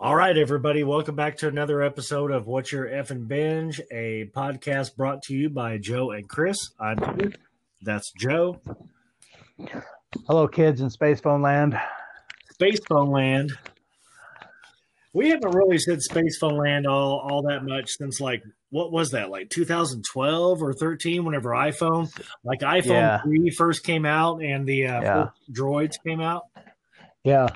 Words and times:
All 0.00 0.14
right, 0.14 0.36
everybody, 0.36 0.84
welcome 0.84 1.16
back 1.16 1.38
to 1.38 1.48
another 1.48 1.82
episode 1.82 2.30
of 2.30 2.46
What's 2.46 2.70
Your 2.70 2.86
F 2.88 3.10
and 3.10 3.26
Binge, 3.26 3.80
a 3.90 4.30
podcast 4.34 4.94
brought 4.96 5.22
to 5.22 5.34
you 5.34 5.50
by 5.50 5.78
Joe 5.78 6.12
and 6.12 6.28
Chris. 6.28 6.56
I'm. 6.78 7.32
That's 7.82 8.12
Joe. 8.12 8.60
Hello, 10.26 10.46
kids 10.48 10.80
in 10.80 10.90
Space 10.90 11.20
Phone 11.20 11.42
Land. 11.42 11.78
Space 12.52 12.78
Phone 12.88 13.10
Land. 13.10 13.52
We 15.12 15.30
haven't 15.30 15.54
really 15.54 15.78
said 15.78 16.00
Space 16.02 16.38
Phone 16.38 16.56
Land 16.58 16.86
all, 16.86 17.18
all 17.18 17.42
that 17.48 17.64
much 17.64 17.88
since 17.90 18.20
like 18.20 18.42
what 18.70 18.92
was 18.92 19.10
that 19.12 19.30
like 19.30 19.48
2012 19.50 20.62
or 20.62 20.72
13 20.74 21.24
whenever 21.24 21.50
iPhone 21.50 22.08
like 22.44 22.60
iPhone 22.60 22.86
Yeah. 22.86 23.22
3 23.22 23.50
first 23.50 23.82
came 23.84 24.04
out 24.04 24.42
and 24.42 24.66
the 24.66 24.86
uh, 24.86 25.00
Yeah. 25.02 25.26
droids 25.50 25.94
came 26.06 26.20
out. 26.20 26.42
Yeah. 27.24 27.48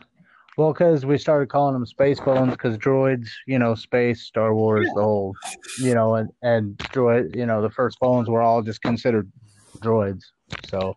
Well, 0.59 0.73
because 0.73 1.07
we 1.07 1.16
started 1.16 1.48
calling 1.48 1.73
them 1.73 1.87
space 1.87 2.21
phones 2.21 2.50
because 2.50 2.77
droids, 2.77 3.29
you 3.46 3.59
know, 3.59 3.75
space, 3.75 4.22
Star 4.22 4.54
Wars, 4.54 4.86
the 4.95 5.03
whole, 5.03 5.35
you 5.81 5.95
know, 5.95 6.17
and, 6.17 6.29
and 6.43 6.76
droid, 6.76 7.35
you 7.35 7.46
know, 7.46 7.63
the 7.63 7.71
first 7.71 7.96
phones 7.99 8.29
were 8.29 8.43
all 8.43 8.61
just 8.61 8.82
considered 8.82 9.32
droids. 9.79 10.21
So, 10.68 10.95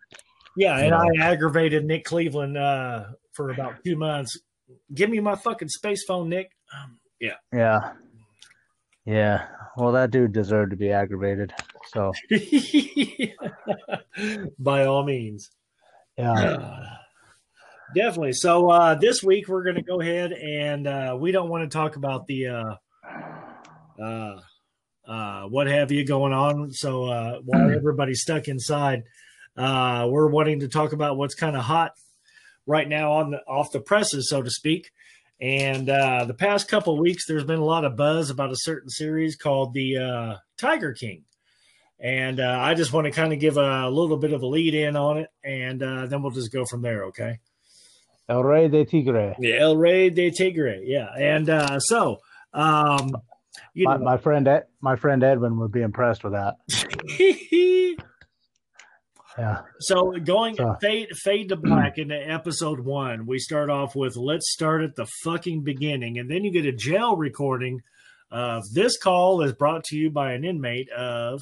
Yeah, 0.58 0.78
and 0.78 0.90
You 0.90 1.24
I 1.24 1.32
aggravated 1.32 1.86
Nick 1.86 2.04
Cleveland 2.04 2.58
uh, 2.58 3.06
for 3.32 3.52
about 3.52 3.76
two 3.86 3.96
months. 3.96 4.38
Give 4.94 5.10
me 5.10 5.22
my 5.22 5.36
fucking 5.36 5.70
space 5.70 6.04
phone, 6.04 6.28
Nick. 6.28 6.52
Um, 6.74 7.00
yeah. 7.22 7.36
yeah. 7.54 7.94
Yeah. 9.06 9.48
Well, 9.78 9.94
that 9.94 10.12
dude 10.12 10.34
deserved 10.34 10.72
to 10.72 10.78
be 10.78 10.92
aggravated. 10.92 11.54
So, 11.94 12.12
By 14.60 14.86
all 14.86 15.06
means. 15.06 15.50
yeah. 16.18 16.98
Definitely. 17.94 18.34
So 18.34 18.70
uh, 18.70 18.96
this 18.96 19.22
week 19.22 19.48
we're 19.48 19.64
going 19.64 19.76
to 19.76 19.82
go 19.82 20.02
ahead 20.02 20.32
and 20.32 20.88
uh, 20.88 21.18
we 21.20 21.32
don't 21.32 21.50
want 21.50 21.70
to 21.70 21.78
talk 21.78 21.96
about 21.96 22.26
the 22.28 22.48
uh, 22.48 22.76
uh, 24.02 24.40
uh, 25.08 25.44
what 25.44 25.68
have 25.68 25.92
you 25.92 26.06
going 26.06 26.34
on. 26.34 26.72
So 26.72 27.06
uh, 27.06 27.40
while 27.44 27.72
everybody's 27.76 28.22
stuck 28.22 28.48
inside, 28.48 29.04
uh, 29.56 30.08
we're 30.10 30.28
wanting 30.28 30.62
to 30.62 30.68
talk 30.68 30.94
about 30.94 31.18
what's 31.18 31.36
kind 31.36 31.56
of 31.56 31.64
hot 31.64 31.92
right 32.66 32.88
now 32.88 33.14
on 33.14 33.32
the 33.32 33.38
off 33.48 33.72
the 33.72 33.80
presses, 33.80 34.30
so 34.30 34.42
to 34.42 34.50
speak. 34.50 34.90
And 35.40 35.90
uh, 35.90 36.26
the 36.26 36.34
past 36.34 36.68
couple 36.68 36.94
of 36.94 37.00
weeks, 37.00 37.26
there's 37.28 37.44
been 37.44 37.60
a 37.60 37.66
lot 37.66 37.86
of 37.86 37.98
buzz 37.98 38.30
about 38.30 38.52
a 38.52 38.58
certain 38.58 38.90
series 38.90 39.36
called 39.36 39.74
the 39.74 39.98
uh, 39.98 40.36
Tiger 40.58 40.94
King. 40.94 41.24
And 42.00 42.40
uh, 42.40 42.58
I 42.60 42.74
just 42.74 42.94
want 42.94 43.06
to 43.06 43.12
kind 43.12 43.32
of 43.32 43.40
give 43.40 43.58
a 43.58 43.90
little 43.90 44.18
bit 44.18 44.34
of 44.34 44.42
a 44.42 44.48
lead 44.48 44.76
in 44.76 44.96
on 44.96 45.18
it, 45.18 45.30
and 45.44 45.82
uh, 45.82 46.06
then 46.08 46.22
we'll 46.22 46.32
just 46.32 46.52
go 46.52 46.66
from 46.66 46.82
there. 46.82 47.06
Okay. 47.06 47.40
El 48.28 48.44
Rey 48.44 48.68
de 48.68 48.86
Tigre. 48.86 49.36
Yeah, 49.40 49.56
El 49.60 49.78
Rey 49.78 50.10
de 50.10 50.32
Tigre. 50.32 50.82
Yeah, 50.84 51.10
and 51.18 51.50
uh, 51.50 51.80
so, 51.80 52.18
um, 52.54 53.12
you 53.74 53.86
My, 53.86 53.98
my 53.98 54.18
friend, 54.18 54.48
Ed, 54.48 54.64
my 54.82 54.96
friend 54.96 55.24
Edwin 55.24 55.60
would 55.60 55.72
be 55.72 55.82
impressed 55.82 56.24
with 56.24 56.34
that. 56.34 56.56
Yeah. 59.38 59.64
so 59.80 60.14
going 60.24 60.56
So- 60.56 60.78
fade 60.82 61.10
fade 61.24 61.50
to 61.50 61.58
black 61.58 61.98
into 61.98 62.16
episode 62.16 62.80
one. 62.80 63.26
We 63.26 63.38
start 63.40 63.70
off 63.70 63.94
with 63.94 64.16
let's 64.16 64.50
start 64.54 64.82
at 64.82 64.96
the 64.96 65.06
fucking 65.26 65.62
beginning, 65.64 66.18
and 66.18 66.32
then 66.32 66.46
you 66.46 66.52
get 66.52 66.66
a 66.66 66.72
jail 66.72 67.18
recording 67.18 67.82
of 68.32 68.64
this 68.74 68.98
call 68.98 69.42
is 69.42 69.52
brought 69.52 69.84
to 69.86 69.98
you 69.98 70.10
by 70.10 70.32
an 70.32 70.46
inmate 70.46 70.90
of 70.90 71.42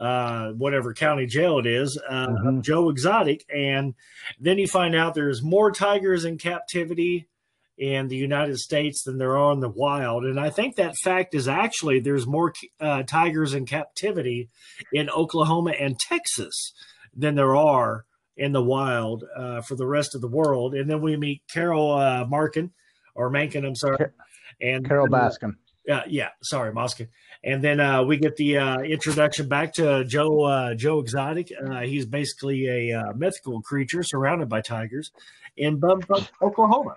uh, 0.00 0.52
whatever 0.52 0.94
county 0.94 1.26
jail 1.26 1.58
it 1.58 1.66
is, 1.66 2.00
uh, 2.08 2.26
Mhm. 2.28 2.62
Joe 2.62 2.88
Exotic, 2.88 3.44
and 3.54 3.94
then 4.40 4.56
you 4.58 4.66
find 4.66 4.94
out 4.94 5.14
there's 5.14 5.42
more 5.42 5.70
tigers 5.70 6.24
in 6.24 6.38
captivity 6.38 7.28
in 7.76 8.08
the 8.08 8.16
United 8.16 8.58
States 8.58 9.02
than 9.04 9.18
there 9.18 9.36
are 9.38 9.52
in 9.52 9.60
the 9.60 9.68
wild, 9.68 10.24
and 10.24 10.40
I 10.40 10.50
think 10.50 10.76
that 10.76 10.96
fact 10.96 11.34
is 11.34 11.46
actually 11.48 12.00
there's 12.00 12.26
more 12.26 12.52
uh, 12.80 13.02
tigers 13.04 13.54
in 13.54 13.66
captivity 13.66 14.48
in 14.92 15.08
Oklahoma 15.10 15.72
and 15.72 15.98
Texas 15.98 16.72
than 17.14 17.34
there 17.34 17.54
are 17.56 18.04
in 18.36 18.52
the 18.52 18.62
wild 18.62 19.24
uh, 19.36 19.60
for 19.62 19.74
the 19.76 19.86
rest 19.86 20.14
of 20.14 20.20
the 20.22 20.28
world. 20.28 20.74
And 20.74 20.88
then 20.88 21.02
we 21.02 21.16
meet 21.16 21.42
Carol 21.52 21.92
uh, 21.92 22.24
Markin 22.26 22.70
or 23.14 23.28
Mankin, 23.30 23.66
I'm 23.66 23.74
sorry, 23.74 23.98
Car- 23.98 24.14
and 24.62 24.86
Carol 24.86 25.08
Baskin. 25.08 25.56
uh, 25.90 26.02
yeah, 26.08 26.28
sorry, 26.42 26.72
Moskin. 26.72 27.08
And 27.42 27.64
then 27.64 27.80
uh, 27.80 28.02
we 28.02 28.18
get 28.18 28.36
the 28.36 28.58
uh, 28.58 28.80
introduction 28.80 29.48
back 29.48 29.72
to 29.74 30.04
Joe 30.04 30.42
uh, 30.44 30.74
Joe 30.74 30.98
Exotic. 31.00 31.50
Uh, 31.64 31.80
he's 31.80 32.04
basically 32.04 32.90
a 32.90 32.98
uh, 32.98 33.12
mythical 33.14 33.62
creature 33.62 34.02
surrounded 34.02 34.48
by 34.48 34.60
tigers 34.60 35.10
in 35.56 35.80
Bumfuck, 35.80 36.28
Oklahoma. 36.42 36.96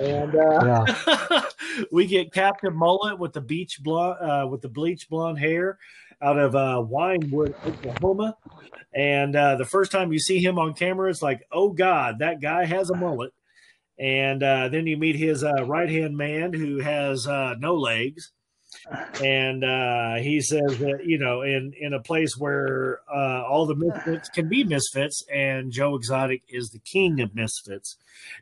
and 0.00 0.34
uh, 0.34 0.84
Yeah. 0.86 1.42
we 1.92 2.06
get 2.06 2.32
Captain 2.32 2.74
Mullet 2.74 3.18
with 3.18 3.32
the 3.32 3.40
beach 3.40 3.80
blonde 3.82 4.18
uh, 4.20 4.46
with 4.46 4.60
the 4.60 4.68
bleach 4.68 5.08
blonde 5.08 5.38
hair 5.38 5.78
out 6.20 6.38
of 6.38 6.54
uh, 6.54 6.84
Wynnewood, 6.88 7.54
Oklahoma. 7.66 8.36
And 8.94 9.34
uh, 9.34 9.56
the 9.56 9.64
first 9.64 9.90
time 9.90 10.12
you 10.12 10.18
see 10.18 10.38
him 10.38 10.58
on 10.58 10.74
camera, 10.74 11.10
it's 11.10 11.22
like, 11.22 11.46
oh 11.50 11.70
God, 11.70 12.20
that 12.20 12.40
guy 12.40 12.64
has 12.64 12.90
a 12.90 12.96
mullet. 12.96 13.32
And 13.98 14.42
uh, 14.42 14.68
then 14.68 14.86
you 14.86 14.96
meet 14.96 15.16
his 15.16 15.42
uh, 15.44 15.64
right 15.64 15.88
hand 15.88 16.16
man 16.16 16.52
who 16.52 16.78
has 16.78 17.26
uh, 17.26 17.54
no 17.58 17.74
legs. 17.74 18.32
And 19.22 19.64
uh, 19.64 20.16
he 20.16 20.40
says 20.40 20.78
that, 20.78 21.04
you 21.04 21.18
know, 21.18 21.42
in, 21.42 21.72
in 21.78 21.92
a 21.92 22.00
place 22.00 22.36
where 22.36 23.00
uh, 23.12 23.44
all 23.44 23.66
the 23.66 23.76
misfits 23.76 24.28
can 24.28 24.48
be 24.48 24.64
misfits, 24.64 25.24
and 25.32 25.70
Joe 25.70 25.94
Exotic 25.94 26.42
is 26.48 26.70
the 26.70 26.80
king 26.80 27.20
of 27.20 27.34
misfits. 27.34 27.96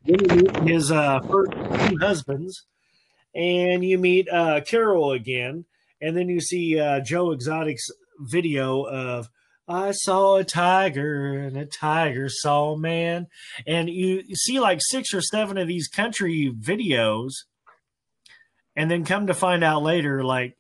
Then 0.05 0.19
you 0.21 0.37
meet 0.37 0.57
his 0.69 0.91
uh, 0.91 1.21
first 1.21 1.53
two 1.53 1.99
husbands, 2.01 2.65
and 3.35 3.85
you 3.85 3.99
meet 3.99 4.29
uh, 4.31 4.61
Carol 4.63 5.13
again. 5.13 5.67
And 6.01 6.17
then 6.17 6.29
you 6.29 6.41
see 6.41 6.79
uh, 6.79 7.01
Joe 7.01 7.33
Exotic's 7.33 7.91
video 8.19 8.83
of 8.85 9.29
I 9.69 9.93
saw 9.93 10.37
a 10.37 10.45
tiger 10.45 11.39
and 11.39 11.57
a 11.57 11.65
tiger 11.65 12.29
saw 12.29 12.73
a 12.73 12.79
man. 12.79 13.29
And 13.67 13.89
you, 13.89 14.23
you 14.27 14.35
see 14.35 14.59
like 14.59 14.81
six 14.83 15.15
or 15.15 15.21
seven 15.21 15.59
of 15.59 15.69
these 15.69 15.87
country 15.87 16.53
videos, 16.53 17.31
and 18.81 18.91
then 18.91 19.05
come 19.05 19.27
to 19.27 19.35
find 19.35 19.63
out 19.63 19.83
later, 19.83 20.25
like 20.25 20.57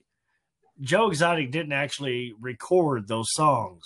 Joe 0.79 1.09
Exotic 1.09 1.51
didn't 1.51 1.73
actually 1.73 2.35
record 2.39 3.09
those 3.09 3.33
songs. 3.33 3.83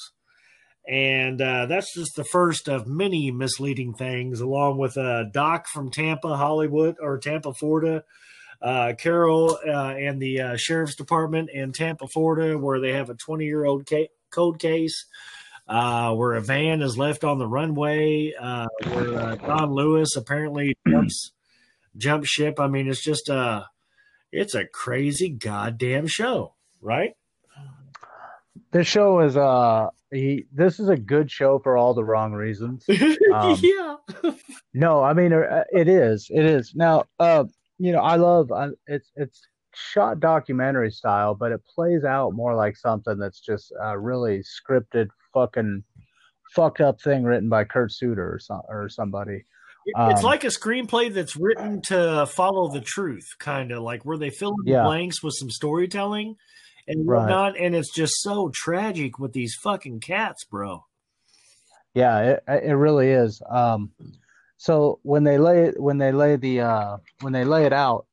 And 0.89 1.41
uh, 1.41 1.67
that's 1.67 1.95
just 1.95 2.17
the 2.17 2.25
first 2.25 2.69
of 2.69 2.89
many 2.89 3.31
misleading 3.31 3.95
things, 3.95 4.41
along 4.41 4.79
with 4.79 4.99
uh, 4.99 5.27
Doc 5.33 5.69
from 5.69 5.89
Tampa, 5.89 6.37
Hollywood, 6.37 6.97
or 7.01 7.19
Tampa, 7.19 7.55
Florida, 7.55 8.03
uh, 8.61 8.95
Carol 8.99 9.57
uh, 9.65 9.95
and 9.95 10.21
the 10.21 10.41
uh, 10.41 10.57
sheriff's 10.57 10.97
department 10.97 11.51
in 11.55 11.71
Tampa, 11.71 12.09
Florida, 12.09 12.59
where 12.59 12.81
they 12.81 12.91
have 12.91 13.11
a 13.11 13.15
20 13.15 13.45
year 13.45 13.65
old 13.65 13.89
ca- 13.89 14.11
code 14.31 14.59
case, 14.59 15.07
uh, 15.69 16.13
where 16.13 16.33
a 16.33 16.41
van 16.41 16.83
is 16.83 16.99
left 16.99 17.23
on 17.23 17.39
the 17.39 17.47
runway, 17.47 18.33
where 18.89 19.37
Don 19.37 19.73
Lewis 19.73 20.17
apparently 20.17 20.77
jumps 20.89 21.31
jump 21.97 22.25
ship. 22.25 22.59
I 22.59 22.67
mean, 22.67 22.89
it's 22.89 23.01
just 23.01 23.29
a 23.29 23.67
it's 24.35 24.55
a 24.55 24.67
crazy 24.67 25.29
goddamn 25.31 26.07
show, 26.07 26.55
right? 26.81 27.13
This 28.73 28.87
show 28.87 29.21
is 29.21 29.37
uh 29.37 29.89
he 30.11 30.47
this 30.53 30.81
is 30.81 30.89
a 30.89 30.97
good 30.97 31.31
show 31.31 31.61
for 31.61 31.77
all 31.77 31.95
the 31.95 32.05
wrong 32.05 32.33
reasons. 32.33 32.85
Um, 33.35 33.59
yeah, 33.61 33.97
No, 34.75 35.03
I 35.03 35.13
mean 35.13 35.33
uh, 35.33 35.65
it 35.73 35.89
is. 35.89 36.29
It 36.31 36.45
is. 36.45 36.73
Now, 36.75 37.05
uh 37.19 37.45
you 37.79 37.91
know, 37.93 38.01
I 38.01 38.17
love 38.17 38.53
uh, 38.53 38.71
it's 38.87 39.11
it's 39.17 39.41
shot 39.75 40.21
documentary 40.21 40.91
style, 40.91 41.35
but 41.35 41.51
it 41.53 41.61
plays 41.75 42.05
out 42.05 42.35
more 42.35 42.55
like 42.55 42.77
something 42.77 43.19
that's 43.19 43.41
just 43.41 43.73
a 43.83 43.99
really 43.99 44.43
scripted 44.43 45.09
fucking 45.33 45.83
fucked 46.55 46.81
up 46.81 47.01
thing 47.01 47.25
written 47.25 47.49
by 47.49 47.65
Kurt 47.65 47.91
Sutter 47.91 48.35
or 48.35 48.39
some 48.39 48.63
or 48.69 48.89
somebody. 48.89 49.45
It's 49.87 50.23
Um, 50.23 50.25
like 50.25 50.45
a 50.45 50.49
screenplay 50.49 51.13
that's 51.13 51.37
written 51.37 51.81
to 51.83 52.27
follow 52.27 52.69
the 52.69 52.81
truth, 52.81 53.27
kind 53.39 53.73
of 53.73 53.83
like 53.83 54.05
where 54.05 54.19
they 54.19 54.31
fill 54.31 54.57
in 54.65 54.73
the 54.73 54.81
blanks 54.83 55.23
with 55.23 55.35
some 55.35 55.51
storytelling 55.51 56.37
and 56.87 57.07
Right. 57.07 57.21
whatnot, 57.21 57.57
and 57.59 57.75
it's 57.75 57.93
just 57.95 58.21
so 58.23 58.51
tragic 58.55 59.19
with 59.19 59.33
these 59.33 59.55
fucking 59.63 60.01
cats, 60.01 60.45
bro. 60.45 60.85
Yeah, 61.95 62.19
it 62.49 62.65
it 62.65 62.73
really 62.75 63.11
is. 63.11 63.41
Um, 63.49 63.93
so 64.57 64.99
when 65.03 65.25
they 65.25 65.39
lay 65.39 65.71
when 65.77 65.99
they 65.99 66.13
lay 66.13 66.37
the 66.37 66.61
uh, 66.61 66.97
when 67.21 67.33
they 67.33 67.45
lay 67.45 67.67
it 67.67 67.73
out, 67.73 68.07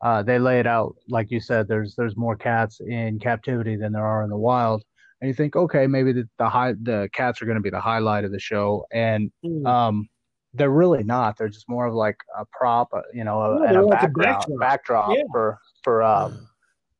uh, 0.00 0.22
they 0.22 0.38
lay 0.38 0.58
it 0.58 0.66
out 0.66 0.96
like 1.08 1.30
you 1.30 1.40
said. 1.40 1.68
There's 1.68 1.94
there's 1.96 2.16
more 2.16 2.36
cats 2.36 2.80
in 2.80 3.18
captivity 3.18 3.76
than 3.76 3.92
there 3.92 4.06
are 4.06 4.22
in 4.24 4.30
the 4.30 4.36
wild, 4.36 4.82
and 5.20 5.28
you 5.28 5.34
think, 5.34 5.54
okay, 5.54 5.86
maybe 5.86 6.12
the 6.12 6.28
the 6.38 6.48
high 6.48 6.72
the 6.72 7.08
cats 7.12 7.42
are 7.42 7.46
going 7.46 7.56
to 7.58 7.62
be 7.62 7.70
the 7.70 7.80
highlight 7.80 8.24
of 8.24 8.32
the 8.32 8.40
show, 8.40 8.86
and 8.90 9.30
Mm. 9.44 9.66
um, 9.66 10.08
they're 10.54 10.70
really 10.70 11.02
not. 11.02 11.36
They're 11.38 11.48
just 11.48 11.68
more 11.68 11.86
of 11.86 11.94
like 11.94 12.16
a 12.38 12.44
prop, 12.52 12.88
uh, 12.92 13.00
you 13.12 13.24
know, 13.24 13.56
No, 13.56 13.62
and 13.64 13.76
a 13.76 13.82
like 13.86 14.02
a 14.02 14.08
backdrop. 14.08 14.58
backdrop 14.60 15.16
Yeah. 15.16 15.22
for 15.32 15.58
for 15.82 16.02
um 16.02 16.48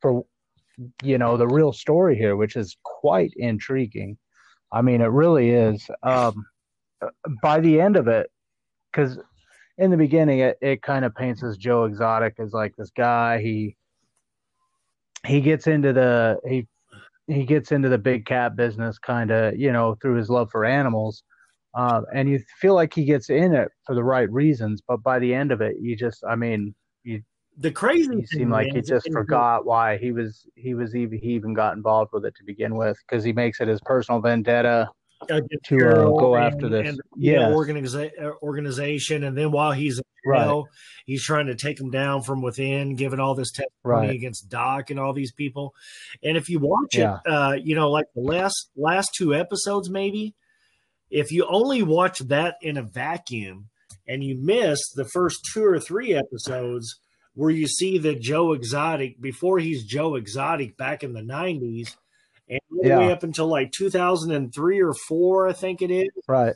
for 0.01 0.25
you 1.03 1.19
know 1.19 1.37
the 1.37 1.47
real 1.47 1.73
story 1.73 2.17
here, 2.17 2.37
which 2.37 2.57
is 2.57 2.77
quite 2.83 3.33
intriguing. 3.37 4.17
I 4.73 4.81
mean, 4.83 5.01
it 5.03 5.07
really 5.11 5.51
is. 5.51 5.87
Um, 6.03 6.47
by 7.43 7.61
the 7.61 7.81
end 7.81 7.97
of 7.97 8.09
it, 8.09 8.31
because 8.91 9.19
in 9.77 9.91
the 9.91 9.97
beginning, 9.99 10.39
it, 10.39 10.57
it 10.63 10.83
kind 10.83 11.05
of 11.05 11.15
paints 11.15 11.43
as 11.43 11.57
Joe 11.59 11.85
Exotic 11.85 12.35
as 12.39 12.53
like 12.53 12.75
this 12.77 12.91
guy. 12.91 13.41
He 13.43 13.77
he 15.27 15.41
gets 15.41 15.67
into 15.67 15.93
the 15.93 16.39
he 16.49 16.67
he 17.27 17.45
gets 17.45 17.71
into 17.71 17.89
the 17.89 17.99
big 17.99 18.25
cat 18.27 18.57
business 18.57 18.99
kind 18.99 19.31
of 19.31 19.57
you 19.57 19.73
know 19.73 19.95
through 20.01 20.17
his 20.17 20.29
love 20.31 20.51
for 20.51 20.65
animals 20.65 21.23
uh, 21.75 22.03
and 22.15 22.29
you 22.29 22.41
feel 22.61 22.75
like 22.75 22.93
he 22.93 23.05
gets 23.05 23.31
in 23.31 23.55
it 23.55 23.69
for 23.87 23.95
the 23.95 24.05
right 24.05 24.31
reasons 24.31 24.83
but 24.87 25.03
by 25.03 25.19
the 25.19 25.35
end 25.35 25.53
of 25.53 25.61
it 25.61 25.77
you 25.81 25.97
just 25.97 26.23
i 26.29 26.35
mean 26.35 26.75
you 27.05 27.23
the 27.59 27.71
crazy 27.71 28.09
you 28.15 28.27
seem 28.27 28.51
like 28.51 28.69
he 28.73 28.81
just 28.81 29.11
forgot 29.13 29.67
why 29.67 29.99
he 29.99 30.13
was 30.13 30.47
he 30.57 30.75
was 30.75 30.95
even 30.95 31.19
he 31.19 31.31
even 31.31 31.53
got 31.53 31.77
involved 31.77 32.11
with 32.13 32.25
it 32.25 32.35
to 32.35 32.45
begin 32.45 32.77
with 32.77 32.97
because 33.07 33.23
he 33.25 33.33
makes 33.33 33.61
it 33.61 33.69
his 33.69 33.81
personal 33.83 34.21
vendetta 34.21 34.89
to 35.29 35.37
uh, 35.37 36.05
go 36.19 36.35
and, 36.35 36.45
after 36.45 36.69
this 36.69 36.97
yeah 37.17 37.49
organiza- 37.49 38.11
organization 38.43 39.25
and 39.25 39.37
then 39.37 39.53
while 39.53 39.73
he's 39.73 40.01
right. 40.27 40.63
he's 41.07 41.23
trying 41.23 41.47
to 41.47 41.55
take 41.55 41.77
them 41.77 41.91
down 41.91 42.23
from 42.23 42.43
within 42.43 42.97
giving 42.97 43.21
all 43.21 43.35
this 43.35 43.51
testimony 43.51 44.09
right. 44.09 44.11
against 44.11 44.49
doc 44.49 44.91
and 44.91 44.99
all 44.99 45.13
these 45.13 45.33
people 45.33 45.75
and 46.23 46.37
if 46.37 46.49
you 46.49 46.59
watch 46.59 46.95
yeah. 46.97 47.19
it 47.25 47.31
uh, 47.31 47.53
you 47.63 47.75
know 47.75 47.91
like 47.91 48.07
the 48.15 48.23
last 48.23 48.71
last 48.77 49.15
two 49.15 49.35
episodes 49.35 49.91
maybe 49.91 50.35
if 51.13 51.31
you 51.31 51.47
only 51.49 51.83
watch 51.83 52.19
that 52.21 52.57
in 52.63 52.77
a 52.77 52.83
vacuum 52.83 53.69
and 54.09 54.25
you 54.25 54.37
miss 54.37 54.81
the 54.95 55.05
first 55.05 55.39
two 55.53 55.65
or 55.65 55.79
three 55.79 56.15
episodes 56.15 56.99
where 57.35 57.51
you 57.51 57.67
see 57.67 57.99
that 57.99 58.21
joe 58.21 58.53
exotic 58.53 59.21
before 59.21 59.59
he's 59.59 59.85
joe 59.85 60.17
exotic 60.17 60.77
back 60.77 61.03
in 61.03 61.13
the 61.13 61.21
90s 61.23 61.95
and 62.53 62.61
all 62.73 62.87
yeah. 62.87 62.95
the 62.97 63.01
way 63.01 63.13
up 63.13 63.23
until 63.23 63.47
like 63.47 63.73
2003 63.73 64.83
or 64.83 64.95
four, 65.09 65.49
I 65.49 65.53
think 65.53 65.83
it 65.83 65.91
is. 65.91 66.09
Right. 66.27 66.55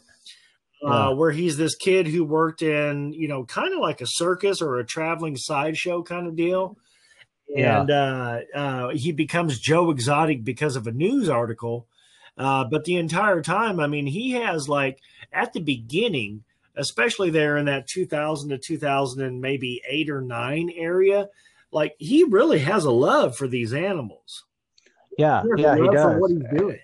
Uh, 0.85 0.91
yeah. 0.91 1.09
Where 1.11 1.31
he's 1.31 1.57
this 1.57 1.75
kid 1.75 2.07
who 2.07 2.25
worked 2.25 2.63
in, 2.63 3.13
you 3.13 3.29
know, 3.29 3.45
kind 3.45 3.73
of 3.73 3.81
like 3.81 4.01
a 4.01 4.07
circus 4.07 4.61
or 4.61 4.79
a 4.79 4.85
traveling 4.85 5.37
sideshow 5.37 6.03
kind 6.03 6.27
of 6.27 6.37
deal. 6.37 6.77
And 7.57 7.91
uh, 7.91 8.41
uh, 8.55 8.89
he 8.91 9.13
becomes 9.13 9.61
Joe 9.61 9.91
Exotic 9.91 10.45
because 10.45 10.77
of 10.77 10.87
a 10.87 10.93
news 10.93 11.29
article. 11.29 11.87
Uh, 12.37 12.65
but 12.65 12.85
the 12.85 12.97
entire 12.97 13.41
time, 13.43 13.81
I 13.81 13.87
mean, 13.87 14.07
he 14.07 14.33
has 14.33 14.69
like 14.69 15.01
at 15.33 15.53
the 15.53 15.61
beginning, 15.61 16.45
especially 16.77 17.31
there 17.31 17.57
in 17.57 17.65
that 17.67 17.87
2000 17.87 18.51
to 18.51 18.59
2000 18.59 19.23
and 19.23 19.41
maybe 19.41 19.83
eight 19.89 20.11
or 20.11 20.21
nine 20.21 20.71
area, 20.77 21.29
like 21.73 21.95
he 21.99 22.25
really 22.25 22.59
has 22.59 22.85
a 22.85 22.91
love 22.91 23.37
for 23.37 23.49
these 23.49 23.73
animals. 23.73 24.45
Yeah, 25.19 25.43
yeah, 25.57 25.77
he 25.77 25.89
does. 25.89 26.21
What 26.21 26.31
he's 26.31 26.43
doing. 26.57 26.79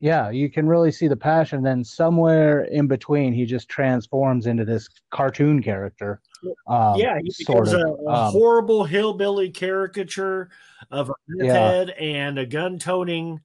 Yeah, 0.00 0.30
you 0.30 0.48
can 0.48 0.68
really 0.68 0.92
see 0.92 1.08
the 1.08 1.16
passion. 1.16 1.62
Then 1.62 1.82
somewhere 1.82 2.64
in 2.64 2.86
between, 2.86 3.32
he 3.32 3.44
just 3.44 3.68
transforms 3.68 4.46
into 4.46 4.64
this 4.64 4.88
cartoon 5.10 5.60
character. 5.60 6.20
Um, 6.68 6.96
yeah, 6.96 7.18
he 7.20 7.32
becomes 7.38 7.72
a, 7.72 7.80
a 7.80 8.08
um, 8.08 8.32
horrible 8.32 8.84
hillbilly 8.84 9.50
caricature 9.50 10.50
of 10.90 11.10
a 11.10 11.14
yeah. 11.36 11.52
head 11.52 11.90
and 11.90 12.38
a 12.38 12.46
gun-toting. 12.46 13.40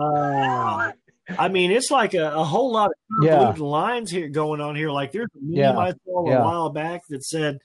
Uh, 0.00 0.92
I 1.38 1.48
mean, 1.48 1.70
it's 1.70 1.90
like 1.90 2.14
a, 2.14 2.32
a 2.32 2.44
whole 2.44 2.72
lot 2.72 2.90
of 2.90 3.24
yeah. 3.24 3.50
lines 3.52 4.10
here 4.10 4.28
going 4.28 4.60
on 4.60 4.74
here. 4.74 4.90
Like 4.90 5.12
there's 5.12 5.28
a 5.34 5.40
meme 5.40 5.54
yeah. 5.54 5.78
I 5.78 5.92
saw 6.04 6.26
a 6.26 6.40
while 6.40 6.70
back 6.70 7.02
that 7.10 7.24
said, 7.24 7.58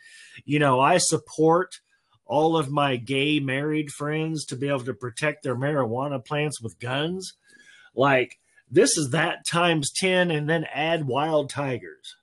you 0.46 0.60
know, 0.60 0.80
I 0.80 0.98
support 0.98 1.80
all 2.26 2.58
of 2.58 2.70
my 2.70 2.98
gay 2.98 3.40
married 3.40 3.90
friends 3.92 4.46
to 4.46 4.56
be 4.56 4.68
able 4.68 4.82
to 4.82 4.94
protect 4.94 5.44
their 5.44 5.56
marijuana 5.56 6.24
plants 6.24 6.62
with 6.62 6.80
guns. 6.80 7.34
Like 7.96 8.38
this 8.70 8.98
is 8.98 9.12
that 9.12 9.46
times 9.46 9.92
10 9.96 10.30
and 10.32 10.50
then 10.50 10.66
add 10.74 11.08
wild 11.08 11.50
tigers. 11.50 12.16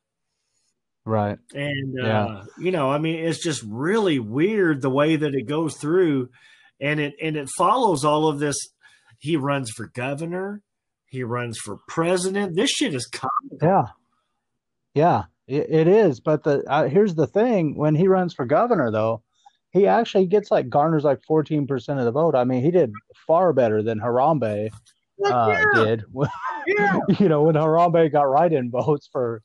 Right. 1.06 1.38
And, 1.52 2.00
uh, 2.00 2.06
yeah. 2.06 2.44
you 2.58 2.70
know, 2.70 2.90
I 2.90 2.98
mean, 2.98 3.24
it's 3.24 3.42
just 3.42 3.62
really 3.66 4.18
weird 4.18 4.80
the 4.80 4.90
way 4.90 5.16
that 5.16 5.34
it 5.34 5.46
goes 5.46 5.76
through 5.76 6.30
and 6.80 7.00
it, 7.00 7.14
and 7.20 7.36
it 7.36 7.48
follows 7.56 8.04
all 8.04 8.28
of 8.28 8.38
this. 8.38 8.56
He 9.24 9.38
runs 9.38 9.70
for 9.70 9.86
governor. 9.86 10.60
He 11.06 11.22
runs 11.22 11.56
for 11.56 11.78
president. 11.88 12.56
This 12.56 12.68
shit 12.68 12.94
is 12.94 13.06
common. 13.06 13.58
Yeah. 13.62 13.84
Yeah, 14.92 15.22
it, 15.48 15.70
it 15.70 15.88
is. 15.88 16.20
But 16.20 16.44
the, 16.44 16.62
uh, 16.68 16.88
here's 16.88 17.14
the 17.14 17.26
thing 17.26 17.74
when 17.74 17.94
he 17.94 18.06
runs 18.06 18.34
for 18.34 18.44
governor 18.44 18.90
though, 18.90 19.22
he 19.70 19.86
actually 19.86 20.26
gets 20.26 20.50
like 20.50 20.68
garners 20.68 21.04
like 21.04 21.20
14% 21.22 21.98
of 21.98 22.04
the 22.04 22.12
vote. 22.12 22.34
I 22.34 22.44
mean, 22.44 22.62
he 22.62 22.70
did 22.70 22.92
far 23.26 23.54
better 23.54 23.82
than 23.82 23.98
Harambe 23.98 24.68
uh, 25.24 25.46
yeah. 25.48 25.64
did. 25.74 26.04
yeah. 26.66 26.98
you 27.18 27.30
know, 27.30 27.44
when 27.44 27.54
Harambe 27.54 28.12
got 28.12 28.24
write-in 28.24 28.70
votes 28.70 29.08
for 29.10 29.42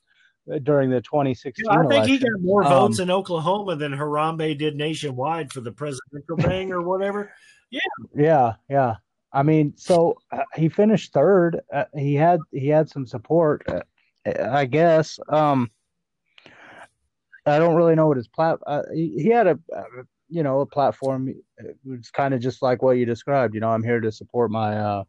uh, 0.54 0.60
during 0.60 0.90
the 0.90 1.00
2016 1.00 1.64
yeah, 1.66 1.72
I 1.72 1.82
think 1.84 1.94
election. 1.94 2.10
he 2.10 2.20
got 2.20 2.42
more 2.42 2.66
um, 2.66 2.70
votes 2.70 3.00
in 3.00 3.10
Oklahoma 3.10 3.78
than 3.78 3.94
Harambe 3.94 4.58
did 4.58 4.76
nationwide 4.76 5.54
for 5.54 5.62
the 5.62 5.72
presidential 5.72 6.36
thing 6.40 6.74
or 6.74 6.82
whatever. 6.82 7.32
Yeah. 7.72 7.80
Yeah, 8.14 8.54
yeah. 8.70 8.96
I 9.32 9.44
mean, 9.44 9.74
so 9.76 10.18
uh, 10.32 10.44
he 10.56 10.70
finished 10.70 11.14
third. 11.14 11.60
Uh, 11.72 11.86
he 11.96 12.16
had 12.16 12.40
he 12.52 12.68
had 12.68 12.90
some 12.90 13.06
support, 13.06 13.64
uh, 13.68 13.82
I 14.52 14.66
guess. 14.66 15.20
Um, 15.30 15.70
I 17.46 17.58
don't 17.58 17.76
really 17.76 17.96
know 17.96 18.08
what 18.08 18.18
his 18.18 18.28
plat. 18.28 18.60
Uh, 18.66 18.84
he, 18.94 19.14
he, 19.18 19.30
had 19.30 19.48
a, 19.48 19.60
you 20.30 20.44
know 20.44 20.62
a 20.62 20.66
platform 20.66 21.34
it's 21.86 22.12
kind 22.12 22.34
of 22.34 22.40
just 22.40 22.62
like 22.62 22.82
what 22.82 22.98
you 22.98 23.06
described 23.06 23.54
you 23.54 23.60
know 23.60 23.70
i'm 23.70 23.84
here 23.84 24.00
to 24.00 24.12
support 24.12 24.52
my 24.52 24.78
uh 24.78 25.04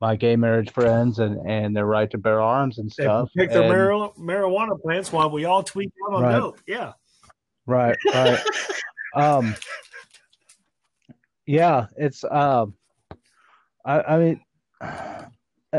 my 0.00 0.14
gay 0.14 0.36
marriage 0.36 0.70
friends 0.70 1.18
and 1.18 1.38
and 1.48 1.74
their 1.74 1.86
right 1.86 2.10
to 2.10 2.18
bear 2.18 2.40
arms 2.40 2.78
and 2.78 2.92
stuff 2.92 3.28
pick 3.36 3.50
their 3.50 3.68
mar- 3.68 4.12
marijuana 4.18 4.80
plants 4.80 5.12
while 5.12 5.30
we 5.30 5.44
all 5.44 5.62
tweet 5.62 5.92
out 6.06 6.14
on 6.14 6.22
right. 6.22 6.38
dope 6.38 6.60
yeah 6.66 6.92
right 7.66 7.96
right 8.12 8.40
um 9.16 9.54
yeah 11.46 11.86
it's 11.96 12.24
um 12.24 12.74
i 13.84 14.00
i 14.00 14.18
mean 14.18 14.40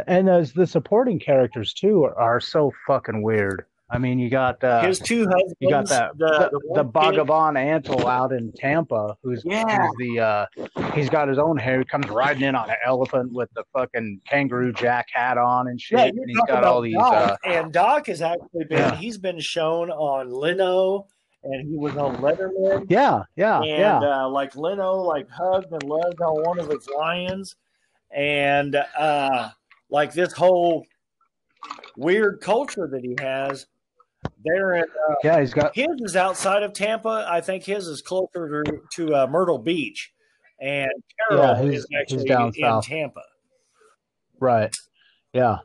and 0.07 0.29
as 0.29 0.53
the 0.53 0.65
supporting 0.67 1.19
characters 1.19 1.73
too 1.73 2.03
are, 2.03 2.17
are 2.17 2.39
so 2.39 2.71
fucking 2.88 3.21
weird 3.21 3.65
I 3.94 4.00
mean, 4.00 4.17
you 4.17 4.27
got 4.27 4.63
uh, 4.63 4.81
his 4.81 4.97
two 4.97 5.27
husbands. 5.27 5.53
You 5.59 5.69
got 5.69 5.88
that 5.89 6.17
the, 6.17 6.50
the, 6.51 6.83
the 6.83 6.85
Bhagavan 6.85 7.53
Antle 7.53 8.05
out 8.05 8.31
in 8.31 8.51
Tampa, 8.53 9.15
who's, 9.21 9.44
yeah. 9.45 9.85
who's 9.85 9.95
the 10.00 10.19
uh, 10.19 10.91
he's 10.95 11.09
got 11.11 11.27
his 11.27 11.38
own 11.38 11.57
hair. 11.57 11.77
He 11.77 11.85
comes 11.85 12.07
riding 12.09 12.41
in 12.41 12.55
on 12.55 12.71
an 12.71 12.77
elephant 12.83 13.31
with 13.33 13.50
the 13.53 13.63
fucking 13.71 14.21
kangaroo 14.27 14.73
jack 14.73 15.09
hat 15.13 15.38
on 15.38 15.67
and 15.67 15.79
shit. 15.79 16.00
Yeah, 16.00 16.05
and 16.05 16.25
he's 16.25 16.41
got 16.47 16.63
all 16.63 16.81
these. 16.81 16.97
Uh, 16.97 17.35
and 17.45 17.71
Doc 17.71 18.07
has 18.07 18.23
actually 18.23 18.65
been 18.67 18.79
yeah. 18.79 18.95
he's 18.95 19.19
been 19.19 19.39
shown 19.39 19.91
on 19.91 20.31
Leno, 20.31 21.05
and 21.44 21.69
he 21.69 21.77
was 21.77 21.95
on 21.95 22.15
Letterman. 22.17 22.88
Yeah, 22.89 23.23
yeah, 23.35 23.57
and, 23.57 23.67
yeah. 23.67 24.00
Uh, 24.00 24.27
like 24.27 24.55
Leno, 24.55 24.94
like 24.95 25.29
hugged 25.29 25.72
and 25.72 25.83
loved 25.83 26.19
on 26.19 26.41
one 26.43 26.57
of 26.57 26.67
his 26.67 26.88
lions, 26.98 27.55
and 28.15 28.75
uh, 28.98 29.50
like 29.89 30.13
this 30.13 30.34
whole 30.34 30.86
weird 31.98 32.41
culture 32.41 32.88
that 32.91 33.03
he 33.03 33.15
has 33.20 33.67
they're 34.43 34.75
in. 34.75 34.84
Uh, 34.84 35.15
yeah, 35.24 35.39
he's 35.39 35.53
got 35.53 35.75
his 35.75 35.88
is 36.00 36.15
outside 36.15 36.63
of 36.63 36.74
Tampa. 36.74 37.25
I 37.29 37.41
think 37.41 37.63
his 37.63 37.88
is 37.88 38.01
closer 38.01 38.63
to, 38.63 38.79
to 38.96 39.15
uh, 39.15 39.27
Myrtle 39.27 39.58
Beach, 39.58 40.12
and 40.60 40.91
Carol 41.29 41.67
yeah, 41.67 41.72
is 41.72 41.88
actually 42.00 42.25
down 42.25 42.48
in 42.48 42.53
south. 42.53 42.86
Tampa. 42.86 43.22
Right. 44.39 44.74
Yeah. 45.34 45.58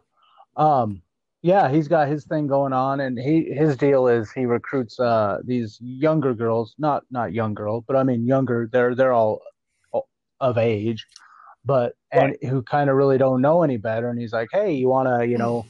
Um. 0.56 1.02
Yeah, 1.40 1.70
he's 1.70 1.86
got 1.86 2.08
his 2.08 2.24
thing 2.24 2.48
going 2.48 2.72
on, 2.72 3.00
and 3.00 3.16
he 3.16 3.44
his 3.44 3.76
deal 3.76 4.08
is 4.08 4.30
he 4.32 4.44
recruits 4.44 4.98
uh 4.98 5.38
these 5.44 5.78
younger 5.80 6.34
girls, 6.34 6.74
not 6.78 7.04
not 7.10 7.32
young 7.32 7.54
girls, 7.54 7.84
but 7.86 7.96
I 7.96 8.02
mean 8.02 8.26
younger. 8.26 8.68
They're 8.72 8.94
they're 8.94 9.12
all 9.12 9.40
of 10.40 10.58
age, 10.58 11.06
but 11.68 11.92
and 12.10 12.34
who 12.40 12.62
kind 12.62 12.88
of 12.88 12.96
really 12.96 13.18
don't 13.18 13.42
know 13.42 13.62
any 13.62 13.76
better. 13.76 14.08
And 14.08 14.18
he's 14.18 14.32
like, 14.32 14.48
hey, 14.50 14.72
you 14.72 14.88
want 14.88 15.06
to 15.06 15.28
you 15.28 15.36
know 15.36 15.66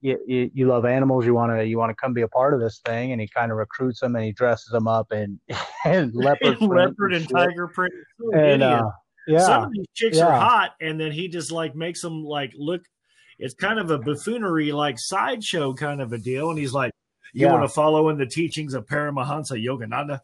you, 0.00 0.18
you, 0.26 0.50
you 0.54 0.66
love 0.66 0.84
animals 0.84 1.24
you 1.24 1.34
want 1.34 1.52
to 1.52 1.64
you 1.66 1.78
want 1.78 1.90
to 1.90 1.94
come 1.94 2.12
be 2.12 2.22
a 2.22 2.28
part 2.28 2.54
of 2.54 2.60
this 2.60 2.80
thing 2.84 3.12
and 3.12 3.20
he 3.20 3.28
kind 3.28 3.50
of 3.50 3.58
recruits 3.58 4.00
them 4.00 4.16
and 4.16 4.24
he 4.24 4.32
dresses 4.32 4.70
them 4.70 4.88
up 4.88 5.12
in 5.12 5.38
and 5.84 6.14
leopard 6.14 6.60
leopard 6.60 7.14
and, 7.14 7.24
and 7.24 7.28
tiger 7.30 7.68
print 7.68 7.92
and 8.34 8.62
uh, 8.62 8.82
yeah 9.26 9.38
some 9.38 9.64
of 9.64 9.72
these 9.72 9.86
chicks 9.94 10.18
yeah. 10.18 10.26
are 10.26 10.38
hot 10.38 10.72
and 10.80 11.00
then 11.00 11.10
he 11.10 11.26
just 11.28 11.50
like 11.50 11.74
makes 11.74 12.02
them 12.02 12.22
like 12.22 12.52
look 12.54 12.82
it's 13.38 13.54
kind 13.54 13.78
of 13.78 13.90
a 13.90 13.98
buffoonery 13.98 14.72
like 14.72 14.98
sideshow 14.98 15.72
kind 15.72 16.02
of 16.02 16.12
a 16.12 16.18
deal 16.18 16.50
and 16.50 16.58
he's 16.58 16.74
like 16.74 16.92
you 17.32 17.46
yeah. 17.46 17.52
want 17.52 17.64
to 17.64 17.68
follow 17.68 18.10
in 18.10 18.18
the 18.18 18.26
teachings 18.26 18.74
of 18.74 18.84
paramahansa 18.84 19.52
yogananda 19.52 20.20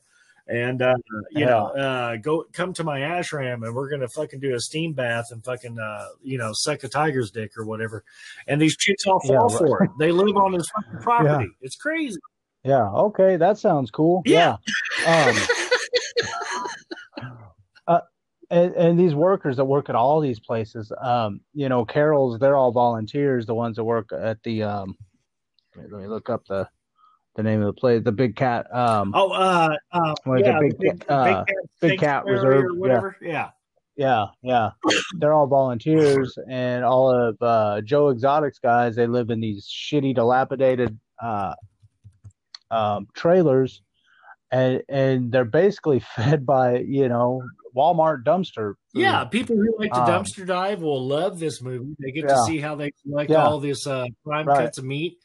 and 0.46 0.82
uh, 0.82 0.94
you 1.30 1.40
yeah. 1.40 1.46
know, 1.46 1.66
uh, 1.68 2.16
go 2.16 2.44
come 2.52 2.72
to 2.74 2.84
my 2.84 3.00
ashram, 3.00 3.64
and 3.66 3.74
we're 3.74 3.88
gonna 3.88 4.08
fucking 4.08 4.40
do 4.40 4.54
a 4.54 4.60
steam 4.60 4.92
bath 4.92 5.28
and 5.30 5.44
fucking 5.44 5.78
uh, 5.78 6.06
you 6.22 6.38
know 6.38 6.52
suck 6.52 6.84
a 6.84 6.88
tiger's 6.88 7.30
dick 7.30 7.56
or 7.56 7.64
whatever. 7.64 8.04
And 8.46 8.60
these 8.60 8.76
chicks 8.76 9.06
all 9.06 9.20
fall 9.20 9.48
yeah, 9.50 9.56
right. 9.56 9.58
for 9.58 9.84
it. 9.84 9.90
They 9.98 10.12
live 10.12 10.36
on 10.36 10.52
his 10.52 10.70
fucking 10.70 10.98
property. 11.02 11.44
Yeah. 11.44 11.66
It's 11.66 11.76
crazy. 11.76 12.20
Yeah. 12.62 12.88
Okay, 12.90 13.36
that 13.36 13.58
sounds 13.58 13.90
cool. 13.90 14.22
Yeah. 14.24 14.56
Um, 15.06 15.36
uh, 17.86 18.00
and, 18.50 18.74
and, 18.74 18.98
these 18.98 19.14
workers 19.14 19.56
that 19.56 19.66
work 19.66 19.90
at 19.90 19.94
all 19.94 20.18
these 20.20 20.40
places, 20.40 20.90
um, 21.02 21.42
you 21.52 21.68
know, 21.68 21.84
Carol's, 21.84 22.38
they're 22.38 22.56
all 22.56 22.72
volunteers. 22.72 23.44
The 23.44 23.54
ones 23.54 23.76
that 23.76 23.84
work 23.84 24.12
at 24.18 24.42
the, 24.44 24.62
um, 24.62 24.96
let 25.76 25.90
me 25.90 26.06
look 26.06 26.30
up 26.30 26.46
the 26.46 26.66
the 27.36 27.42
name 27.42 27.60
of 27.60 27.66
the 27.66 27.72
play, 27.80 27.98
the 27.98 28.12
Big 28.12 28.36
Cat. 28.36 28.66
Um, 28.74 29.12
Oh, 29.14 29.30
uh, 29.32 29.76
uh, 29.92 30.14
yeah, 30.36 30.58
Big- 30.60 30.72
the 30.72 30.76
big, 30.78 31.04
uh, 31.08 31.24
big 31.24 31.34
cat, 31.34 31.46
Big 31.80 31.98
Cat 32.00 32.24
Reserve, 32.24 32.64
or 32.64 32.72
yeah. 32.72 32.78
whatever. 32.78 33.16
Yeah. 33.20 33.50
Yeah, 33.96 34.26
yeah. 34.42 34.70
They're 35.18 35.32
all 35.32 35.46
volunteers, 35.46 36.36
and 36.50 36.84
all 36.84 37.10
of 37.14 37.36
uh, 37.40 37.80
Joe 37.82 38.08
Exotic's 38.08 38.58
guys. 38.58 38.96
They 38.96 39.06
live 39.06 39.30
in 39.30 39.40
these 39.40 39.68
shitty, 39.68 40.16
dilapidated 40.16 40.98
uh, 41.22 41.54
um, 42.72 43.06
trailers, 43.14 43.82
and 44.50 44.82
and 44.88 45.30
they're 45.30 45.44
basically 45.44 46.00
fed 46.16 46.44
by 46.44 46.78
you 46.78 47.08
know 47.08 47.42
Walmart 47.76 48.24
dumpster. 48.24 48.74
food. 48.92 49.00
Yeah, 49.02 49.24
people 49.26 49.54
who 49.56 49.76
like 49.78 49.92
to 49.92 50.00
Um, 50.02 50.08
dumpster 50.08 50.44
dive 50.46 50.82
will 50.82 51.06
love 51.06 51.38
this 51.38 51.62
movie. 51.62 51.94
They 52.00 52.10
get 52.10 52.24
Yeah. 52.28 52.34
to 52.34 52.42
see 52.44 52.58
how 52.58 52.74
they 52.74 52.90
collect 53.04 53.30
Yeah. 53.30 53.44
all 53.46 53.60
this 53.60 53.86
uh, 53.86 54.06
prime 54.24 54.46
Right. 54.46 54.64
cuts 54.64 54.78
of 54.78 54.84
meat, 54.84 55.18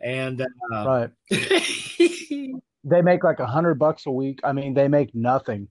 and 0.00 0.40
uh, 0.40 0.46
right. 0.72 1.10
They 2.88 3.02
make 3.02 3.24
like 3.24 3.40
a 3.40 3.46
hundred 3.46 3.80
bucks 3.80 4.06
a 4.06 4.12
week. 4.12 4.38
I 4.44 4.52
mean, 4.52 4.74
they 4.74 4.86
make 4.86 5.12
nothing, 5.12 5.66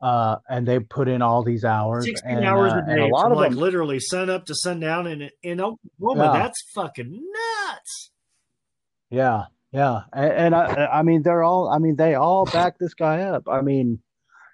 uh, 0.00 0.36
and 0.48 0.66
they 0.66 0.78
put 0.78 1.08
in 1.08 1.20
all 1.20 1.42
these 1.42 1.64
hours. 1.64 2.04
sixteen 2.04 2.36
and, 2.36 2.46
hours 2.46 2.72
uh, 2.72 2.82
a 2.86 2.96
day, 2.96 3.02
a 3.02 3.06
lot 3.06 3.32
of 3.32 3.36
like 3.36 3.50
them, 3.50 3.58
literally 3.58 3.98
sun 3.98 4.30
up 4.30 4.46
to 4.46 4.54
sundown 4.54 5.08
in 5.08 5.28
in 5.42 5.60
Oklahoma. 5.60 6.32
Yeah. 6.32 6.40
That's 6.40 6.62
fucking 6.72 7.10
nuts. 7.10 8.12
Yeah, 9.10 9.46
yeah, 9.72 10.02
and, 10.12 10.32
and 10.32 10.54
I, 10.54 10.86
I 10.86 11.02
mean, 11.02 11.22
they're 11.24 11.42
all. 11.42 11.68
I 11.68 11.78
mean, 11.78 11.96
they 11.96 12.14
all 12.14 12.44
back 12.44 12.78
this 12.78 12.94
guy 12.94 13.22
up. 13.22 13.42
I 13.50 13.60
mean, 13.60 13.98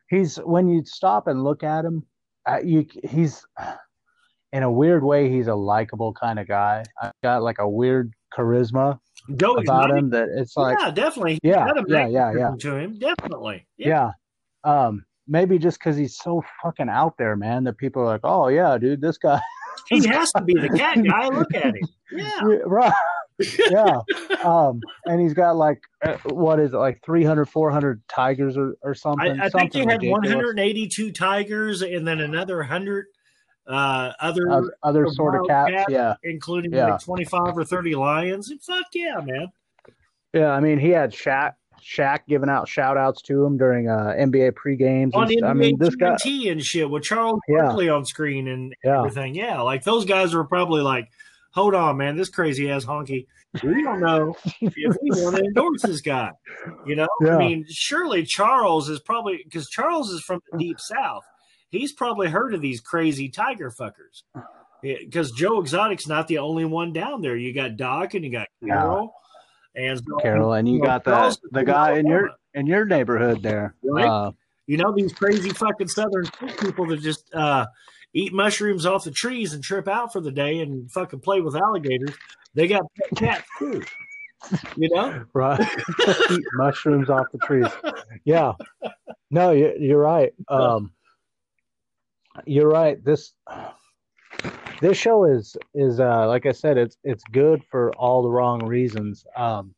he's 0.08 0.36
when 0.36 0.66
you 0.66 0.84
stop 0.86 1.26
and 1.26 1.44
look 1.44 1.62
at 1.62 1.84
him, 1.84 2.06
uh, 2.46 2.60
you 2.64 2.86
he's 3.04 3.44
in 4.54 4.62
a 4.62 4.72
weird 4.72 5.04
way. 5.04 5.30
He's 5.30 5.48
a 5.48 5.54
likable 5.54 6.14
kind 6.14 6.38
of 6.38 6.48
guy. 6.48 6.84
I 7.02 7.10
got 7.22 7.42
like 7.42 7.58
a 7.58 7.68
weird 7.68 8.14
charisma 8.34 8.98
Joe 9.36 9.56
about 9.56 9.90
him 9.90 10.10
that 10.10 10.28
it's 10.34 10.56
like, 10.56 10.78
yeah, 10.80 10.90
definitely. 10.90 11.38
Yeah, 11.42 11.66
yeah, 11.66 12.08
yeah, 12.08 12.32
magnetism 12.32 12.58
to 12.58 12.76
him, 12.76 12.98
definitely. 12.98 13.66
yeah. 13.76 14.10
Um, 14.64 15.04
maybe 15.26 15.58
just 15.58 15.78
because 15.78 15.96
he's 15.96 16.16
so 16.16 16.42
fucking 16.62 16.88
out 16.88 17.16
there, 17.18 17.36
man, 17.36 17.64
that 17.64 17.76
people 17.76 18.02
are 18.02 18.06
like, 18.06 18.22
oh 18.24 18.48
yeah, 18.48 18.76
dude, 18.78 19.00
this 19.00 19.18
guy, 19.18 19.40
he 19.88 20.06
has 20.06 20.32
to 20.32 20.42
be 20.42 20.54
the 20.54 20.70
cat 20.70 20.98
guy. 21.04 21.28
Look 21.28 21.54
at 21.54 21.74
him. 21.74 21.74
Yeah, 22.10 22.40
Yeah, 22.48 22.56
right. 22.64 22.92
yeah. 23.70 23.98
Um, 24.42 24.80
and 25.04 25.20
he's 25.20 25.34
got 25.34 25.56
like, 25.56 25.78
uh, 26.02 26.16
what 26.30 26.58
is 26.58 26.72
it, 26.72 26.78
like 26.78 27.02
300, 27.04 27.44
400 27.44 28.02
tigers 28.08 28.56
or, 28.56 28.76
or 28.82 28.94
something? 28.94 29.38
I, 29.38 29.44
I 29.44 29.48
think 29.50 29.74
he 29.74 29.80
had 29.80 30.02
ridiculous. 30.02 30.30
182 30.30 31.12
tigers 31.12 31.82
and 31.82 32.08
then 32.08 32.20
another 32.20 32.56
100 32.56 33.06
uh, 33.68 34.12
other, 34.20 34.50
Oth- 34.50 34.70
other 34.82 35.06
sort 35.10 35.34
of 35.40 35.46
cats. 35.46 35.70
cats. 35.70 35.84
Yeah, 35.90 36.14
including 36.24 36.72
yeah. 36.72 36.92
like 36.92 37.00
25 37.00 37.56
or 37.58 37.64
30 37.64 37.94
lions. 37.94 38.50
And 38.50 38.60
fuck 38.62 38.86
yeah, 38.94 39.20
man. 39.22 39.48
yeah. 40.32 40.50
I 40.50 40.60
mean, 40.60 40.78
he 40.78 40.88
had 40.88 41.12
Shaq, 41.12 41.52
Shaq 41.82 42.20
giving 42.28 42.48
out 42.48 42.66
shout 42.68 42.96
outs 42.96 43.22
to 43.22 43.44
him 43.44 43.56
during 43.58 43.88
uh, 43.88 44.14
NBA 44.18 44.54
pre 44.56 44.76
games. 44.76 45.14
On 45.14 45.28
NBA 45.28 45.42
I 45.48 45.52
mean, 45.52 45.76
this 45.78 45.94
guy. 45.96 46.16
And 46.24 46.62
shit 46.64 46.88
with 46.90 47.02
Charles 47.04 47.40
Yeah. 47.48 47.62
Barkley 47.62 47.88
on 47.88 48.04
screen 48.04 48.48
and 48.48 48.74
Yeah, 48.84 48.98
everything. 48.98 49.34
Yeah, 49.34 49.60
like 49.60 49.84
those 49.84 50.04
guys 50.04 50.34
were 50.34 50.44
probably 50.44 50.80
like, 50.82 51.08
hold 51.52 51.74
on, 51.74 51.96
man, 51.98 52.16
this 52.16 52.28
crazy 52.30 52.70
ass 52.70 52.84
honky. 52.84 53.26
We 53.62 53.82
don't 53.82 54.00
know 54.00 54.36
if 54.60 54.74
we 54.76 55.10
want 55.22 55.36
to 55.36 55.42
endorse 55.46 55.82
this 55.82 56.00
guy. 56.02 56.30
You 56.86 56.96
know, 56.96 57.08
Yeah. 57.22 57.36
I 57.36 57.38
mean, 57.38 57.64
surely 57.68 58.24
Charles 58.24 58.88
is 58.88 59.00
probably 59.00 59.40
because 59.44 59.68
Charles 59.68 60.10
is 60.10 60.20
from 60.22 60.40
the 60.52 60.58
deep 60.58 60.78
south. 60.80 61.24
He's 61.70 61.92
probably 61.92 62.28
heard 62.28 62.54
of 62.54 62.60
these 62.60 62.80
crazy 62.80 63.28
tiger 63.28 63.70
fuckers. 63.70 64.22
Because 64.80 65.32
Joe 65.32 65.60
Exotic's 65.60 66.06
not 66.06 66.28
the 66.28 66.38
only 66.38 66.64
one 66.64 66.92
down 66.92 67.20
there. 67.20 67.36
You 67.36 67.52
got 67.52 67.76
Doc 67.76 68.14
and 68.14 68.24
you 68.24 68.30
got 68.30 68.46
Yeah. 68.60 68.74
Carol, 68.76 69.14
and 69.74 69.98
so, 69.98 70.16
Carol, 70.18 70.52
and 70.52 70.68
you 70.68 70.80
Well, 70.80 71.00
got 71.00 71.04
the 71.04 71.36
the 71.50 71.64
guy 71.64 71.98
in 71.98 72.06
your 72.06 72.30
in 72.54 72.66
your 72.66 72.84
neighborhood 72.84 73.42
there. 73.42 73.74
Right. 73.82 74.06
Uh, 74.06 74.30
you 74.66 74.76
know 74.76 74.92
these 74.94 75.12
crazy 75.12 75.50
fucking 75.50 75.88
southern 75.88 76.26
people 76.60 76.86
that 76.86 77.00
just 77.00 77.32
uh, 77.34 77.66
eat 78.14 78.32
mushrooms 78.32 78.86
off 78.86 79.04
the 79.04 79.10
trees 79.10 79.52
and 79.52 79.64
trip 79.64 79.88
out 79.88 80.12
for 80.12 80.20
the 80.20 80.30
day 80.30 80.60
and 80.60 80.90
fucking 80.92 81.20
play 81.20 81.40
with 81.40 81.56
alligators. 81.56 82.14
They 82.54 82.68
got 82.68 82.82
pet 82.94 83.18
cats 83.18 83.48
too. 83.58 83.82
You 84.76 84.88
know, 84.94 85.24
right. 85.34 85.60
Eat 86.30 86.44
mushrooms 86.54 87.10
off 87.10 87.26
the 87.32 87.38
trees. 87.38 87.66
Yeah. 88.24 88.52
No, 89.30 89.50
you, 89.50 89.74
you're 89.78 89.98
right. 90.00 90.32
Um, 90.48 90.92
you're 92.46 92.68
right. 92.68 93.02
This 93.04 93.32
this 94.80 94.96
show 94.96 95.24
is 95.24 95.56
is 95.74 96.00
uh, 96.00 96.26
like 96.28 96.46
I 96.46 96.52
said, 96.52 96.78
it's 96.78 96.96
it's 97.04 97.24
good 97.32 97.62
for 97.70 97.92
all 97.96 98.22
the 98.22 98.30
wrong 98.30 98.64
reasons. 98.64 99.24
Um, 99.36 99.74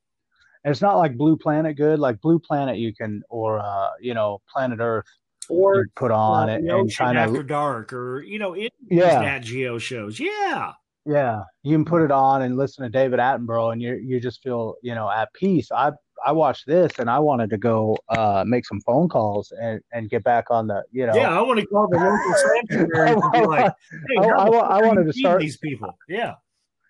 and 0.65 0.73
it's 0.73 0.83
not 0.83 0.99
like 0.99 1.17
Blue 1.17 1.37
Planet 1.37 1.77
good. 1.77 1.99
Like 1.99 2.21
Blue 2.21 2.39
Planet, 2.39 2.77
you 2.77 2.95
can 2.95 3.23
or 3.31 3.59
uh, 3.59 3.91
you 4.01 4.15
know 4.15 4.41
Planet 4.53 4.79
Earth, 4.81 5.07
or 5.49 5.87
put 5.97 6.11
on 6.11 6.51
uh, 6.51 6.55
it 6.55 6.65
and 6.65 6.97
kind 6.97 7.19
after 7.19 7.41
of 7.41 7.47
dark, 7.47 7.93
or 7.93 8.23
you 8.23 8.39
know, 8.39 8.55
it 8.55 8.73
Yeah. 8.89 9.21
Nat 9.21 9.41
Geo 9.41 9.79
shows. 9.79 10.21
Yeah, 10.21 10.73
yeah, 11.07 11.43
you 11.63 11.75
can 11.77 11.85
put 11.85 12.03
it 12.03 12.11
on 12.11 12.43
and 12.43 12.57
listen 12.57 12.85
to 12.85 12.91
David 12.91 13.19
Attenborough, 13.19 13.73
and 13.73 13.81
you 13.83 13.95
you 13.95 14.21
just 14.21 14.43
feel 14.43 14.75
you 14.83 14.95
know 14.95 15.11
at 15.11 15.33
peace. 15.35 15.71
I 15.73 15.93
I 16.27 16.33
watched 16.33 16.67
this 16.67 16.93
and 16.99 17.09
I 17.09 17.19
wanted 17.19 17.49
to 17.51 17.57
go 17.57 17.97
uh, 18.11 18.45
make 18.47 18.67
some 18.67 18.79
phone 18.83 19.09
calls 19.09 19.53
and, 19.59 19.81
and 19.93 20.11
get 20.11 20.23
back 20.23 20.51
on 20.51 20.67
the 20.67 20.83
you 20.93 21.07
know 21.07 21.15
yeah. 21.15 21.31
I 21.37 21.41
want 21.41 21.61
to 21.61 21.67
call 21.67 21.89
the 21.89 21.97
local 21.97 22.35
sanctuary 22.35 23.11
and 23.13 23.33
be 23.33 23.47
like, 23.47 23.73
hey, 23.91 24.19
I- 24.19 24.23
I 24.23 24.45
the 24.45 24.51
wa- 24.51 24.61
fuck 24.61 24.71
I 24.71 24.87
wanted 24.87 25.05
to 25.05 25.13
start- 25.15 25.41
these 25.41 25.57
people. 25.57 25.97
Yeah, 26.09 26.35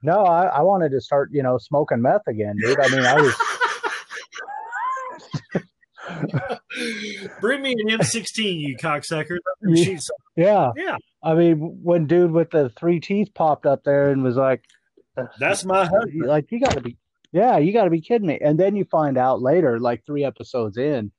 No, 0.02 0.24
I, 0.24 0.46
I 0.46 0.62
wanted 0.62 0.90
to 0.90 1.00
start, 1.00 1.28
you 1.32 1.42
know, 1.44 1.58
smoking 1.58 2.02
meth 2.02 2.22
again, 2.26 2.56
dude. 2.60 2.80
I 2.80 2.88
mean, 2.88 3.04
I 3.06 3.20
was, 3.20 3.34
bring 7.40 7.62
me 7.62 7.72
an 7.72 7.98
M16, 7.98 8.60
you 8.60 8.76
cocksucker. 8.76 9.38
Let 9.62 9.70
me 9.72 9.84
shoot 9.84 10.02
some- 10.02 10.16
yeah. 10.36 10.70
Yeah, 10.76 10.96
I 11.22 11.34
mean, 11.34 11.56
when 11.82 12.06
dude 12.06 12.30
with 12.30 12.50
the 12.50 12.68
three 12.70 13.00
teeth 13.00 13.28
popped 13.34 13.66
up 13.66 13.84
there 13.84 14.10
and 14.10 14.22
was 14.22 14.36
like, 14.36 14.64
that's 15.38 15.64
my 15.64 15.84
husband. 15.86 16.22
like, 16.26 16.50
you 16.50 16.60
got 16.60 16.72
to 16.74 16.80
be, 16.80 16.96
yeah, 17.32 17.58
you 17.58 17.72
got 17.72 17.84
to 17.84 17.90
be 17.90 18.00
kidding 18.00 18.26
me. 18.28 18.38
And 18.42 18.58
then 18.58 18.76
you 18.76 18.84
find 18.84 19.18
out 19.18 19.42
later, 19.42 19.78
like 19.78 20.04
three 20.06 20.24
episodes 20.24 20.76
in, 20.78 21.12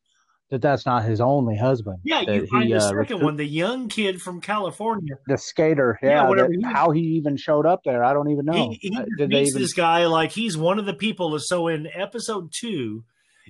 that 0.50 0.62
that's 0.62 0.86
not 0.86 1.06
his 1.06 1.22
only 1.22 1.56
husband. 1.56 2.00
Yeah, 2.04 2.22
you 2.22 2.46
find 2.48 2.66
he, 2.66 2.72
the 2.72 2.78
uh, 2.78 2.82
second 2.82 2.98
recruit- 2.98 3.22
one, 3.24 3.38
the 3.38 3.46
young 3.46 3.88
kid 3.88 4.22
from 4.22 4.42
California. 4.42 5.16
The 5.28 5.38
skater, 5.38 5.98
Yeah, 6.04 6.10
yeah. 6.24 6.28
whatever 6.28 6.50
that- 6.50 6.58
he- 6.68 6.74
how 6.74 6.92
he 6.92 7.02
even 7.02 7.38
showed 7.38 7.66
up 7.66 7.82
there, 7.86 8.04
I 8.04 8.12
don't 8.14 8.30
even 8.32 8.46
know. 8.46 8.70
He, 8.72 8.90
he 8.90 8.98
Uh, 8.98 9.28
meets 9.28 9.52
even? 9.52 9.62
this 9.62 9.74
guy 9.74 10.08
like 10.08 10.32
he's 10.32 10.58
one 10.58 10.78
of 10.80 10.86
the 10.86 10.94
people. 10.94 11.38
So 11.40 11.68
in 11.68 11.88
episode 11.94 12.52
two, 12.54 13.06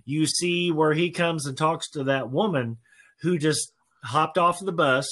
you 0.05 0.25
see 0.25 0.71
where 0.71 0.93
he 0.93 1.11
comes 1.11 1.45
and 1.45 1.57
talks 1.57 1.89
to 1.91 2.03
that 2.05 2.31
woman 2.31 2.77
who 3.21 3.37
just 3.37 3.71
hopped 4.03 4.37
off 4.37 4.59
the 4.59 4.71
bus 4.71 5.07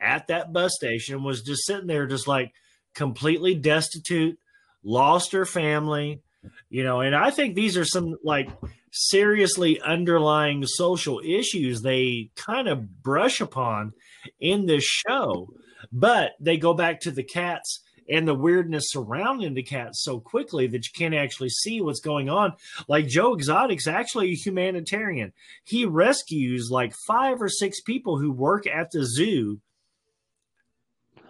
at 0.00 0.26
that 0.28 0.52
bus 0.52 0.74
station, 0.74 1.22
was 1.22 1.42
just 1.42 1.64
sitting 1.64 1.86
there, 1.86 2.06
just 2.06 2.26
like 2.26 2.52
completely 2.94 3.54
destitute, 3.54 4.38
lost 4.82 5.32
her 5.32 5.46
family, 5.46 6.20
you 6.68 6.82
know. 6.82 7.00
And 7.00 7.14
I 7.14 7.30
think 7.30 7.54
these 7.54 7.76
are 7.76 7.84
some 7.84 8.16
like 8.24 8.50
seriously 8.90 9.80
underlying 9.80 10.66
social 10.66 11.20
issues 11.24 11.80
they 11.80 12.30
kind 12.36 12.68
of 12.68 13.02
brush 13.02 13.40
upon 13.40 13.92
in 14.40 14.66
this 14.66 14.84
show, 14.84 15.48
but 15.92 16.32
they 16.40 16.56
go 16.56 16.74
back 16.74 17.00
to 17.00 17.10
the 17.10 17.22
cats 17.22 17.80
and 18.12 18.28
the 18.28 18.34
weirdness 18.34 18.90
surrounding 18.90 19.54
the 19.54 19.62
cats 19.62 20.02
so 20.04 20.20
quickly 20.20 20.66
that 20.66 20.84
you 20.86 20.92
can't 20.94 21.14
actually 21.14 21.48
see 21.48 21.80
what's 21.80 22.00
going 22.00 22.28
on. 22.28 22.52
Like 22.86 23.08
Joe 23.08 23.32
Exotic's 23.34 23.88
actually 23.88 24.30
a 24.32 24.36
humanitarian. 24.36 25.32
He 25.64 25.86
rescues 25.86 26.68
like 26.70 26.92
five 27.06 27.40
or 27.40 27.48
six 27.48 27.80
people 27.80 28.18
who 28.18 28.30
work 28.30 28.66
at 28.66 28.90
the 28.90 29.04
zoo. 29.06 29.60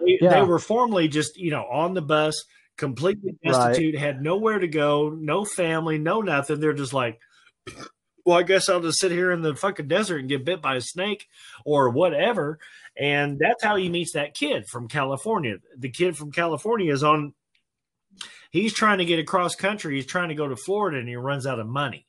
They, 0.00 0.18
Yeah. 0.20 0.30
they 0.34 0.42
were 0.42 0.58
formerly 0.58 1.08
just, 1.08 1.36
you 1.36 1.50
know, 1.50 1.64
on 1.70 1.94
the 1.94 2.02
bus, 2.02 2.44
completely 2.76 3.36
Right. 3.44 3.52
destitute, 3.52 3.96
had 3.96 4.20
nowhere 4.22 4.58
to 4.58 4.68
go, 4.68 5.10
no 5.10 5.44
family, 5.44 5.98
no 5.98 6.20
nothing. 6.20 6.58
They're 6.60 6.72
just 6.72 6.92
like, 6.92 7.20
well, 8.24 8.38
I 8.38 8.42
guess 8.42 8.68
I'll 8.68 8.80
just 8.80 8.98
sit 9.00 9.10
here 9.12 9.30
in 9.32 9.42
the 9.42 9.54
fucking 9.54 9.88
desert 9.88 10.18
and 10.18 10.28
get 10.28 10.44
bit 10.44 10.62
by 10.62 10.76
a 10.76 10.80
snake 10.80 11.28
or 11.64 11.90
whatever. 11.90 12.58
And 12.96 13.38
that's 13.38 13.64
how 13.64 13.76
he 13.76 13.88
meets 13.88 14.12
that 14.12 14.34
kid 14.34 14.66
from 14.66 14.88
California. 14.88 15.56
The 15.76 15.90
kid 15.90 16.16
from 16.16 16.30
California 16.30 16.92
is 16.92 17.02
on, 17.02 17.34
he's 18.50 18.74
trying 18.74 18.98
to 18.98 19.04
get 19.04 19.18
across 19.18 19.54
country. 19.54 19.96
He's 19.96 20.06
trying 20.06 20.28
to 20.28 20.34
go 20.34 20.48
to 20.48 20.56
Florida 20.56 20.98
and 20.98 21.08
he 21.08 21.16
runs 21.16 21.46
out 21.46 21.58
of 21.58 21.66
money. 21.66 22.06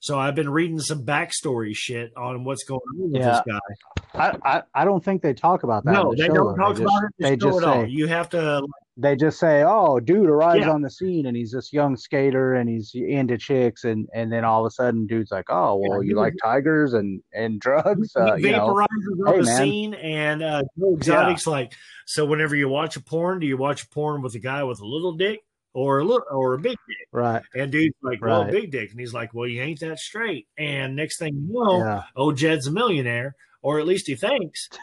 So 0.00 0.18
I've 0.18 0.34
been 0.34 0.48
reading 0.50 0.78
some 0.80 1.04
backstory 1.04 1.72
shit 1.74 2.10
on 2.16 2.44
what's 2.44 2.64
going 2.64 2.80
on 2.94 3.12
with 3.12 3.20
Yeah. 3.20 3.32
this 3.32 3.42
guy. 3.46 4.32
I, 4.44 4.56
I, 4.56 4.62
I 4.74 4.84
don't 4.84 5.04
think 5.04 5.20
they 5.22 5.34
talk 5.34 5.62
about 5.62 5.84
that. 5.84 5.92
No, 5.92 6.10
the 6.10 6.16
they 6.16 6.26
show, 6.26 6.34
don't 6.34 6.56
talk 6.56 6.76
they 6.76 6.82
about 6.82 7.02
just, 7.02 7.04
it. 7.04 7.22
They 7.22 7.36
just 7.36 7.60
say 7.60 7.86
You 7.88 8.06
have 8.06 8.30
to 8.30 8.62
they 8.96 9.16
just 9.16 9.38
say, 9.38 9.62
"Oh, 9.64 9.98
dude 9.98 10.28
arrives 10.28 10.66
Yeah. 10.66 10.72
on 10.72 10.82
the 10.82 10.90
scene 10.90 11.24
and 11.26 11.34
he's 11.34 11.52
this 11.52 11.72
young 11.72 11.96
skater 11.96 12.54
and 12.54 12.68
he's 12.68 12.90
into 12.94 13.38
chicks," 13.38 13.84
and 13.84 14.08
and 14.14 14.30
then 14.30 14.44
all 14.44 14.60
of 14.60 14.66
a 14.66 14.70
sudden, 14.72 15.06
dude's 15.06 15.30
like, 15.30 15.46
"Oh, 15.48 15.76
well, 15.76 16.02
Yeah, 16.02 16.10
you 16.10 16.16
like 16.16 16.34
tigers 16.42 16.92
and 16.92 17.22
and 17.32 17.60
drugs, 17.60 18.14
uh, 18.16 18.34
he 18.34 18.50
know." 18.50 18.66
on 18.66 18.86
hey, 19.26 19.38
the 19.38 19.44
man. 19.44 19.56
scene, 19.56 19.94
and 19.94 20.42
uh, 20.42 20.62
Joe 20.78 20.94
Exotic's 20.96 21.46
like, 21.46 21.72
so 22.06 22.26
whenever 22.26 22.54
you 22.54 22.68
watch 22.68 22.96
a 22.96 23.00
porn, 23.00 23.38
do 23.38 23.46
you 23.46 23.56
watch 23.56 23.84
a 23.84 23.88
porn 23.88 24.20
with 24.22 24.34
a 24.34 24.38
guy 24.38 24.64
with 24.64 24.80
a 24.80 24.86
little 24.86 25.12
dick 25.12 25.40
or 25.72 26.00
a 26.00 26.04
little 26.04 26.24
or 26.30 26.54
a 26.54 26.58
big 26.58 26.76
dick. 26.88 27.08
Right. 27.12 27.42
And 27.54 27.70
dude's 27.70 27.94
like, 28.02 28.20
well, 28.22 28.42
Right. 28.42 28.52
big 28.52 28.70
dick. 28.72 28.90
And 28.90 28.98
he's 29.00 29.14
like, 29.14 29.32
well, 29.34 29.46
you 29.46 29.62
ain't 29.62 29.80
that 29.80 29.98
straight. 29.98 30.46
And 30.58 30.96
next 30.96 31.18
thing 31.18 31.34
you 31.34 31.52
know, 31.52 31.78
Yeah. 31.78 32.02
oh, 32.16 32.32
Jed's 32.32 32.66
a 32.66 32.70
millionaire, 32.72 33.34
or 33.62 33.78
at 33.80 33.86
least 33.86 34.06
he 34.06 34.14
thinks. 34.16 34.68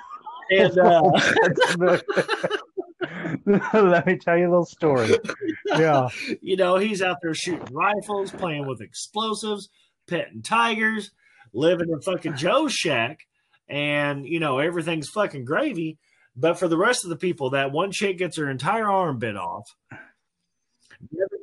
And 0.50 0.80
uh, 0.80 1.12
Let 3.74 4.06
me 4.08 4.18
tell 4.18 4.38
you 4.38 4.48
a 4.48 4.50
little 4.50 4.66
story. 4.66 5.10
Yeah. 5.66 6.10
you 6.42 6.56
know, 6.56 6.78
he's 6.78 7.02
out 7.02 7.18
there 7.22 7.34
shooting 7.34 7.68
rifles, 7.74 8.32
playing 8.32 8.66
with 8.66 8.82
explosives, 8.82 9.70
petting 10.08 10.42
tigers, 10.42 11.12
living 11.54 11.90
in 11.92 12.02
fucking 12.02 12.36
Joe's 12.38 12.74
shack, 12.74 13.20
and 13.68 14.26
you 14.26 14.40
know, 14.40 14.60
everything's 14.60 15.10
fucking 15.10 15.46
gravy. 15.46 15.98
But 16.36 16.58
for 16.60 16.68
the 16.68 16.78
rest 16.78 17.04
of 17.04 17.10
the 17.10 17.16
people, 17.18 17.50
that 17.52 17.72
one 17.72 17.92
chick 17.92 18.18
gets 18.20 18.38
her 18.38 18.50
entire 18.50 18.90
arm 18.90 19.18
bit 19.20 19.36
off 19.36 19.66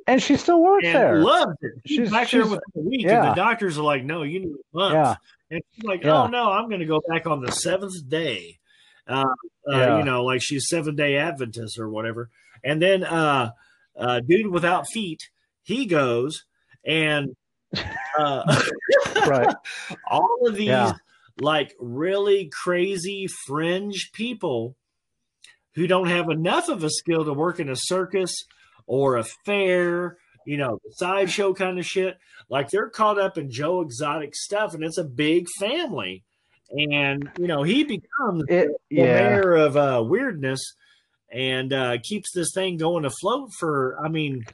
And 0.07 0.23
she 0.23 0.37
still 0.37 0.63
works 0.63 0.87
and 0.87 0.95
there. 0.95 1.19
loves 1.23 1.57
it. 1.63 1.73
She's, 1.87 1.97
She's- 1.97 2.11
back 2.11 2.31
there 2.31 2.43
within 2.43 2.61
a 2.77 2.81
week, 2.81 3.07
and 3.07 3.29
the 3.29 3.35
doctors 3.35 3.79
are 3.79 3.83
like, 3.85 4.05
"No, 4.05 4.23
you 4.23 4.41
need 4.41 4.49
a 4.53 4.77
month." 4.77 4.95
Yeah. 4.95 5.15
And 5.51 5.61
she's 5.75 5.85
like, 5.85 6.05
Yeah. 6.05 6.25
"Oh 6.25 6.27
no, 6.27 6.51
I'm 6.53 6.69
going 6.69 6.81
to 6.81 6.87
go 6.87 7.01
back 7.09 7.27
on 7.27 7.41
the 7.41 7.53
seventh 7.53 8.09
day." 8.09 8.59
Uh, 9.09 9.25
uh, 9.71 9.77
Yeah. 9.77 9.99
You 9.99 10.05
know, 10.05 10.25
like 10.25 10.43
she's 10.43 10.69
seven 10.69 10.97
day 10.97 11.17
Adventist 11.17 11.79
or 11.79 11.89
whatever. 11.89 12.29
And 12.63 12.81
then, 12.83 13.05
uh, 13.05 13.51
uh, 13.99 14.21
dude 14.21 14.47
without 14.49 14.87
feet, 14.93 15.21
he 15.63 15.87
goes 15.87 16.45
and 16.85 17.35
uh, 18.19 18.63
Right. 19.27 19.55
all 20.11 20.39
of 20.47 20.55
these 20.55 20.69
Yeah. 20.69 20.93
like 21.41 21.75
really 21.79 22.51
crazy 22.65 23.27
fringe 23.47 24.11
people 24.13 24.77
who 25.75 25.87
don't 25.87 26.09
have 26.09 26.29
enough 26.31 26.69
of 26.69 26.85
a 26.85 26.91
skill 26.91 27.25
to 27.25 27.33
work 27.33 27.59
in 27.61 27.69
a 27.69 27.77
circus 27.77 28.45
or 28.87 29.17
a 29.17 29.25
fair, 29.45 30.19
you 30.47 30.57
know, 30.57 30.79
sideshow 30.93 31.55
kind 31.55 31.79
of 31.79 31.87
shit. 31.87 32.19
Like 32.49 32.71
they're 32.71 32.91
caught 32.91 33.19
up 33.19 33.39
in 33.39 33.51
Joe 33.51 33.81
Exotic 33.81 34.35
stuff, 34.35 34.75
and 34.75 34.85
it's 34.85 34.99
a 34.99 35.05
big 35.05 35.47
family. 35.59 36.25
And 36.71 37.31
you 37.39 37.47
know, 37.47 37.63
he 37.63 37.85
becomes 37.85 38.45
It 38.49 38.69
the 38.91 38.97
yeah. 38.97 39.29
mayor 39.29 39.55
of 39.55 39.77
uh, 39.77 40.03
weirdness 40.07 40.61
and 41.35 41.73
uh, 41.73 41.99
keeps 42.03 42.33
this 42.33 42.53
thing 42.55 42.77
going 42.77 43.05
afloat 43.05 43.51
for, 43.59 43.99
I 44.03 44.09
mean, 44.09 44.45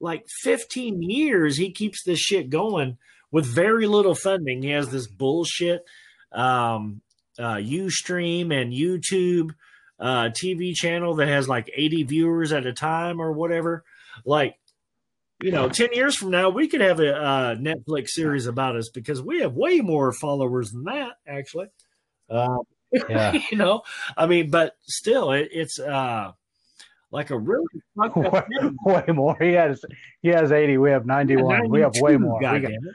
like 0.00 0.24
15 0.42 1.02
years. 1.02 1.56
He 1.56 1.72
keeps 1.72 2.04
this 2.04 2.20
shit 2.20 2.48
going 2.48 2.96
with 3.32 3.44
very 3.44 3.86
little 3.86 4.14
funding. 4.14 4.62
He 4.62 4.70
has 4.70 4.90
this 4.90 5.08
bullshit 5.08 5.84
um, 6.32 7.00
uh, 7.38 7.56
Ustream 7.56 8.52
and 8.52 8.72
YouTube 8.72 9.50
uh, 9.98 10.30
TV 10.30 10.74
channel 10.74 11.14
that 11.16 11.28
has 11.28 11.48
like 11.48 11.70
80 11.74 12.04
viewers 12.04 12.52
at 12.52 12.66
a 12.66 12.72
time 12.72 13.20
or 13.20 13.32
whatever. 13.32 13.84
Like, 14.24 14.56
you 15.40 15.52
know, 15.52 15.68
10 15.68 15.92
years 15.92 16.16
from 16.16 16.30
now, 16.30 16.50
we 16.50 16.68
could 16.68 16.80
have 16.80 17.00
a 17.00 17.14
uh, 17.14 17.54
Netflix 17.54 18.08
series 18.08 18.46
about 18.46 18.76
us 18.76 18.88
because 18.88 19.22
we 19.22 19.40
have 19.40 19.54
way 19.54 19.80
more 19.80 20.12
followers 20.12 20.72
than 20.72 20.84
that, 20.84 21.12
actually. 21.26 21.68
Uh, 22.28 22.58
Yeah. 23.08 23.32
you 23.50 23.56
know, 23.56 23.82
I 24.16 24.26
mean, 24.26 24.50
but 24.50 24.76
still, 24.82 25.32
it, 25.32 25.48
it's 25.52 25.78
uh, 25.78 26.32
like 27.10 27.30
a 27.30 27.38
really 27.38 27.66
way, 27.96 28.42
way 28.84 29.04
more. 29.08 29.36
He 29.40 29.52
has 29.52 29.84
he 30.22 30.28
has 30.28 30.52
eighty. 30.52 30.78
We 30.78 30.90
have 30.90 31.06
ninety 31.06 31.36
one. 31.36 31.68
We 31.68 31.80
have 31.80 31.92
way 31.96 32.12
92, 32.12 32.18
more. 32.18 32.38
We 32.38 32.44
goddamn 32.44 32.70
it. 32.72 32.94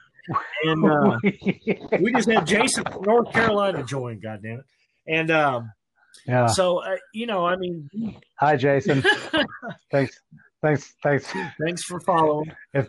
And 0.63 0.89
uh, 0.89 1.97
we 1.99 2.13
just 2.13 2.29
had 2.29 2.47
Jason 2.47 2.85
from 2.85 3.03
North 3.03 3.31
Carolina 3.33 3.83
join, 3.83 4.19
goddamn 4.19 4.59
it. 4.59 4.65
And 5.05 5.31
um, 5.31 5.71
yeah. 6.25 6.47
so, 6.47 6.77
uh, 6.77 6.97
you 7.13 7.25
know, 7.25 7.45
I 7.45 7.55
mean, 7.55 7.89
Hi, 8.39 8.57
Jason. 8.57 9.01
thanks. 9.91 10.19
Thanks. 10.61 10.95
Thanks. 11.01 11.33
thanks 11.61 11.83
for 11.83 11.99
following. 12.01 12.51
If 12.73 12.87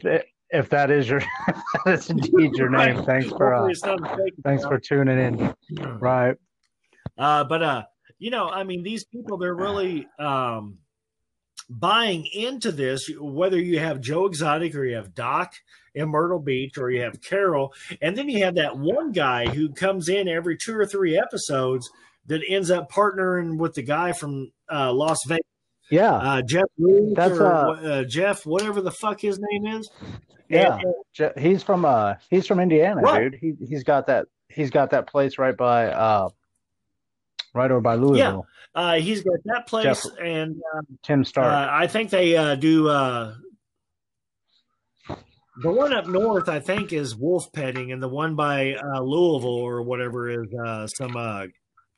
if 0.50 0.68
that 0.70 0.90
is 0.90 1.08
your 1.08 1.22
that's 1.84 2.10
indeed 2.10 2.54
your 2.54 2.70
name. 2.70 2.96
Right. 2.96 3.06
Thanks 3.06 3.28
for 3.28 3.54
uh, 3.54 3.72
thanks 4.42 4.64
for 4.64 4.78
tuning 4.78 5.18
in. 5.18 5.54
Right. 6.00 6.36
Uh, 7.16 7.44
but 7.44 7.62
uh, 7.62 7.82
you 8.18 8.30
know, 8.30 8.48
I 8.48 8.64
mean, 8.64 8.82
these 8.82 9.04
people 9.04 9.38
they're 9.38 9.54
really 9.54 10.08
um, 10.18 10.78
buying 11.68 12.26
into 12.26 12.72
this. 12.72 13.08
Whether 13.18 13.60
you 13.60 13.78
have 13.78 14.00
Joe 14.00 14.26
Exotic 14.26 14.74
or 14.74 14.84
you 14.84 14.96
have 14.96 15.14
Doc 15.14 15.52
in 15.94 16.08
Myrtle 16.08 16.40
Beach 16.40 16.78
or 16.78 16.90
you 16.90 17.02
have 17.02 17.20
Carol, 17.20 17.72
and 18.00 18.16
then 18.16 18.28
you 18.28 18.44
have 18.44 18.56
that 18.56 18.76
one 18.76 19.12
guy 19.12 19.46
who 19.46 19.72
comes 19.72 20.08
in 20.08 20.28
every 20.28 20.56
two 20.56 20.74
or 20.74 20.86
three 20.86 21.18
episodes 21.18 21.88
that 22.26 22.42
ends 22.48 22.70
up 22.70 22.90
partnering 22.90 23.58
with 23.58 23.74
the 23.74 23.82
guy 23.82 24.12
from 24.12 24.50
uh, 24.72 24.92
Las 24.92 25.18
Vegas, 25.26 25.42
Yeah. 25.90 26.12
uh, 26.14 26.42
Jeff. 26.42 26.64
Ruth 26.78 27.14
That's, 27.16 27.38
or, 27.38 27.46
uh, 27.46 27.82
uh, 27.82 28.04
Jeff, 28.04 28.44
whatever 28.46 28.80
the 28.80 28.90
fuck 28.90 29.20
his 29.20 29.38
name 29.40 29.66
is. 29.76 29.90
Yeah. 30.48 30.78
And- 31.18 31.32
He's 31.38 31.62
from 31.62 31.84
uh 31.84 32.14
he's 32.28 32.44
from 32.46 32.58
Indiana, 32.58 33.00
Right. 33.00 33.30
dude. 33.30 33.34
He 33.40 33.54
he's 33.68 33.84
got 33.84 34.08
that 34.08 34.26
he's 34.48 34.70
got 34.70 34.90
that 34.90 35.06
place 35.06 35.38
right 35.38 35.56
by 35.56 35.86
uh 35.92 36.28
right 37.54 37.70
over 37.70 37.80
by 37.80 37.94
Louisville. 37.94 38.44
uh, 38.74 38.94
he's 38.94 39.22
got 39.22 39.38
that 39.44 39.66
place, 39.68 39.84
Jeff- 40.02 40.18
and 40.20 40.60
Tim 41.04 41.24
Stark. 41.24 41.46
Uh, 41.52 41.68
I 41.70 41.86
think 41.86 42.10
they 42.10 42.36
uh, 42.36 42.56
do. 42.56 42.88
Uh, 42.88 43.34
the 45.62 45.70
one 45.70 45.92
up 45.92 46.08
north, 46.08 46.48
I 46.48 46.58
think, 46.58 46.92
is 46.92 47.14
wolf 47.14 47.52
petting, 47.52 47.92
and 47.92 48.02
the 48.02 48.08
one 48.08 48.34
by 48.34 48.74
uh, 48.74 49.00
Louisville 49.00 49.50
or 49.50 49.82
whatever 49.82 50.28
is 50.28 50.48
uh, 50.66 50.88
some 50.88 51.16
uh, 51.16 51.46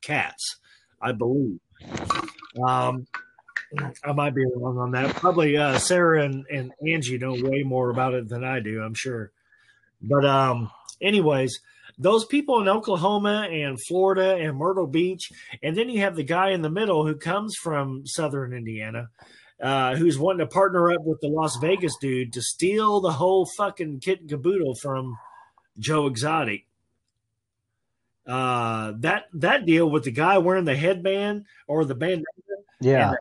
cats, 0.01 0.57
I 1.01 1.11
believe. 1.11 1.59
Um, 2.67 3.07
I 4.03 4.13
might 4.13 4.33
be 4.35 4.45
wrong 4.45 4.77
on 4.77 4.91
that. 4.91 5.15
Probably 5.15 5.57
uh, 5.57 5.77
Sarah 5.79 6.23
and, 6.23 6.45
and 6.49 6.73
Angie 6.85 7.17
know 7.17 7.33
way 7.33 7.63
more 7.63 7.89
about 7.89 8.13
it 8.13 8.29
than 8.29 8.43
I 8.43 8.59
do, 8.59 8.81
I'm 8.81 8.93
sure. 8.93 9.31
But, 10.01 10.25
um, 10.25 10.71
anyways, 11.01 11.59
those 11.97 12.25
people 12.25 12.61
in 12.61 12.67
Oklahoma 12.67 13.47
and 13.51 13.79
Florida 13.87 14.35
and 14.35 14.57
Myrtle 14.57 14.87
Beach, 14.87 15.31
and 15.63 15.75
then 15.75 15.89
you 15.89 16.01
have 16.01 16.15
the 16.15 16.23
guy 16.23 16.51
in 16.51 16.61
the 16.61 16.69
middle 16.69 17.05
who 17.05 17.15
comes 17.15 17.55
from 17.55 18.05
Southern 18.05 18.53
Indiana, 18.53 19.09
uh, 19.61 19.95
who's 19.95 20.19
wanting 20.19 20.45
to 20.45 20.53
partner 20.53 20.91
up 20.91 21.01
with 21.03 21.19
the 21.21 21.27
Las 21.27 21.57
Vegas 21.59 21.95
dude 21.99 22.33
to 22.33 22.41
steal 22.41 23.01
the 23.01 23.13
whole 23.13 23.47
fucking 23.57 23.99
kit 23.99 24.21
and 24.21 24.29
caboodle 24.29 24.75
from 24.75 25.17
Joe 25.79 26.05
Exotic. 26.05 26.66
Uh, 28.27 28.93
that 28.99 29.25
that 29.33 29.65
deal 29.65 29.89
with 29.89 30.03
the 30.03 30.11
guy 30.11 30.37
wearing 30.37 30.65
the 30.65 30.75
headband 30.75 31.45
or 31.67 31.85
the 31.85 31.95
bandana 31.95 32.23
yeah. 32.81 33.13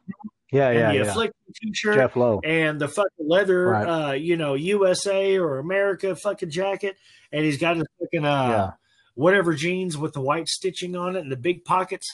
Yeah, 0.53 0.71
yeah, 0.71 0.79
and 0.91 0.91
the 1.01 1.05
yeah. 1.05 1.11
afflicted 1.11 1.35
t-shirt 1.63 1.97
Jeff 1.97 2.15
Lowe. 2.17 2.41
and 2.45 2.81
the 2.81 2.89
fucking 2.89 3.27
leather, 3.29 3.67
Right. 3.69 4.09
uh, 4.11 4.13
you 4.13 4.37
know, 4.37 4.55
USA 4.55 5.37
or 5.39 5.59
America 5.59 6.15
fucking 6.15 6.51
jacket, 6.51 6.97
and 7.33 7.45
he's 7.45 7.59
got 7.59 7.77
his 7.77 7.87
fucking 8.01 8.25
uh, 8.25 8.49
Yeah. 8.49 8.71
whatever 9.15 9.55
jeans 9.55 9.97
with 9.99 10.13
the 10.13 10.21
white 10.21 10.49
stitching 10.49 10.95
on 10.97 11.17
it 11.17 11.21
and 11.21 11.33
the 11.33 11.37
big 11.37 11.65
pockets. 11.65 12.07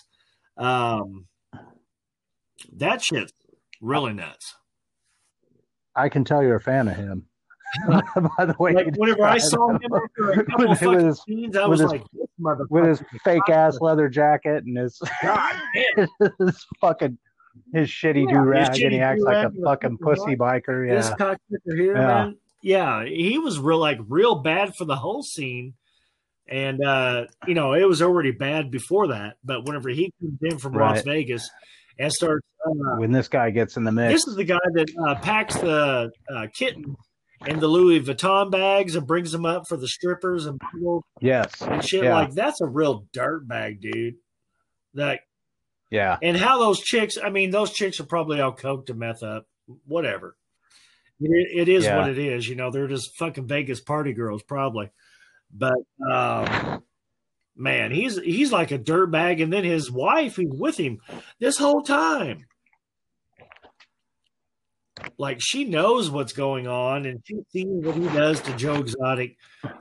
Um, 0.57 1.26
that 2.74 3.02
shit's 3.02 3.33
really 3.81 4.12
nuts. 4.14 4.55
I 5.94 6.09
can 6.09 6.24
tell 6.24 6.42
you're 6.42 6.57
a 6.57 6.61
fan 6.61 6.88
of 6.88 6.96
him. 6.96 7.26
By 7.88 8.44
the 8.46 8.55
way, 8.59 8.72
Like 8.72 8.94
whenever 8.96 9.24
I 9.24 9.38
saw 9.38 9.70
him. 9.70 9.81
after 9.85 10.31
a 10.40 10.44
couple 10.46 10.68
With 10.68 10.78
fucking 10.81 11.07
his- 11.07 11.22
scenes, 11.22 11.57
I 11.57 11.66
was 11.66 11.81
his- 11.81 11.90
like, 11.90 12.05
motherfucker, 12.40 12.66
with 12.71 12.87
his 12.87 13.03
fake 13.25 13.49
ass 13.49 13.81
leather 13.81 14.09
jacket 14.09 14.64
and 14.64 14.77
his 14.77 15.01
his 16.38 16.66
fucking 16.81 17.18
his 17.75 17.88
shitty 17.88 18.25
Yeah, 18.27 18.33
do 18.33 18.38
rag, 18.40 18.81
and 18.81 18.92
he 18.92 19.01
acts 19.01 19.23
like 19.23 19.37
a 19.37 19.51
fucking 19.51 19.61
the 19.61 19.66
fucking 19.66 19.99
pussy 19.99 20.37
biker. 20.37 20.88
this 20.88 21.09
Yeah, 21.09 21.16
cocksucker 21.16 21.77
here, 21.79 21.97
Yeah. 21.97 22.07
man. 22.07 22.37
Yeah, 22.62 23.05
he 23.05 23.38
was 23.38 23.59
real 23.59 23.79
like 23.79 23.99
real 24.09 24.37
bad 24.37 24.73
for 24.77 24.85
the 24.85 24.97
whole 24.97 25.23
scene. 25.23 25.75
And 26.49 26.85
uh, 26.85 27.27
you 27.47 27.55
know, 27.55 27.73
it 27.73 27.85
was 27.88 28.03
already 28.03 28.31
bad 28.31 28.71
before 28.71 29.09
that, 29.09 29.37
but 29.45 29.64
whenever 29.64 29.88
he 29.88 30.12
comes 30.21 30.38
in 30.42 30.59
from 30.59 30.75
Las 30.75 31.03
Vegas 31.03 31.49
and 31.99 32.12
starts 32.12 32.47
uh, 32.66 32.97
when 32.99 33.12
this 33.12 33.29
guy 33.29 33.51
gets 33.51 33.77
in 33.77 33.85
the 33.85 33.92
mix, 33.92 34.12
this 34.14 34.27
is 34.29 34.37
the 34.37 34.45
guy 34.45 34.59
that 34.75 34.88
uh, 35.07 35.14
packs 35.16 35.57
the 35.57 36.11
uh, 36.35 36.47
kitten 36.55 36.97
in 37.46 37.61
the 37.61 37.66
Louis 37.68 38.00
Vuitton 38.00 38.50
bags 38.50 38.94
and 38.96 39.07
brings 39.07 39.33
them 39.33 39.44
up 39.44 39.66
for 39.68 39.76
the 39.76 39.88
strippers 39.88 40.46
and 40.46 40.61
people 40.72 41.05
yes, 41.20 41.50
and 41.61 41.85
shit 41.85 42.05
Yeah. 42.05 42.14
like 42.14 42.33
that's 42.35 42.61
a 42.61 42.66
real 42.66 43.07
dirt 43.12 43.46
bag, 43.46 43.81
dude. 43.81 44.14
That 44.94 45.20
yeah, 45.90 46.18
and 46.22 46.37
how 46.37 46.59
those 46.59 46.81
chicks, 46.81 47.18
I 47.22 47.31
mean, 47.31 47.50
those 47.50 47.72
chicks 47.72 48.00
are 48.00 48.05
probably 48.05 48.40
all 48.40 48.55
coked 48.55 48.87
to 48.87 48.94
meth 48.94 49.22
up, 49.22 49.46
whatever. 49.87 50.37
It, 51.20 51.61
it 51.62 51.68
is 51.68 51.85
Yeah. 51.85 51.98
what 51.98 52.09
it 52.11 52.18
is, 52.18 52.48
you 52.48 52.55
know. 52.57 52.70
They're 52.70 52.88
just 52.88 53.16
fucking 53.16 53.46
Vegas 53.46 53.81
party 53.81 54.12
girls, 54.12 54.42
probably. 54.42 54.90
But 55.52 55.74
um, 56.11 56.83
man, 57.57 57.90
he's 57.92 58.18
he's 58.20 58.52
like 58.52 58.70
a 58.70 58.78
dirt 58.78 59.11
bag, 59.11 59.40
and 59.40 59.52
then 59.52 59.64
his 59.64 59.90
wife, 59.90 60.37
who's 60.37 60.50
with 60.50 60.76
him 60.78 60.98
this 61.38 61.59
whole 61.59 61.83
time, 61.83 62.46
like 65.19 65.38
she 65.41 65.65
knows 65.65 66.11
what's 66.11 66.33
going 66.33 66.67
on, 66.67 67.07
and 67.07 67.21
she 67.25 67.37
sees 67.51 67.67
what 67.85 67.97
he 67.97 68.07
does 68.09 68.41
to 68.43 68.57
Joe 68.57 68.77
Exotic, 68.77 69.37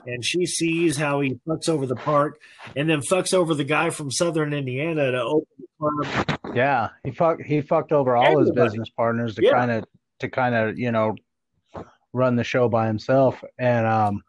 and 0.06 0.24
she 0.24 0.46
sees 0.46 0.96
how 0.96 1.20
he 1.20 1.38
fucks 1.46 1.68
over 1.68 1.86
the 1.86 1.96
park, 1.96 2.40
and 2.76 2.88
then 2.88 3.00
fucks 3.00 3.34
over 3.34 3.54
the 3.54 3.64
guy 3.64 3.90
from 3.90 4.10
Southern 4.10 4.52
Indiana 4.52 5.10
to 5.12 5.22
open 5.22 5.46
the 5.58 5.66
club 5.78 6.32
yeah. 6.54 6.90
He 7.04 7.10
fucked 7.10 7.42
he 7.42 7.60
fucked 7.60 7.92
over 7.92 8.16
all 8.16 8.38
his 8.38 8.50
business 8.50 8.88
partners 8.90 9.34
to 9.36 9.42
Yeah. 9.44 9.52
kind 9.52 9.70
of 9.70 9.84
to 10.20 10.28
kind 10.28 10.54
of 10.54 10.78
you 10.78 10.92
know 10.92 11.14
run 12.12 12.36
the 12.36 12.44
show 12.44 12.68
by 12.68 12.86
himself. 12.86 13.42
And 13.58 13.86
um, 13.86 14.22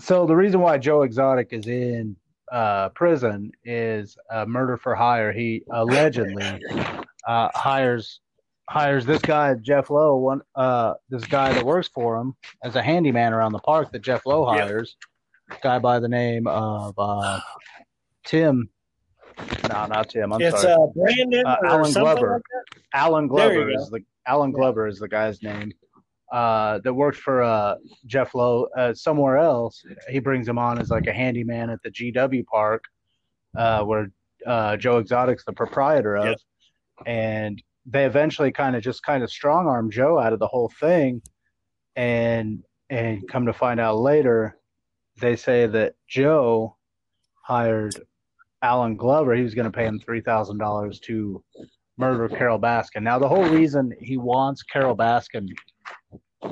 so 0.00 0.26
the 0.26 0.34
reason 0.36 0.60
why 0.60 0.78
Joe 0.78 1.02
Exotic 1.02 1.52
is 1.52 1.66
in 1.66 2.16
uh, 2.50 2.88
prison 2.90 3.52
is 3.64 4.16
uh, 4.30 4.44
murder 4.46 4.76
for 4.76 4.94
hire. 4.94 5.32
He 5.32 5.62
allegedly 5.70 6.60
uh, 7.26 7.48
hires 7.54 8.20
hires 8.70 9.04
this 9.04 9.20
guy 9.20 9.52
Jeff 9.54 9.90
Lowe, 9.90 10.16
one 10.16 10.40
uh, 10.54 10.94
this 11.08 11.24
guy 11.24 11.52
that 11.52 11.64
works 11.64 11.88
for 11.88 12.16
him 12.16 12.34
as 12.62 12.76
a 12.76 12.82
handyman 12.82 13.32
around 13.32 13.52
the 13.52 13.58
park 13.58 13.90
that 13.92 13.98
Jeff 14.02 14.24
Lowe 14.26 14.46
hires. 14.46 14.96
Guy 15.62 15.80
by 15.80 15.98
the 15.98 16.08
name 16.08 16.46
of 16.46 16.94
uh, 16.96 17.40
Tim. 18.24 18.70
No, 19.68 19.86
not 19.86 20.08
Tim. 20.10 20.32
I'm 20.32 20.40
it's 20.40 20.60
sorry. 20.60 20.72
uh, 20.72 20.86
Brandon 20.94 21.44
Uh, 21.44 21.56
or 21.62 21.66
Alan 21.66 21.92
Glover. 21.92 22.32
like 22.34 22.42
that. 22.52 22.80
Alan 22.94 23.26
Glover 23.26 23.70
is 23.70 23.90
the 23.90 24.00
Alan 24.26 24.52
Glover 24.52 24.86
is 24.86 24.98
the 25.00 25.08
guy's 25.08 25.42
name. 25.42 25.72
Uh, 26.30 26.78
that 26.84 26.94
worked 26.94 27.18
for 27.18 27.42
uh, 27.42 27.74
Jeff 28.06 28.36
Lowe 28.36 28.68
uh, 28.78 28.94
somewhere 28.94 29.38
else. 29.38 29.82
He 30.08 30.20
brings 30.20 30.46
him 30.46 30.58
on 30.58 30.78
as 30.78 30.88
like 30.90 31.08
a 31.08 31.12
handyman 31.12 31.70
at 31.70 31.82
the 31.82 31.90
GW 31.90 32.44
Park, 32.46 32.84
uh, 33.56 33.82
where 33.82 34.12
uh, 34.46 34.76
Joe 34.76 34.98
Exotic's 34.98 35.44
the 35.44 35.52
proprietor 35.52 36.16
of, 36.16 36.26
Yep. 36.26 36.38
and 37.06 37.60
they 37.86 38.04
eventually 38.04 38.52
kind 38.52 38.76
of 38.76 38.82
just 38.82 39.02
kind 39.02 39.22
of 39.22 39.30
strong 39.30 39.66
arm 39.66 39.90
Joe 39.90 40.18
out 40.18 40.32
of 40.32 40.38
the 40.38 40.46
whole 40.46 40.70
thing, 40.80 41.22
and 41.96 42.62
and 42.88 43.26
come 43.28 43.46
to 43.46 43.52
find 43.52 43.80
out 43.80 43.98
later, 43.98 44.58
they 45.20 45.36
say 45.36 45.66
that 45.66 45.94
Joe 46.08 46.76
hired 47.42 47.94
Alan 48.62 48.96
Glover. 48.96 49.34
He 49.34 49.42
was 49.42 49.54
going 49.54 49.70
to 49.70 49.76
pay 49.76 49.86
him 49.86 49.98
three 49.98 50.20
thousand 50.20 50.58
dollars 50.58 51.00
to 51.00 51.42
murder 51.96 52.28
Carol 52.28 52.58
Baskin. 52.58 53.02
Now, 53.02 53.18
the 53.18 53.28
whole 53.28 53.44
reason 53.44 53.92
he 54.00 54.16
wants 54.16 54.62
Carol 54.62 54.96
Baskin 54.96 55.48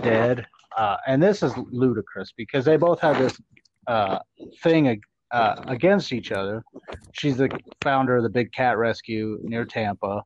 dead, 0.02 0.46
uh, 0.76 0.98
and 1.06 1.22
this 1.22 1.42
is 1.42 1.52
ludicrous 1.70 2.32
because 2.36 2.64
they 2.64 2.76
both 2.76 3.00
have 3.00 3.18
this 3.18 3.40
uh, 3.86 4.18
thing 4.62 5.00
uh, 5.30 5.56
against 5.66 6.12
each 6.12 6.32
other. 6.32 6.62
She's 7.12 7.36
the 7.36 7.50
founder 7.82 8.16
of 8.16 8.22
the 8.22 8.28
Big 8.28 8.52
Cat 8.52 8.78
Rescue 8.78 9.38
near 9.42 9.64
Tampa. 9.64 10.22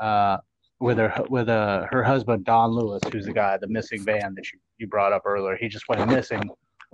Uh, 0.00 0.38
with 0.80 0.98
her 0.98 1.14
with 1.28 1.48
uh, 1.48 1.86
her 1.90 2.02
husband 2.02 2.44
Don 2.44 2.70
Lewis, 2.70 3.00
who's 3.10 3.26
the 3.26 3.32
guy, 3.32 3.56
the 3.56 3.68
missing 3.68 4.04
van 4.04 4.34
that 4.34 4.52
you, 4.52 4.58
you 4.78 4.86
brought 4.86 5.12
up 5.12 5.22
earlier. 5.24 5.56
He 5.56 5.68
just 5.68 5.88
went 5.88 6.06
missing 6.08 6.42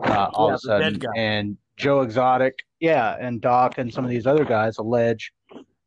uh, 0.04 0.28
all 0.34 0.48
Yeah, 0.48 0.54
of 0.54 0.56
a 0.56 0.58
sudden. 0.58 1.00
And 1.16 1.56
Joe 1.76 2.02
Exotic, 2.02 2.54
yeah, 2.78 3.16
and 3.18 3.40
Doc 3.40 3.78
and 3.78 3.92
some 3.92 4.04
of 4.04 4.10
these 4.10 4.26
other 4.26 4.44
guys 4.44 4.78
allege 4.78 5.32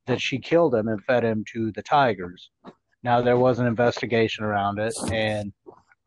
that 0.08 0.20
she 0.20 0.40
killed 0.40 0.76
him 0.76 0.88
and 0.88 1.02
fed 1.04 1.24
him 1.24 1.46
to 1.54 1.72
the 1.72 1.82
tigers. 1.84 2.50
Now 3.04 3.22
there 3.22 3.38
was 3.38 3.60
an 3.60 3.68
investigation 3.68 4.44
around 4.44 4.80
it, 4.80 4.94
and 5.12 5.54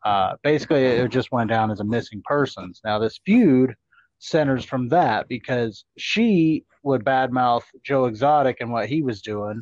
uh, 0.05 0.33
basically 0.43 0.83
it 0.83 1.09
just 1.09 1.31
went 1.31 1.49
down 1.49 1.71
as 1.71 1.79
a 1.79 1.83
missing 1.83 2.21
persons. 2.25 2.81
Now 2.83 2.99
this 2.99 3.19
feud 3.25 3.73
centers 4.19 4.65
from 4.65 4.89
that 4.89 5.27
because 5.27 5.85
she 5.97 6.65
would 6.83 7.03
badmouth 7.03 7.63
Joe 7.83 8.05
Exotic 8.05 8.57
and 8.59 8.71
what 8.71 8.87
he 8.89 9.01
was 9.01 9.21
doing, 9.21 9.61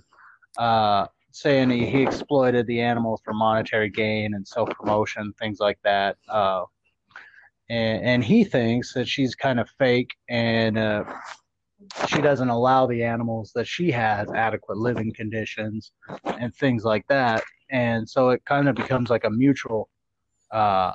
uh, 0.58 1.08
saying 1.36 1.69
he, 1.69 1.86
he 1.86 2.02
exploited 2.02 2.65
the 2.65 2.80
animals 2.80 3.21
for 3.26 3.34
monetary 3.34 3.89
gain 3.89 4.36
and 4.36 4.48
self 4.48 4.69
promotion, 4.69 5.34
things 5.38 5.60
like 5.60 5.78
that. 5.84 6.15
Uh, 6.30 6.63
and, 7.69 8.04
and 8.04 8.24
he 8.24 8.45
thinks 8.45 8.93
that 8.93 9.06
she's 9.06 9.36
kind 9.36 9.60
of 9.60 9.69
fake 9.78 10.12
and 10.30 10.78
uh, 10.78 11.04
she 12.08 12.21
doesn't 12.21 12.48
allow 12.48 12.86
the 12.88 13.04
animals 13.04 13.52
that 13.54 13.67
she 13.67 13.91
has 13.91 14.32
adequate 14.32 14.78
living 14.78 15.12
conditions 15.13 15.91
and 16.39 16.56
things 16.56 16.86
like 16.86 17.06
that. 17.10 17.43
And 17.69 18.10
so 18.10 18.30
it 18.30 18.41
kind 18.45 18.69
of 18.69 18.76
becomes 18.76 19.10
like 19.10 19.26
a 19.26 19.30
mutual 19.30 19.89
uh, 20.52 20.93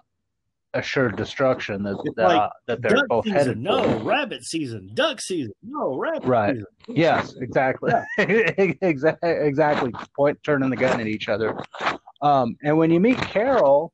assured 0.74 1.16
destruction 1.16 1.82
that 1.82 1.96
that, 2.16 2.28
like 2.28 2.40
uh, 2.40 2.48
that 2.66 2.82
they're 2.82 3.06
both 3.08 3.24
season, 3.24 3.38
headed 3.38 3.58
no. 3.58 3.82
for. 3.82 4.04
Rabbit 4.04 4.44
season, 4.44 4.90
duck 4.94 5.20
season, 5.20 5.52
no. 5.62 5.96
Rabbit 5.96 6.26
Right. 6.26 6.54
season. 6.54 6.66
Yes, 6.88 7.34
exactly. 7.40 7.92
exactly. 8.18 9.30
Exactly. 9.30 9.92
Point 10.16 10.38
turning 10.44 10.70
the 10.70 10.76
gun 10.76 11.00
at 11.00 11.06
each 11.06 11.28
other. 11.28 11.56
Um, 12.22 12.56
and 12.62 12.76
when 12.78 12.90
you 12.90 13.00
meet 13.00 13.18
Carol, 13.18 13.92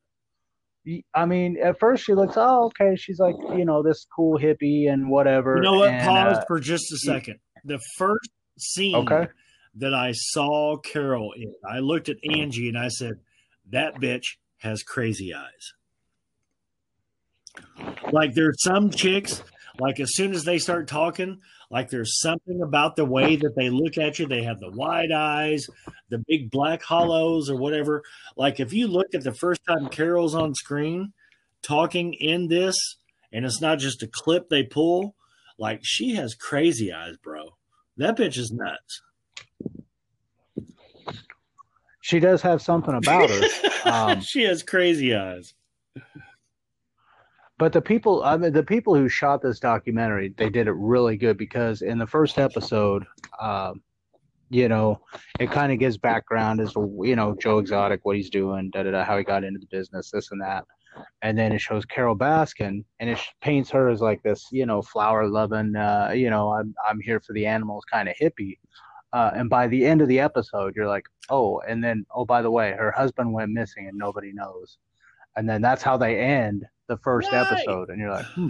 I 1.13 1.25
mean, 1.25 1.57
at 1.63 1.79
first 1.79 2.03
she 2.05 2.13
looks, 2.13 2.35
oh, 2.37 2.65
okay. 2.67 2.95
She's 2.95 3.19
like, 3.19 3.35
you 3.57 3.65
know, 3.65 3.83
this 3.83 4.05
cool 4.15 4.37
hippie 4.39 4.91
and 4.91 5.09
whatever. 5.09 5.57
You 5.57 5.63
know 5.63 5.73
what? 5.79 5.89
and, 5.89 6.05
Pause 6.07 6.37
uh, 6.37 6.43
for 6.47 6.59
just 6.59 6.91
a 6.93 6.97
second. 6.97 7.39
The 7.65 7.79
first 7.97 8.29
scene 8.57 8.95
Okay. 8.95 9.27
that 9.75 9.93
I 9.93 10.11
saw 10.13 10.77
Carol 10.77 11.33
in, 11.35 11.53
I 11.69 11.79
looked 11.79 12.07
at 12.09 12.17
Angie 12.29 12.69
and 12.69 12.77
I 12.77 12.87
said, 12.87 13.15
"That 13.71 13.95
bitch 13.95 14.37
has 14.59 14.81
crazy 14.83 15.33
eyes." 15.33 15.73
Like 18.11 18.33
there's 18.33 18.61
some 18.61 18.89
chicks, 18.89 19.43
like 19.79 19.99
as 19.99 20.15
soon 20.15 20.33
as 20.33 20.43
they 20.43 20.57
start 20.57 20.87
talking, 20.87 21.39
like 21.69 21.89
there's 21.89 22.19
something 22.21 22.61
about 22.61 22.95
the 22.95 23.05
way 23.05 23.35
that 23.35 23.55
they 23.55 23.69
look 23.69 23.97
at 23.97 24.19
you. 24.19 24.27
They 24.27 24.43
have 24.43 24.59
the 24.59 24.71
wide 24.71 25.11
eyes, 25.11 25.67
the 26.09 26.23
big 26.27 26.49
black 26.49 26.81
hollows, 26.81 27.49
or 27.49 27.57
whatever. 27.57 28.03
Like 28.35 28.59
if 28.59 28.73
you 28.73 28.87
look 28.87 29.07
at 29.13 29.23
the 29.23 29.33
first 29.33 29.61
time 29.67 29.89
Carol's 29.89 30.35
on 30.35 30.55
screen 30.55 31.13
talking 31.61 32.13
in 32.13 32.47
this, 32.47 32.75
and 33.31 33.45
it's 33.45 33.61
not 33.61 33.79
just 33.79 34.03
a 34.03 34.07
clip 34.07 34.49
they 34.49 34.63
pull, 34.63 35.15
like 35.57 35.81
she 35.83 36.15
has 36.15 36.35
crazy 36.35 36.93
eyes, 36.93 37.17
bro. 37.17 37.57
That 37.97 38.15
bitch 38.15 38.37
is 38.37 38.51
nuts. 38.51 39.01
she 42.01 42.19
does 42.21 42.41
have 42.41 42.61
something 42.61 42.93
about 42.95 43.29
her. 43.29 43.41
Um, 43.87 44.19
she 44.19 44.43
has 44.43 44.63
crazy 44.63 45.15
eyes. 45.15 45.53
But 47.59 47.73
the 47.73 47.81
people, 47.81 48.23
I 48.23 48.37
mean, 48.37 48.53
the 48.53 48.63
people 48.63 48.95
who 48.95 49.09
shot 49.09 49.41
this 49.41 49.59
documentary, 49.59 50.33
they 50.37 50.49
did 50.49 50.67
it 50.67 50.73
really 50.73 51.17
good 51.17 51.37
because 51.37 51.81
in 51.81 51.97
the 51.97 52.05
first 52.05 52.37
episode, 52.37 53.05
um, 53.41 53.81
you 54.49 54.69
know, 54.69 55.01
it 55.39 55.51
kind 55.51 55.71
of 55.71 55.79
gives 55.79 55.97
background 55.97 56.61
as 56.61 56.73
to 56.73 57.01
you 57.03 57.15
know 57.15 57.35
Joe 57.35 57.57
Exotic, 57.57 58.01
what 58.03 58.15
he's 58.15 58.29
doing, 58.29 58.69
da 58.69 58.83
da 58.83 58.91
da, 58.91 59.03
how 59.03 59.17
he 59.17 59.23
got 59.23 59.43
into 59.43 59.59
the 59.59 59.65
business, 59.67 60.11
this 60.11 60.31
and 60.31 60.41
that, 60.41 60.65
and 61.21 61.37
then 61.37 61.51
it 61.51 61.59
shows 61.59 61.85
Carol 61.85 62.15
Baskin, 62.15 62.83
and 62.99 63.09
it 63.09 63.19
paints 63.41 63.69
her 63.71 63.89
as 63.89 64.01
like 64.01 64.21
this, 64.23 64.45
you 64.51 64.65
know, 64.65 64.81
flower 64.81 65.27
loving, 65.27 65.75
uh, 65.75 66.11
you 66.15 66.29
know, 66.29 66.53
I'm 66.53 66.73
I'm 66.87 66.99
here 67.01 67.19
for 67.19 67.33
the 67.33 67.45
animals 67.45 67.83
kind 67.91 68.07
of 68.07 68.15
hippie. 68.21 68.57
Uh, 69.13 69.31
and 69.35 69.49
by 69.49 69.67
the 69.67 69.85
end 69.85 70.01
of 70.01 70.07
the 70.07 70.19
episode, 70.19 70.75
you're 70.75 70.87
like, 70.87 71.05
oh, 71.29 71.59
and 71.67 71.83
then 71.83 72.05
oh, 72.13 72.25
by 72.25 72.41
the 72.41 72.51
way, 72.51 72.73
her 72.77 72.91
husband 72.91 73.33
went 73.33 73.51
missing 73.51 73.87
and 73.87 73.97
nobody 73.97 74.31
knows. 74.33 74.77
And 75.37 75.47
then 75.47 75.61
that's 75.61 75.83
how 75.83 75.95
they 75.97 76.19
end 76.19 76.65
the 76.87 76.97
first 76.97 77.31
Right. 77.31 77.49
episode, 77.49 77.89
and 77.89 77.99
you're 77.99 78.09
like, 78.11 78.25
hmm, 78.25 78.49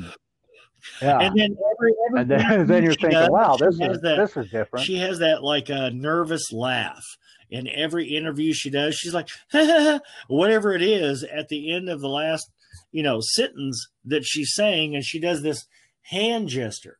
yeah. 1.02 1.20
And 1.20 1.38
then 1.38 1.56
every, 1.76 1.94
every 2.08 2.22
And 2.22 2.32
then, 2.32 2.68
then 2.68 2.84
you're 2.84 2.94
thinking, 2.94 3.12
does, 3.12 3.30
wow, 3.30 3.58
this 3.58 3.76
is 3.76 4.00
that, 4.02 4.18
this 4.18 4.38
is 4.38 4.50
different. 4.50 4.86
She 4.86 4.98
has 4.98 5.20
that 5.20 5.44
like 5.44 5.70
a 5.70 5.92
nervous 5.92 6.52
laugh 6.52 7.04
in 7.50 7.68
every 7.68 8.16
interview 8.16 8.54
she 8.54 8.70
does. 8.70 8.96
She's 8.96 9.14
like, 9.14 9.30
whatever 10.28 10.74
it 10.74 10.82
is 10.82 11.24
at 11.24 11.50
the 11.50 11.74
end 11.74 11.90
of 11.90 12.02
the 12.02 12.10
last, 12.10 12.50
you 12.92 13.04
know, 13.04 13.20
sentence 13.22 13.88
that 14.06 14.24
she's 14.24 14.54
saying, 14.56 14.96
and 14.96 15.04
she 15.04 15.20
does 15.20 15.42
this 15.42 15.66
hand 16.04 16.48
gesture. 16.48 16.98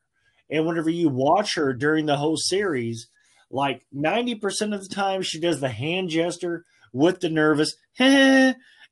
And 0.50 0.66
whenever 0.66 0.90
you 0.90 1.10
watch 1.10 1.56
her 1.56 1.74
during 1.74 2.06
the 2.06 2.18
whole 2.18 2.38
series, 2.38 3.08
like 3.50 3.86
90% 3.96 4.74
of 4.74 4.82
the 4.82 4.94
time, 4.94 5.22
she 5.22 5.40
does 5.40 5.60
the 5.60 5.70
hand 5.70 6.10
gesture 6.10 6.64
with 6.94 7.20
the 7.20 7.30
nervous 7.30 7.76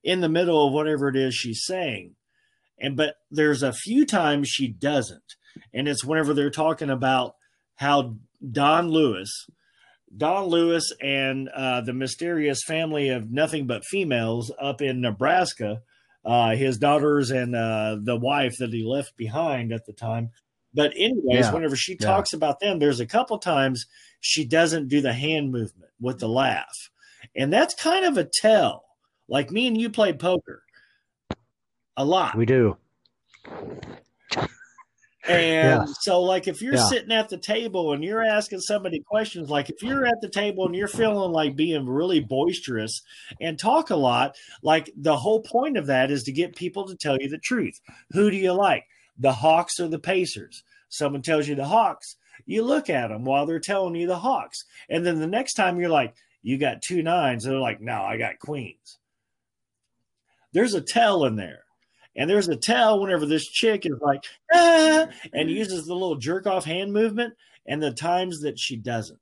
in 0.05 0.21
the 0.21 0.29
middle 0.29 0.67
of 0.67 0.71
whatever 0.73 1.09
it 1.09 1.15
is 1.17 1.33
she's 1.35 1.65
saying. 1.65 2.15
And 2.79 2.95
but 2.95 3.15
there's 3.31 3.63
a 3.63 3.73
few 3.73 4.05
times 4.05 4.47
she 4.47 4.67
doesn't. 4.69 5.35
And 5.73 5.87
it's 5.87 6.05
whenever 6.05 6.33
they're 6.33 6.49
talking 6.51 6.89
about 6.89 7.35
how 7.75 8.15
Don 8.51 8.89
Lewis, 8.89 9.47
Don 10.15 10.45
Lewis 10.45 10.93
and 11.01 11.49
uh, 11.49 11.81
the 11.81 11.93
mysterious 11.93 12.63
family 12.63 13.09
of 13.09 13.31
nothing 13.31 13.65
but 13.65 13.83
females 13.85 14.53
up 14.61 14.81
in 14.81 15.01
Nebraska, 15.01 15.81
uh, 16.23 16.55
his 16.55 16.77
daughters 16.77 17.31
and 17.31 17.55
uh, 17.55 17.97
the 18.01 18.15
wife 18.17 18.57
that 18.59 18.71
he 18.71 18.83
left 18.83 19.17
behind 19.17 19.73
at 19.73 19.85
the 19.85 19.93
time. 19.93 20.29
But 20.73 20.91
anyways, 20.95 21.45
Yeah. 21.45 21.53
whenever 21.53 21.75
she 21.75 21.93
Yeah. 21.99 22.07
talks 22.07 22.33
about 22.33 22.59
them, 22.59 22.79
there's 22.79 22.99
a 22.99 23.05
couple 23.07 23.37
times 23.39 23.85
she 24.19 24.45
doesn't 24.45 24.89
do 24.89 25.01
the 25.01 25.13
hand 25.13 25.51
movement 25.51 25.91
with 25.99 26.19
the 26.19 26.27
laugh, 26.29 26.89
and 27.35 27.51
that's 27.51 27.73
kind 27.73 28.05
of 28.05 28.17
a 28.17 28.25
tell. 28.25 28.84
Like 29.27 29.51
me 29.51 29.67
and 29.67 29.79
you 29.79 29.89
played 29.89 30.19
poker 30.19 30.63
a 31.97 32.05
lot. 32.05 32.35
we 32.35 32.45
do. 32.45 32.77
And 35.27 35.79
Yeah. 35.79 35.85
so, 36.01 36.21
like, 36.21 36.47
if 36.47 36.61
you're 36.61 36.75
Yeah. 36.75 36.87
sitting 36.87 37.11
at 37.11 37.29
the 37.29 37.37
table 37.37 37.93
and 37.93 38.03
you're 38.03 38.23
asking 38.23 38.59
somebody 38.59 38.99
questions, 38.99 39.49
like 39.49 39.71
if 39.71 39.81
you're 39.81 40.05
at 40.05 40.21
the 40.21 40.29
table 40.29 40.67
and 40.67 40.75
you're 40.75 40.87
feeling 40.87 41.31
like 41.31 41.55
being 41.55 41.87
really 41.87 42.19
boisterous 42.19 43.01
and 43.41 43.57
talk 43.57 43.89
a 43.89 43.95
lot, 43.95 44.37
like 44.61 44.91
the 44.95 45.17
whole 45.17 45.41
point 45.41 45.77
of 45.77 45.87
that 45.87 46.11
is 46.11 46.23
to 46.23 46.31
get 46.31 46.55
people 46.55 46.85
to 46.85 46.95
tell 46.95 47.17
you 47.19 47.27
the 47.27 47.39
truth. 47.39 47.79
Who 48.11 48.29
do 48.29 48.37
you 48.37 48.51
like, 48.53 48.85
the 49.17 49.33
Hawks 49.33 49.79
or 49.79 49.87
the 49.87 49.97
Pacers? 49.97 50.63
Someone 50.89 51.23
tells 51.23 51.47
you 51.47 51.55
the 51.55 51.65
Hawks, 51.65 52.17
you 52.45 52.61
look 52.61 52.91
at 52.91 53.07
them 53.07 53.25
while 53.25 53.47
they're 53.47 53.59
telling 53.59 53.95
you 53.95 54.05
the 54.05 54.19
Hawks. 54.19 54.63
And 54.89 55.03
then 55.03 55.19
the 55.19 55.25
next 55.27 55.53
time 55.53 55.79
you're 55.79 55.89
like, 55.89 56.13
you 56.43 56.59
got 56.59 56.83
two 56.83 57.01
nines, 57.01 57.45
they're 57.45 57.57
like, 57.57 57.81
no, 57.81 58.03
I 58.03 58.17
got 58.17 58.37
queens. 58.37 58.99
There's 60.55 60.73
a 60.73 60.81
tell 60.81 61.25
in 61.25 61.35
there. 61.35 61.59
And 62.15 62.29
there's 62.29 62.47
a 62.47 62.55
tell 62.55 63.01
whenever 63.01 63.25
this 63.25 63.45
chick 63.45 63.85
is 63.85 63.99
like, 64.01 64.23
ah, 64.53 65.07
and 65.33 65.51
uses 65.51 65.85
the 65.85 65.93
little 65.93 66.15
jerk 66.15 66.47
off 66.47 66.63
hand 66.63 66.93
movement, 66.93 67.33
and 67.67 67.83
the 67.83 67.91
times 67.91 68.39
that 68.41 68.57
she 68.57 68.77
doesn't. 68.77 69.19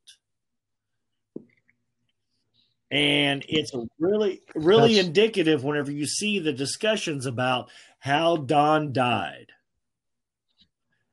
And 2.91 3.43
it's 3.50 3.72
really, 3.98 4.41
really 4.54 4.93
That's- 4.93 5.08
indicative 5.08 5.63
whenever 5.63 5.91
you 5.91 6.06
see 6.06 6.38
the 6.38 6.54
discussions 6.54 7.26
about 7.26 7.72
how 7.98 8.38
Don 8.38 8.93
died, 8.93 9.48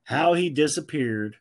how 0.05 0.35
he 0.35 0.51
disappeared, 0.51 1.37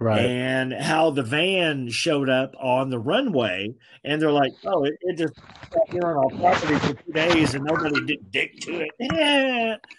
Right. 0.00 0.24
and 0.24 0.72
how 0.72 1.10
the 1.10 1.24
van 1.24 1.88
showed 1.90 2.28
up 2.28 2.54
on 2.60 2.88
the 2.88 3.00
runway, 3.00 3.74
and 4.04 4.22
they're 4.22 4.30
like, 4.30 4.52
"Oh, 4.64 4.84
it, 4.84 4.94
it 5.00 5.18
just 5.18 5.34
sat 5.36 5.90
here 5.90 6.04
on 6.04 6.16
our 6.16 6.38
property 6.38 6.78
for 6.78 6.94
two 6.94 7.12
days, 7.12 7.54
and 7.54 7.64
nobody 7.64 8.04
did 8.06 8.30
dick 8.30 8.60
to 8.60 8.86
it." 9.00 9.80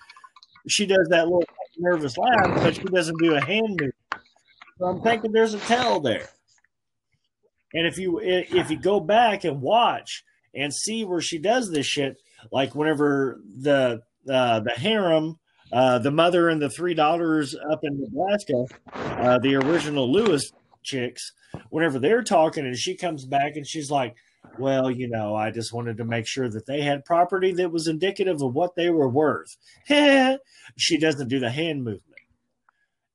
She 0.68 0.86
does 0.86 1.08
that 1.10 1.26
little 1.26 1.46
nervous 1.78 2.18
laugh, 2.18 2.62
but 2.62 2.76
she 2.76 2.84
doesn't 2.84 3.18
do 3.20 3.34
a 3.34 3.44
hand 3.44 3.80
move. 3.82 3.92
So 4.78 4.86
I'm 4.86 5.02
thinking 5.02 5.32
there's 5.32 5.54
a 5.54 5.60
tell 5.60 6.00
there. 6.00 6.30
And 7.74 7.88
if 7.88 7.98
you 7.98 8.20
if 8.22 8.70
you 8.70 8.78
go 8.78 9.00
back 9.00 9.44
and 9.44 9.62
watch 9.62 10.24
and 10.54 10.74
see 10.74 11.06
where 11.06 11.22
she 11.22 11.38
does 11.38 11.72
this 11.72 11.86
shit, 11.86 12.18
like 12.52 12.76
whenever 12.76 13.40
the 13.58 14.02
uh, 14.30 14.60
the 14.60 14.72
harem, 14.72 15.40
uh, 15.72 16.00
the 16.00 16.12
mother 16.12 16.50
and 16.50 16.62
the 16.62 16.70
three 16.70 16.94
daughters 16.94 17.56
up 17.72 17.80
in 17.84 18.00
Nebraska, 18.00 18.66
uh, 18.94 19.40
the 19.40 19.56
original 19.56 20.12
Lewis 20.12 20.52
chicks, 20.84 21.34
whenever 21.70 22.00
they're 22.00 22.24
talking 22.24 22.66
and 22.66 22.78
she 22.78 22.96
comes 22.96 23.26
back 23.26 23.56
and 23.56 23.68
she's 23.68 23.92
like, 23.92 24.16
well, 24.58 24.90
you 24.90 25.10
know, 25.10 25.36
I 25.36 25.52
just 25.52 25.74
wanted 25.74 25.98
to 25.98 26.06
make 26.06 26.26
sure 26.26 26.50
that 26.50 26.66
they 26.66 26.82
had 26.82 27.06
property 27.06 27.52
that 27.54 27.72
was 27.72 27.88
indicative 27.88 28.42
of 28.42 28.54
what 28.54 28.76
they 28.76 28.90
were 28.90 29.10
worth. 29.10 29.58
she 30.78 30.98
doesn't 30.98 31.28
do 31.28 31.40
the 31.40 31.52
hand 31.52 31.84
movement. 31.84 32.04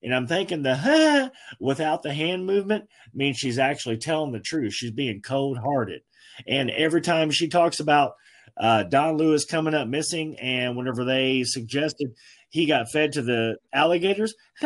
And 0.02 0.14
I'm 0.14 0.26
thinking 0.26 0.62
the 0.62 0.76
huh 0.76 1.30
without 1.60 2.02
the 2.02 2.12
hand 2.12 2.46
movement 2.46 2.84
means 3.14 3.38
she's 3.38 3.58
actually 3.58 3.96
telling 3.96 4.32
the 4.32 4.40
truth. 4.40 4.74
She's 4.74 4.90
being 4.90 5.22
cold 5.22 5.58
hearted. 5.58 6.02
And 6.46 6.70
every 6.70 7.00
time 7.00 7.30
she 7.30 7.48
talks 7.48 7.80
about 7.80 8.14
uh, 8.56 8.84
Don 8.84 9.16
Lewis 9.16 9.44
coming 9.44 9.74
up 9.74 9.88
missing, 9.88 10.36
and 10.40 10.76
whenever 10.76 11.04
they 11.04 11.42
suggested 11.44 12.12
he 12.54 12.66
got 12.66 12.88
fed 12.88 13.10
to 13.10 13.20
the 13.20 13.56
alligators 13.72 14.32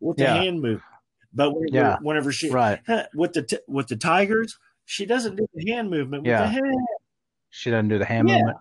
with 0.00 0.16
the 0.16 0.24
Yeah. 0.24 0.34
hand 0.42 0.60
move. 0.60 0.82
But 1.32 1.52
whenever, 1.54 1.76
Yeah. 1.86 1.96
whenever 2.02 2.32
she 2.32 2.50
Right. 2.50 2.80
with 3.14 3.32
the 3.32 3.42
t- 3.42 3.58
with 3.68 3.86
the 3.86 3.94
tigers, 3.96 4.58
she 4.86 5.06
doesn't 5.06 5.36
do 5.36 5.46
the 5.54 5.70
hand 5.70 5.88
movement 5.88 6.24
with 6.24 6.30
Yeah. 6.30 6.46
hand. 6.46 6.74
She 7.50 7.70
doesn't 7.70 7.88
do 7.90 7.98
the 7.98 8.04
hand 8.06 8.28
Yeah. 8.28 8.38
movement. 8.38 8.56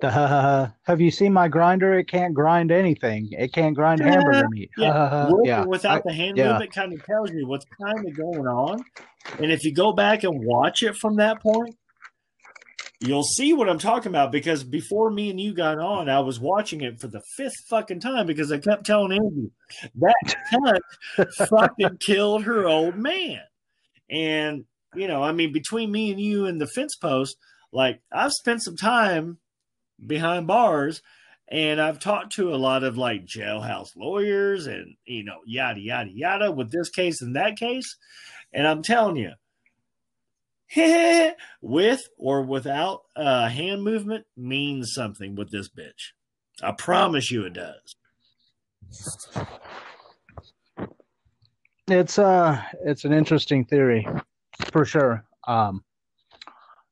The 0.00 0.10
ha 0.10 0.26
ha 0.28 0.40
ha. 0.42 0.74
Have 0.84 1.00
you 1.00 1.10
seen 1.10 1.32
my 1.32 1.48
grinder? 1.48 1.98
It 1.98 2.06
can't 2.06 2.34
grind 2.34 2.70
anything. 2.70 3.28
It 3.32 3.52
can't 3.52 3.74
grind 3.74 3.98
Yeah. 4.04 4.10
hamburger 4.12 4.48
meat. 4.50 4.70
Yeah. 4.78 5.28
Yeah. 5.42 5.64
without 5.64 5.98
I- 5.98 6.02
the 6.06 6.12
hand 6.12 6.36
yeah. 6.36 6.50
movement 6.52 6.72
kind 6.72 6.92
of 6.92 7.04
tells 7.04 7.32
you 7.32 7.48
what's 7.48 7.66
kind 7.82 8.06
of 8.06 8.16
going 8.16 8.46
on. 8.46 8.78
And 9.40 9.50
if 9.50 9.64
you 9.64 9.74
go 9.74 9.92
back 9.92 10.22
and 10.22 10.44
watch 10.44 10.84
it 10.84 10.94
from 10.96 11.16
that 11.16 11.42
point, 11.42 11.74
you'll 13.00 13.22
see 13.22 13.52
what 13.52 13.68
I'm 13.68 13.78
talking 13.78 14.10
about. 14.10 14.32
Because 14.32 14.64
before 14.64 15.10
me 15.10 15.30
and 15.30 15.40
you 15.40 15.54
got 15.54 15.78
on, 15.78 16.08
I 16.08 16.20
was 16.20 16.40
watching 16.40 16.80
it 16.80 17.00
for 17.00 17.08
the 17.08 17.22
fifth 17.36 17.56
fucking 17.68 18.00
time 18.00 18.26
because 18.26 18.50
I 18.52 18.58
kept 18.58 18.86
telling 18.86 19.12
Andrew 19.12 19.50
that 19.96 20.36
cunt 21.18 21.48
fucking 21.48 21.98
killed 21.98 22.44
her 22.44 22.66
old 22.66 22.96
man. 22.96 23.40
And 24.10 24.64
you 24.94 25.08
know, 25.08 25.22
I 25.22 25.32
mean, 25.32 25.52
between 25.52 25.90
me 25.90 26.10
and 26.10 26.20
you 26.20 26.46
and 26.46 26.60
the 26.60 26.66
fence 26.66 26.96
post, 26.96 27.36
like 27.72 28.00
I've 28.12 28.32
spent 28.32 28.62
some 28.62 28.76
time 28.76 29.38
behind 30.04 30.46
bars 30.46 31.02
and 31.48 31.80
I've 31.80 32.00
talked 32.00 32.32
to 32.32 32.54
a 32.54 32.56
lot 32.56 32.82
of 32.82 32.98
like 32.98 33.24
jailhouse 33.24 33.88
lawyers 33.96 34.66
and 34.66 34.96
you 35.04 35.24
know 35.24 35.38
yada 35.46 35.80
yada 35.80 36.10
yada 36.12 36.50
with 36.50 36.70
this 36.70 36.90
case 36.90 37.22
and 37.22 37.36
that 37.36 37.56
case, 37.56 37.96
and 38.52 38.66
I'm 38.66 38.82
telling 38.82 39.16
you, 39.16 39.32
with 41.62 42.08
or 42.18 42.42
without 42.42 43.02
uh, 43.14 43.48
hand 43.48 43.82
movement 43.84 44.26
means 44.36 44.92
something 44.94 45.34
with 45.36 45.50
this 45.50 45.68
bitch. 45.68 46.12
I 46.62 46.72
promise 46.72 47.30
you, 47.30 47.44
it 47.44 47.52
does. 47.52 47.94
It's 51.88 52.18
uh 52.18 52.60
it's 52.84 53.04
an 53.04 53.12
interesting 53.12 53.64
theory 53.64 54.06
for 54.72 54.84
sure. 54.84 55.24
Um 55.46 55.84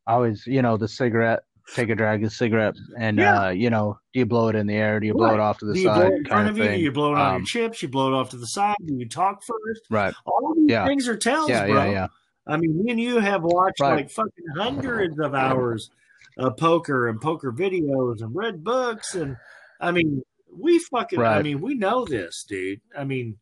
always, 0.06 0.46
you 0.46 0.62
know, 0.62 0.76
the 0.76 0.87
cigarette, 0.87 1.40
take 1.74 1.88
a 1.88 1.94
drag 1.96 2.22
of 2.24 2.32
cigarette 2.32 2.74
and 2.98 3.18
Yeah. 3.18 3.46
uh, 3.46 3.50
you 3.50 3.70
know, 3.70 3.98
do 4.12 4.20
you 4.20 4.26
blow 4.26 4.48
it 4.48 4.54
in 4.54 4.66
the 4.66 4.74
air? 4.76 5.00
Do 5.00 5.06
you 5.06 5.14
blow 5.14 5.28
Right. 5.28 5.34
it 5.34 5.40
off 5.40 5.58
to 5.58 5.66
the 5.66 5.74
Do 5.74 5.80
you 5.80 5.88
blow 5.88 5.94
side 6.02 6.12
it 6.12 6.16
in 6.18 6.24
front 6.26 6.28
kind 6.28 6.48
of 6.50 6.58
you? 6.58 6.64
thing? 6.64 6.78
Do 6.78 6.84
you 6.84 6.92
blow 6.92 7.12
it 7.14 7.18
on 7.18 7.34
Um, 7.34 7.37
your 7.40 7.46
chips? 7.46 7.82
You 7.82 7.88
blow 7.88 8.12
it 8.12 8.16
off 8.16 8.30
to 8.30 8.37
the 8.37 8.46
side? 8.46 8.76
Do 8.84 8.94
you 8.94 9.08
talk 9.08 9.42
first? 9.42 9.82
Right. 9.90 10.14
All 10.26 10.54
these 10.54 10.70
Yeah. 10.70 10.87
things 10.87 11.08
are 11.08 11.16
tells, 11.16 11.48
Yeah, 11.48 11.66
bro. 11.66 11.84
yeah, 11.87 11.90
yeah. 11.90 12.06
I 12.46 12.57
mean, 12.57 12.83
me 12.85 12.90
and 12.90 13.00
you 13.00 13.18
have 13.18 13.42
watched 13.42 13.80
Right. 13.80 13.96
like 13.96 14.11
fucking 14.11 14.44
hundreds 14.57 15.18
of 15.18 15.35
hours 15.35 15.90
of 16.37 16.57
poker 16.57 17.09
and 17.09 17.20
poker 17.20 17.52
videos 17.52 18.20
and 18.20 18.35
read 18.35 18.62
books, 18.62 19.14
and 19.14 19.37
I 19.80 19.92
mean, 19.92 20.22
we 20.57 20.78
fucking. 20.78 21.20
I 21.20 21.42
mean, 21.42 21.61
we 21.61 21.74
know 21.74 22.04
this, 22.04 22.44
dude. 22.48 22.80
I 22.96 23.04
mean, 23.04 23.38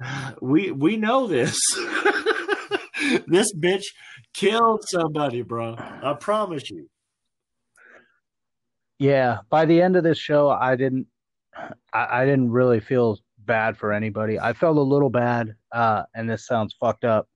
we 0.40 0.70
we 0.70 0.96
know 0.96 1.26
this. 1.26 1.58
this 3.26 3.52
bitch 3.54 3.84
killed 4.34 4.84
somebody, 4.86 5.42
bro. 5.42 5.74
I 5.78 6.14
promise 6.18 6.70
you. 6.70 6.88
Yeah, 8.98 9.38
by 9.48 9.64
the 9.64 9.80
end 9.80 9.96
of 9.96 10.04
this 10.04 10.18
show, 10.18 10.50
I 10.50 10.76
didn't, 10.76 11.06
I, 11.92 12.20
I 12.20 12.24
didn't 12.26 12.50
really 12.50 12.80
feel 12.80 13.18
bad 13.38 13.78
for 13.78 13.92
anybody. 13.94 14.38
I 14.38 14.52
felt 14.52 14.76
a 14.76 14.82
little 14.82 15.08
bad, 15.08 15.54
uh, 15.72 16.02
and 16.14 16.28
this 16.28 16.46
sounds 16.46 16.76
fucked 16.78 17.04
up, 17.04 17.26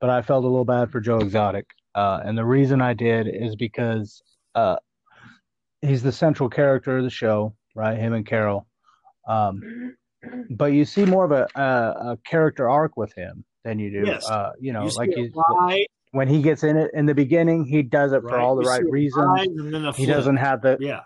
but 0.00 0.10
I 0.10 0.22
felt 0.22 0.44
a 0.44 0.48
little 0.48 0.64
bad 0.64 0.90
for 0.90 1.00
Joe 1.00 1.18
Exotic. 1.18 1.66
Uh, 1.94 2.20
and 2.24 2.36
the 2.36 2.44
reason 2.44 2.80
I 2.82 2.92
did 2.94 3.26
is 3.28 3.56
because, 3.56 4.22
uh, 4.54 4.76
he's 5.82 6.02
the 6.02 6.12
central 6.12 6.48
character 6.48 6.98
of 6.98 7.04
the 7.04 7.10
show, 7.10 7.54
right? 7.74 7.98
Him 7.98 8.12
and 8.12 8.26
Carol. 8.26 8.66
Um, 9.28 9.94
but 10.50 10.66
you 10.72 10.84
see 10.84 11.04
more 11.04 11.24
of 11.24 11.32
a, 11.32 11.48
a, 11.58 12.12
a 12.12 12.18
character 12.26 12.68
arc 12.68 12.96
with 12.96 13.14
him 13.14 13.44
than 13.64 13.78
you 13.78 13.90
do, 13.90 14.06
Yes. 14.06 14.28
uh, 14.28 14.52
you 14.60 14.72
know, 14.72 14.84
you 14.84 14.90
like 14.96 15.10
he's, 15.14 15.32
when 16.12 16.28
he 16.28 16.40
gets 16.42 16.62
in 16.64 16.76
it 16.76 16.90
in 16.94 17.06
the 17.06 17.14
beginning, 17.14 17.64
he 17.64 17.82
does 17.82 18.12
it 18.12 18.22
for 18.22 18.38
all 18.38 18.56
the 18.56 18.62
You 18.62 18.68
right 18.68 18.84
reasons. 18.90 19.26
rise 19.26 19.46
and 19.48 19.72
then 19.74 19.84
a 19.84 19.92
He 19.92 20.04
flip. 20.04 20.16
doesn't 20.16 20.36
have 20.36 20.62
the, 20.62 20.76
Yeah, 20.80 21.00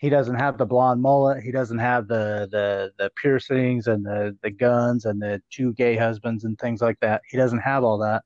he 0.00 0.08
doesn't 0.08 0.36
have 0.36 0.56
the 0.56 0.64
blonde 0.64 1.02
mullet. 1.02 1.42
He 1.42 1.52
doesn't 1.52 1.78
have 1.78 2.08
the 2.08 2.48
the 2.50 2.90
the 2.98 3.10
piercings 3.22 3.86
and 3.86 4.04
the 4.04 4.34
the 4.42 4.50
guns 4.50 5.04
and 5.04 5.20
the 5.20 5.42
two 5.50 5.74
gay 5.74 5.94
husbands 5.94 6.44
and 6.44 6.58
things 6.58 6.80
like 6.80 6.98
that. 7.00 7.20
He 7.28 7.36
doesn't 7.36 7.58
have 7.58 7.84
all 7.84 7.98
that. 7.98 8.24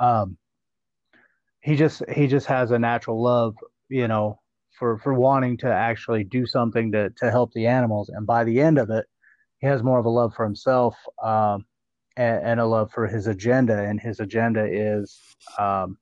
Um, 0.00 0.38
he 1.60 1.76
just 1.76 2.02
he 2.10 2.26
just 2.26 2.46
has 2.46 2.70
a 2.70 2.78
natural 2.78 3.22
love, 3.22 3.54
you 3.90 4.08
know, 4.08 4.40
for 4.78 4.96
for 5.00 5.12
wanting 5.12 5.58
to 5.58 5.70
actually 5.70 6.24
do 6.24 6.46
something 6.46 6.90
to 6.92 7.10
to 7.18 7.30
help 7.30 7.52
the 7.52 7.66
animals. 7.66 8.08
And 8.08 8.26
by 8.26 8.44
the 8.44 8.58
end 8.62 8.78
of 8.78 8.88
it, 8.88 9.04
he 9.58 9.66
has 9.66 9.82
more 9.82 9.98
of 9.98 10.06
a 10.06 10.10
love 10.10 10.32
for 10.34 10.44
himself 10.46 10.96
um, 11.22 11.66
and, 12.16 12.42
and 12.42 12.60
a 12.60 12.64
love 12.64 12.90
for 12.90 13.06
his 13.06 13.26
agenda. 13.26 13.78
And 13.78 14.00
his 14.00 14.18
agenda 14.18 14.64
is, 14.64 15.20
um, 15.58 15.98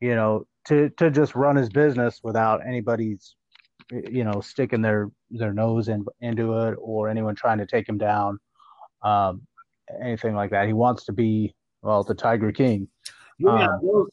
you 0.00 0.14
know, 0.14 0.46
to 0.68 0.88
to 0.96 1.10
just 1.10 1.34
run 1.34 1.56
his 1.56 1.68
business 1.68 2.20
without 2.24 2.66
anybody's 2.66 3.36
you 3.92 4.24
know 4.24 4.40
sticking 4.40 4.82
their 4.82 5.10
their 5.30 5.52
nose 5.52 5.88
in, 5.88 6.04
into 6.20 6.56
it 6.58 6.76
or 6.80 7.08
anyone 7.08 7.34
trying 7.34 7.58
to 7.58 7.66
take 7.66 7.88
him 7.88 7.98
down 7.98 8.38
um 9.02 9.42
anything 10.02 10.34
like 10.34 10.50
that 10.50 10.66
he 10.66 10.72
wants 10.72 11.04
to 11.04 11.12
be 11.12 11.54
well 11.82 12.02
the 12.02 12.14
tiger 12.14 12.52
king 12.52 12.88
yeah. 13.38 13.66
Um, 13.66 14.06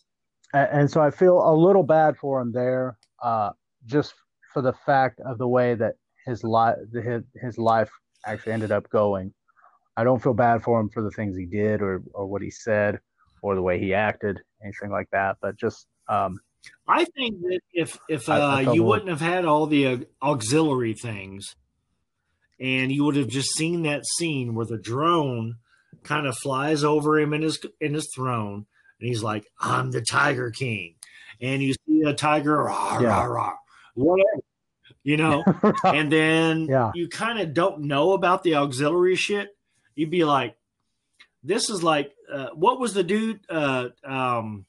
and 0.53 0.89
so 0.89 1.01
i 1.01 1.11
feel 1.11 1.37
a 1.47 1.53
little 1.53 1.83
bad 1.83 2.17
for 2.17 2.41
him 2.41 2.51
there 2.51 2.97
uh 3.21 3.51
just 3.85 4.13
for 4.53 4.61
the 4.61 4.73
fact 4.73 5.19
of 5.21 5.37
the 5.37 5.47
way 5.47 5.75
that 5.75 5.93
his 6.25 6.43
life 6.43 6.75
his, 6.91 7.23
his 7.35 7.57
life 7.57 7.91
actually 8.25 8.53
ended 8.53 8.71
up 8.71 8.89
going 8.89 9.33
i 9.95 10.03
don't 10.03 10.21
feel 10.21 10.33
bad 10.33 10.61
for 10.63 10.79
him 10.79 10.89
for 10.89 11.01
the 11.03 11.11
things 11.11 11.37
he 11.37 11.45
did 11.45 11.81
or 11.81 12.01
or 12.13 12.25
what 12.25 12.41
he 12.41 12.49
said 12.49 12.99
or 13.41 13.55
the 13.55 13.61
way 13.61 13.79
he 13.79 13.93
acted 13.93 14.39
anything 14.63 14.89
like 14.89 15.07
that 15.11 15.37
but 15.41 15.55
just 15.55 15.87
um 16.09 16.39
I 16.87 17.05
think 17.05 17.41
that 17.41 17.59
if 17.73 17.99
if 18.09 18.27
uh, 18.29 18.33
I- 18.33 18.61
I 18.63 18.73
you 18.73 18.83
wouldn't 18.83 19.09
have 19.09 19.21
had 19.21 19.45
all 19.45 19.65
the 19.67 19.87
uh, 19.87 19.97
auxiliary 20.21 20.93
things, 20.93 21.55
and 22.59 22.91
you 22.91 23.03
would 23.05 23.15
have 23.15 23.27
just 23.27 23.49
seen 23.55 23.83
that 23.83 24.05
scene 24.05 24.55
where 24.55 24.65
the 24.65 24.77
drone 24.77 25.55
kind 26.03 26.27
of 26.27 26.37
flies 26.37 26.83
over 26.83 27.19
him 27.19 27.33
in 27.33 27.41
his 27.41 27.59
in 27.79 27.93
his 27.93 28.09
throne, 28.13 28.65
and 28.99 29.07
he's 29.09 29.23
like, 29.23 29.45
"I'm 29.59 29.91
the 29.91 30.01
Tiger 30.01 30.51
King," 30.51 30.95
and 31.41 31.61
you 31.61 31.73
see 31.87 32.01
a 32.05 32.13
tiger, 32.13 32.57
rah, 32.63 32.99
Yeah. 32.99 33.07
rah, 33.07 33.23
rah, 33.25 33.53
whatever, 33.95 34.41
you 35.03 35.17
know, 35.17 35.43
and 35.83 36.11
then 36.11 36.65
Yeah. 36.67 36.91
you 36.95 37.07
kind 37.07 37.39
of 37.39 37.53
don't 37.53 37.81
know 37.81 38.13
about 38.13 38.43
the 38.43 38.55
auxiliary 38.55 39.15
shit. 39.15 39.49
You'd 39.95 40.09
be 40.11 40.25
like, 40.25 40.57
"This 41.43 41.69
is 41.69 41.83
like, 41.83 42.13
uh, 42.31 42.49
what 42.53 42.79
was 42.79 42.93
the 42.93 43.03
dude 43.03 43.41
uh, 43.49 43.89
um, 44.03 44.65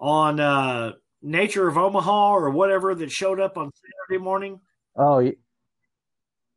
on 0.00 0.40
uh, 0.40 0.92
Nature 1.22 1.68
of 1.68 1.76
Omaha 1.78 2.30
or 2.32 2.50
whatever 2.50 2.94
that 2.94 3.10
showed 3.10 3.40
up 3.40 3.56
on 3.56 3.70
Saturday 4.08 4.22
morning? 4.22 4.60
Oh, 4.96 5.32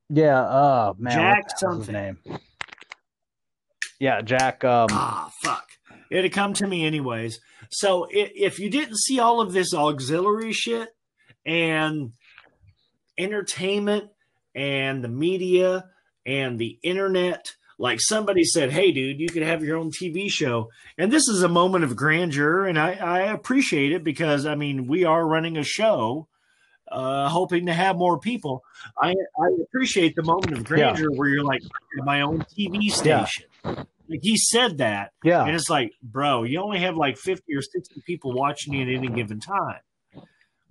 yeah. 0.10 0.41
Uh, 0.41 0.93
man, 0.97 1.13
Jack 1.13 1.38
what 1.38 1.45
the 1.47 1.52
his 1.52 1.60
something. 1.86 1.93
name? 1.93 2.17
Yeah, 3.99 4.21
Jack. 4.21 4.63
Um, 4.63 4.88
Ah, 4.91 5.32
fuck. 5.43 5.67
It'd 6.12 6.32
come 6.34 6.54
to 6.54 6.65
me 6.67 6.86
anyways. 6.86 7.39
So 7.69 8.08
if 8.10 8.58
you 8.60 8.69
didn't 8.69 8.97
see 8.97 9.19
all 9.19 9.41
of 9.41 9.54
this 9.54 9.73
auxiliary 9.73 10.54
shit 10.54 10.89
and 11.45 12.13
entertainment 13.17 14.06
and 14.56 15.04
the 15.04 15.08
media 15.10 15.86
and 16.25 16.58
the 16.58 16.80
internet, 16.82 17.45
like 17.79 17.99
somebody 18.01 18.43
said, 18.43 18.71
hey, 18.71 18.91
dude, 18.91 19.19
you 19.19 19.29
could 19.29 19.41
have 19.41 19.63
your 19.63 19.77
own 19.77 19.89
TV 19.89 20.29
show. 20.29 20.69
And 20.97 21.11
this 21.11 21.27
is 21.29 21.41
a 21.41 21.47
moment 21.47 21.85
of 21.85 21.95
grandeur. 21.95 22.65
And 22.65 22.77
I, 22.77 22.91
I 22.91 23.19
appreciate 23.31 23.93
it 23.93 24.03
because, 24.03 24.45
I 24.45 24.53
mean, 24.55 24.85
we 24.85 25.05
are 25.05 25.25
running 25.25 25.57
a 25.57 25.63
show. 25.63 26.27
Uh, 26.91 27.29
hoping 27.29 27.67
to 27.67 27.73
have 27.73 27.95
more 27.97 28.19
people. 28.19 28.63
I 28.99 29.09
I 29.11 29.47
appreciate 29.63 30.15
the 30.15 30.23
moment 30.23 30.53
of 30.53 30.63
grandeur 30.63 31.11
where 31.11 31.29
you're 31.29 31.43
like 31.43 31.61
my 32.03 32.21
own 32.21 32.39
TV 32.57 32.79
Yeah. 33.05 33.25
station. 33.25 33.45
Like 33.63 34.21
he 34.23 34.37
said 34.37 34.79
that, 34.79 35.11
yeah, 35.23 35.45
and 35.45 35.55
it's 35.55 35.69
like, 35.69 35.91
bro, 36.01 36.41
you 36.41 36.59
only 36.59 36.79
have 36.79 36.97
like 36.97 37.15
50 37.19 37.55
or 37.55 37.61
60 37.61 38.01
people 38.07 38.33
watching 38.33 38.73
you 38.73 38.81
at 38.81 38.91
any 38.91 39.07
given 39.07 39.39
time. 39.39 39.81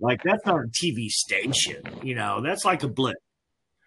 Like, 0.01 0.21
that's 0.21 0.45
not 0.45 0.57
a 0.57 0.67
TV 0.67 1.07
station, 1.07 1.83
you 2.03 2.15
know, 2.15 2.41
that's 2.41 2.65
like 2.65 2.83
a 2.83 2.89
blip, 2.89 3.15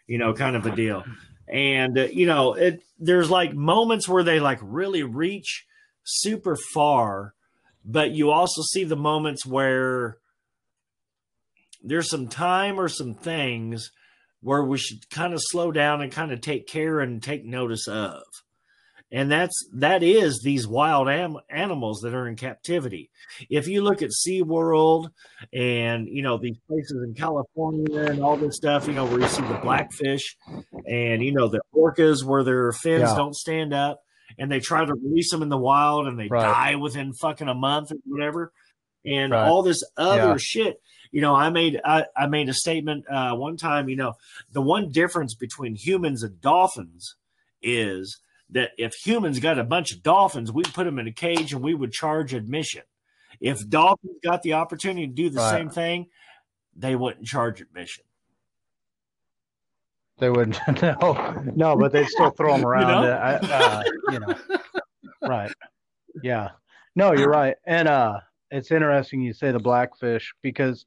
you 0.06 0.16
know, 0.16 0.32
kind 0.32 0.56
of 0.56 0.64
a 0.64 0.74
deal. 0.74 1.04
And, 1.52 1.98
uh, 1.98 2.06
you 2.10 2.26
know, 2.26 2.54
it, 2.54 2.82
there's 2.98 3.30
like 3.30 3.52
moments 3.52 4.08
where 4.08 4.24
they 4.24 4.40
like 4.40 4.58
really 4.62 5.02
reach 5.02 5.66
super 6.02 6.56
far, 6.72 7.34
but 7.84 8.12
you 8.12 8.30
also 8.30 8.62
see 8.62 8.84
the 8.84 8.96
moments 8.96 9.44
where 9.44 10.16
there's 11.82 12.08
some 12.08 12.28
time 12.28 12.80
or 12.80 12.88
some 12.88 13.14
things 13.14 13.90
where 14.40 14.64
we 14.64 14.78
should 14.78 15.10
kind 15.10 15.34
of 15.34 15.40
slow 15.42 15.70
down 15.70 16.00
and 16.00 16.10
kind 16.10 16.32
of 16.32 16.40
take 16.40 16.66
care 16.66 17.00
and 17.00 17.22
take 17.22 17.44
notice 17.44 17.86
of 17.86 18.22
and 19.12 19.30
that's 19.30 19.68
that 19.74 20.02
is 20.02 20.40
these 20.42 20.66
wild 20.66 21.08
am- 21.08 21.36
animals 21.50 22.00
that 22.00 22.14
are 22.14 22.26
in 22.26 22.34
captivity. 22.34 23.10
If 23.50 23.68
you 23.68 23.82
look 23.82 24.00
at 24.00 24.10
SeaWorld 24.10 25.10
and 25.52 26.08
you 26.08 26.22
know 26.22 26.38
these 26.38 26.56
places 26.66 27.04
in 27.06 27.14
California 27.14 28.04
and 28.04 28.22
all 28.22 28.36
this 28.38 28.56
stuff, 28.56 28.88
you 28.88 28.94
know 28.94 29.04
where 29.04 29.20
you 29.20 29.28
see 29.28 29.42
the 29.42 29.60
blackfish 29.62 30.36
and 30.86 31.22
you 31.22 31.32
know 31.32 31.48
the 31.48 31.60
orcas 31.74 32.24
where 32.24 32.42
their 32.44 32.72
fins 32.72 33.10
Yeah. 33.10 33.16
don't 33.16 33.34
stand 33.36 33.72
up 33.72 34.02
and 34.38 34.50
they 34.50 34.60
try 34.60 34.84
to 34.84 34.94
release 34.94 35.30
them 35.30 35.42
in 35.42 35.48
the 35.48 35.58
wild 35.58 36.06
and 36.06 36.18
they 36.18 36.28
Right. 36.28 36.42
die 36.42 36.74
within 36.76 37.12
fucking 37.12 37.48
a 37.48 37.54
month 37.54 37.92
or 37.92 37.96
whatever, 38.04 38.52
and 39.04 39.32
Right. 39.32 39.46
all 39.48 39.62
this 39.62 39.82
other 39.96 40.30
Yeah. 40.32 40.36
shit. 40.38 40.80
You 41.10 41.20
know, 41.20 41.34
I 41.34 41.50
made 41.50 41.80
I, 41.84 42.06
I 42.16 42.26
made 42.26 42.48
a 42.48 42.54
statement 42.54 43.04
uh, 43.08 43.34
one 43.34 43.56
time. 43.56 43.88
You 43.88 43.96
know, 43.96 44.14
the 44.52 44.62
one 44.62 44.90
difference 44.90 45.34
between 45.34 45.74
humans 45.74 46.22
and 46.22 46.40
dolphins 46.40 47.16
is 47.60 48.18
that 48.50 48.70
if 48.78 48.94
humans 48.94 49.38
got 49.38 49.58
a 49.58 49.64
bunch 49.64 49.92
of 49.92 50.02
dolphins, 50.02 50.50
we'd 50.52 50.72
put 50.72 50.84
them 50.84 50.98
in 50.98 51.06
a 51.06 51.12
cage 51.12 51.52
and 51.52 51.62
we 51.62 51.74
would 51.74 51.92
charge 51.92 52.32
admission. 52.34 52.82
If 53.40 53.68
dolphins 53.68 54.18
got 54.22 54.42
the 54.42 54.54
opportunity 54.54 55.06
to 55.06 55.12
do 55.12 55.30
the 55.30 55.38
Right. 55.38 55.50
same 55.58 55.68
thing, 55.70 56.06
they 56.76 56.94
wouldn't 56.96 57.26
charge 57.26 57.60
admission. 57.60 58.04
They 60.22 60.30
wouldn't. 60.30 60.58
No, 60.82 61.42
no, 61.56 61.76
but 61.76 61.92
they'd 61.92 62.06
still 62.06 62.30
throw 62.30 62.56
them 62.56 62.64
around. 62.66 63.02
know? 63.02 63.10
uh, 63.10 63.38
uh, 63.42 63.82
you 64.12 64.20
know, 64.20 64.34
right? 65.22 65.52
Yeah. 66.22 66.50
No, 66.94 67.12
you're 67.12 67.28
right. 67.28 67.56
And 67.66 67.88
uh, 67.88 68.20
it's 68.50 68.70
interesting 68.70 69.20
you 69.20 69.32
say 69.32 69.50
the 69.50 69.58
blackfish 69.58 70.32
because 70.40 70.86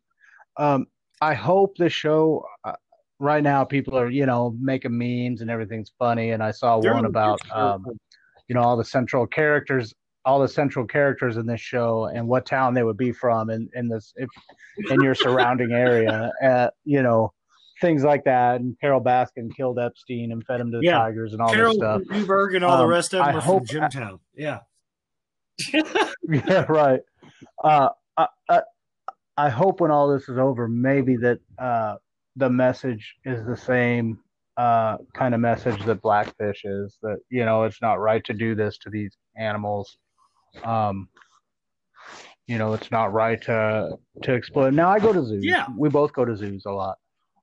um, 0.57 0.87
I 1.21 1.33
hope 1.33 1.75
the 1.77 1.89
show. 1.89 2.45
Uh, 2.63 2.73
right 3.19 3.43
now, 3.43 3.65
people 3.65 3.97
are 3.97 4.09
you 4.09 4.25
know 4.25 4.55
making 4.59 4.97
memes 4.97 5.41
and 5.41 5.49
everything's 5.49 5.91
funny. 5.99 6.31
And 6.31 6.41
I 6.41 6.51
saw 6.51 6.79
They're 6.79 6.93
one 6.93 7.05
about 7.05 7.39
um, 7.51 7.85
you 8.47 8.55
know 8.55 8.61
all 8.61 8.77
the 8.77 8.85
central 8.85 9.27
characters 9.27 9.93
all 10.23 10.39
the 10.39 10.47
central 10.47 10.87
characters 10.87 11.37
in 11.37 11.45
this 11.45 11.61
show 11.61 12.05
and 12.05 12.27
what 12.27 12.47
town 12.47 12.73
they 12.73 12.81
would 12.81 12.97
be 12.97 13.11
from 13.11 13.51
and 13.51 13.69
in 13.75 13.87
this 13.87 14.11
if, 14.15 14.27
in 14.89 14.99
your 14.99 15.13
surrounding 15.13 15.71
area 15.71 16.31
uh, 16.43 16.67
you 16.83 17.03
know 17.03 17.31
things 17.81 18.03
like 18.03 18.23
that 18.23 18.61
and 18.61 18.75
carol 18.79 19.01
baskin 19.01 19.49
killed 19.55 19.77
epstein 19.79 20.31
and 20.31 20.43
fed 20.45 20.59
him 20.61 20.71
to 20.71 20.77
the 20.77 20.83
Yeah. 20.85 20.97
tigers 20.99 21.33
and 21.33 21.41
all 21.41 21.49
Carol 21.53 21.71
this 21.73 21.77
stuff 21.77 22.01
Newberg 22.09 22.55
and 22.55 22.63
all 22.63 22.77
the 22.77 22.83
Um, 22.83 22.89
rest 22.89 23.13
of 23.13 23.19
them 23.25 23.35
I 23.35 23.37
are 23.37 23.41
hope- 23.41 23.67
from 23.67 23.81
Jimtown. 23.81 24.19
yeah. 24.35 24.59
yeah 26.29 26.65
right 26.69 27.01
uh, 27.63 27.89
I, 28.17 28.27
I, 28.49 28.61
I 29.37 29.49
hope 29.49 29.81
when 29.81 29.91
all 29.91 30.09
this 30.09 30.27
is 30.29 30.37
over 30.37 30.67
maybe 30.67 31.17
that 31.17 31.39
uh, 31.57 31.95
the 32.35 32.49
message 32.49 33.15
is 33.25 33.45
the 33.45 33.57
same 33.57 34.19
uh, 34.57 34.97
kind 35.13 35.33
of 35.33 35.41
message 35.41 35.83
that 35.85 36.01
blackfish 36.01 36.61
is 36.63 36.97
that 37.01 37.17
you 37.29 37.43
know 37.45 37.63
it's 37.63 37.81
not 37.81 37.99
right 37.99 38.23
to 38.25 38.33
do 38.33 38.55
this 38.55 38.77
to 38.79 38.89
these 38.89 39.15
animals 39.37 39.97
um, 40.63 41.09
you 42.47 42.57
know 42.57 42.73
it's 42.73 42.91
not 42.91 43.11
right 43.11 43.41
to 43.41 43.89
to 44.23 44.31
exploit 44.33 44.73
now 44.73 44.89
i 44.89 44.99
go 44.99 45.11
to 45.11 45.23
zoos 45.25 45.43
Yeah. 45.43 45.65
we 45.77 45.89
both 45.89 46.13
go 46.13 46.23
to 46.25 46.35
zoos 46.37 46.63
a 46.65 46.71
lot 46.71 46.97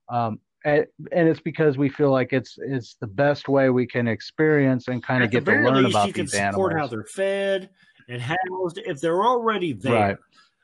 um, 0.09 0.39
and, 0.65 0.85
and 1.11 1.27
it's 1.27 1.41
because 1.41 1.77
we 1.77 1.89
feel 1.89 2.11
like 2.11 2.31
it's 2.31 2.57
it's 2.57 2.95
the 2.95 3.07
best 3.07 3.49
way 3.49 3.69
we 3.69 3.85
can 3.85 4.07
experience 4.07 4.87
and 4.87 5.03
kind 5.03 5.23
of 5.23 5.29
get 5.29 5.45
to 5.45 5.51
learn 5.51 5.83
least, 5.83 5.89
about 5.95 6.07
you 6.07 6.13
can 6.13 6.23
these 6.23 6.31
support 6.31 6.71
animals 6.71 6.89
how 6.89 6.95
they're 6.95 7.03
fed 7.03 7.69
and 8.07 8.21
housed 8.21 8.77
if 8.85 9.01
they're 9.01 9.23
already 9.23 9.73
there. 9.73 9.93
Right. 9.93 10.17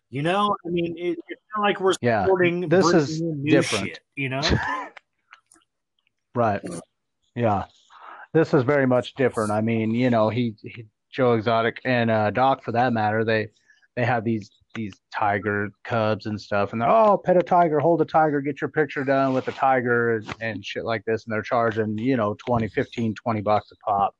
You 0.10 0.24
know, 0.24 0.56
I 0.66 0.70
mean, 0.70 0.96
it, 0.98 1.20
it's 1.28 1.42
not 1.56 1.62
like 1.62 1.80
we're 1.80 1.94
Yeah. 2.02 2.24
supporting 2.24 2.68
This 2.68 2.94
is 2.94 3.22
different. 3.46 3.88
shit, 3.88 4.00
you 4.16 4.30
know, 4.30 4.42
Right. 6.36 6.62
Yeah. 7.36 7.66
This 8.34 8.54
is 8.54 8.64
very 8.64 8.86
much 8.88 9.16
different. 9.16 9.52
I 9.52 9.62
mean, 9.62 9.92
you 9.94 10.10
know, 10.10 10.30
he, 10.30 10.56
he 10.62 10.86
Joe 11.12 11.34
Exotic 11.34 11.82
and 11.84 12.10
uh, 12.12 12.30
Doc, 12.32 12.64
for 12.64 12.72
that 12.72 12.94
matter, 12.94 13.26
they 13.26 13.50
they 13.96 14.06
have 14.06 14.24
these 14.24 14.52
these 14.76 14.94
tiger 15.14 15.70
cubs 15.84 16.26
and 16.26 16.40
stuff, 16.40 16.74
and 16.74 16.82
they're 16.82 16.90
oh, 16.90 17.18
pet 17.18 17.38
a 17.38 17.42
tiger, 17.42 17.80
hold 17.80 18.02
a 18.02 18.06
tiger, 18.06 18.42
get 18.42 18.62
your 18.62 18.70
picture 18.70 19.04
done 19.04 19.34
with 19.34 19.48
a 19.48 19.52
tiger 19.52 20.22
and, 20.42 20.66
shit 20.66 20.86
like 20.86 21.04
this, 21.06 21.26
and 21.26 21.34
they're 21.34 21.42
charging 21.42 21.98
you 21.98 22.18
know 22.18 22.36
20, 22.46 22.68
15, 22.68 23.14
20 23.16 23.42
bucks 23.42 23.72
a 23.72 23.76
pop, 23.78 24.16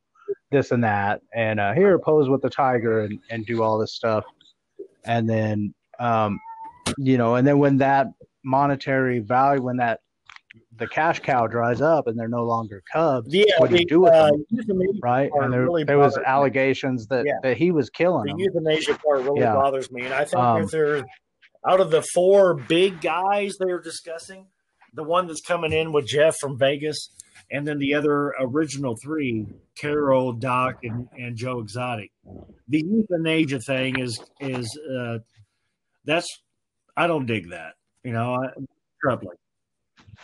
this 0.52 0.72
and 0.72 0.84
that, 0.84 1.22
and 1.36 1.60
uh, 1.60 1.74
here 1.74 1.98
pose 2.00 2.30
with 2.30 2.42
the 2.42 2.50
tiger 2.50 3.02
and 3.02 3.20
and 3.30 3.46
do 3.46 3.62
all 3.64 3.78
this 3.78 3.94
stuff, 3.94 4.26
and 5.06 5.30
then 5.30 5.74
um, 6.00 6.40
you 6.98 7.18
know, 7.18 7.36
and 7.36 7.48
then 7.48 7.60
when 7.60 7.78
that 7.78 8.08
monetary 8.44 9.20
value, 9.20 9.62
when 9.62 9.78
that 9.78 10.00
the 10.80 10.88
cash 10.88 11.20
cow 11.20 11.48
dries 11.48 11.82
up 11.82 12.08
and 12.08 12.18
they're 12.18 12.28
no 12.28 12.44
longer 12.44 12.82
cubs, 12.92 13.34
yeah. 13.34 13.44
what 13.58 13.70
do 13.70 13.76
the, 13.76 13.82
you 13.82 13.86
do 13.88 14.00
with 14.02 14.14
uh, 14.14 14.32
them? 14.32 15.00
right? 15.02 15.30
And 15.34 15.54
there, 15.54 15.64
really 15.64 15.84
there 15.84 15.98
was 16.00 16.18
me. 16.18 16.24
allegations 16.26 17.08
that, 17.08 17.26
Yeah. 17.26 17.34
that 17.44 17.58
he 17.58 17.72
was 17.72 17.90
killing 17.90 18.26
the 18.26 18.32
them. 18.32 18.40
euthanasia 18.40 18.96
part 18.96 19.22
really 19.22 19.42
Yeah. 19.42 19.54
bothers 19.54 19.92
me, 19.92 20.06
and 20.06 20.14
I 20.14 20.26
think 20.26 20.36
Um, 20.42 20.64
if 20.64 20.72
there's 20.72 21.04
out 21.68 21.80
of 21.82 21.92
the 21.92 22.02
four 22.14 22.56
big 22.56 23.02
guys 23.02 23.56
they 23.60 23.72
were 23.72 23.82
discussing, 23.82 24.48
the 24.94 25.04
one 25.04 25.28
that's 25.28 25.42
coming 25.42 25.72
in 25.74 25.92
with 25.92 26.08
Jeff 26.08 26.36
from 26.40 26.58
Vegas, 26.58 27.10
and 27.52 27.68
then 27.68 27.80
the 27.80 27.94
other 27.96 28.34
original 28.40 28.96
three, 29.04 29.46
Carol, 29.80 30.34
Doc, 30.34 30.84
and, 30.84 31.08
and 31.18 31.36
Joe 31.36 31.60
Exotic. 31.60 32.12
The 32.68 32.84
euthanasia 32.86 33.60
thing 33.60 34.00
is 34.00 34.20
is 34.40 34.80
uh, 34.98 35.20
that's 36.06 36.28
I 36.96 37.08
don't 37.08 37.26
dig 37.26 37.50
that. 37.50 37.74
You 38.04 38.14
know, 38.14 38.36
I, 38.36 38.48
troubling. 39.02 39.38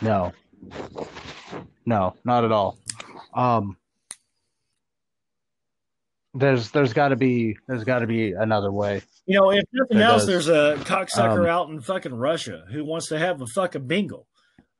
No, 0.00 0.32
no, 1.84 2.14
not 2.24 2.44
at 2.44 2.52
all. 2.52 2.78
Um, 3.34 3.76
there's 6.34 6.70
there's 6.70 6.92
got 6.92 7.08
to 7.08 7.16
be 7.16 7.56
there's 7.66 7.84
got 7.84 8.00
to 8.00 8.06
be 8.06 8.32
another 8.32 8.70
way. 8.70 9.02
You 9.26 9.40
know, 9.40 9.50
if 9.50 9.64
nothing 9.72 9.98
There 9.98 10.06
else, 10.06 10.26
does. 10.26 10.46
there's 10.46 10.48
a 10.48 10.76
cocksucker 10.84 11.40
Um, 11.40 11.46
out 11.46 11.68
in 11.70 11.80
fucking 11.80 12.14
Russia 12.14 12.64
who 12.70 12.84
wants 12.84 13.08
to 13.08 13.18
have 13.18 13.40
a 13.40 13.46
fucking 13.46 13.86
bingo. 13.86 14.26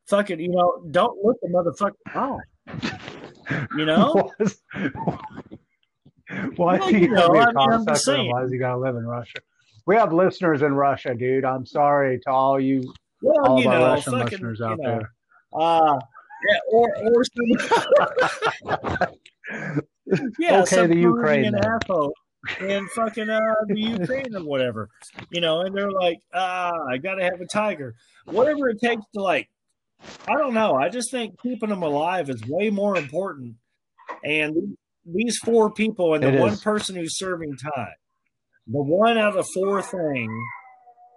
Fucking, 0.08 0.38
you 0.38 0.50
know, 0.50 0.84
don't 0.90 1.18
look 1.24 1.36
the 1.42 1.48
motherfucker 1.48 2.14
wrong. 2.14 2.40
You 3.76 3.84
know? 3.86 4.30
Why 6.56 6.78
Well, 6.78 6.88
is 6.88 6.92
you 6.92 7.08
know, 7.08 7.34
I 7.34 7.46
mean, 7.46 7.56
I'm 7.58 7.86
just 7.86 8.04
saying. 8.04 8.30
Why 8.30 8.42
does 8.42 8.52
he 8.52 8.58
gotta 8.58 8.78
live 8.78 8.94
in 8.96 9.04
Russia? 9.06 9.38
We 9.86 9.96
have 9.96 10.12
listeners 10.12 10.62
in 10.62 10.74
Russia, 10.74 11.14
dude. 11.14 11.44
I'm 11.44 11.64
sorry 11.66 12.20
to 12.20 12.30
all 12.30 12.60
you 12.60 12.92
Well, 13.22 13.36
all 13.46 13.58
you 13.60 13.64
know, 13.68 13.78
Russian 13.84 14.12
fucking, 14.12 14.24
listeners 14.30 14.58
you 14.60 14.66
out 14.66 14.78
know, 14.78 14.88
there. 14.98 15.12
Uh, 15.52 15.98
yeah, 16.48 16.58
or 16.70 16.88
or 17.04 17.24
some, 17.24 19.08
yeah, 20.38 20.60
Okay, 20.60 20.76
some 20.76 20.90
the 20.90 20.96
Ukraine 20.98 21.52
then. 21.52 21.62
in 22.68 22.86
fucking 22.88 23.28
uh, 23.28 23.40
the 23.68 23.80
Ukraine 23.80 24.34
or 24.34 24.44
whatever, 24.44 24.88
you 25.30 25.40
know, 25.40 25.60
and 25.62 25.74
they're 25.74 25.90
like, 25.90 26.18
ah, 26.34 26.72
I 26.90 26.98
gotta 26.98 27.24
have 27.24 27.40
a 27.40 27.46
tiger, 27.46 27.94
whatever 28.26 28.68
it 28.68 28.78
takes 28.80 29.02
to 29.14 29.22
like, 29.22 29.48
I 30.28 30.34
don't 30.34 30.54
know. 30.54 30.74
I 30.74 30.88
just 30.88 31.10
think 31.10 31.40
keeping 31.42 31.70
them 31.70 31.82
alive 31.82 32.28
is 32.30 32.42
way 32.46 32.70
more 32.70 32.96
important, 32.96 33.54
and 34.24 34.76
these 35.04 35.38
four 35.38 35.72
people 35.72 36.14
and 36.14 36.22
the 36.22 36.40
one 36.40 36.56
person 36.58 36.96
who's 36.96 37.16
serving 37.18 37.56
time, 37.56 37.94
the 38.66 38.82
one 38.82 39.16
out 39.18 39.36
of 39.36 39.46
four 39.54 39.80
thing 39.82 40.28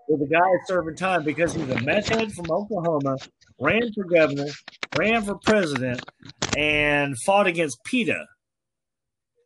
with 0.09 0.27
a 0.27 0.31
guy 0.31 0.65
serving 0.65 0.95
time 0.95 1.23
because 1.23 1.53
he's 1.53 1.69
a 1.69 1.81
meth 1.81 2.09
head 2.09 2.33
from 2.33 2.49
Oklahoma, 2.49 3.17
ran 3.59 3.93
for 3.93 4.03
governor, 4.05 4.47
ran 4.97 5.21
for 5.21 5.35
president, 5.35 6.01
and 6.57 7.15
fought 7.25 7.47
against 7.47 7.83
PETA. 7.85 8.25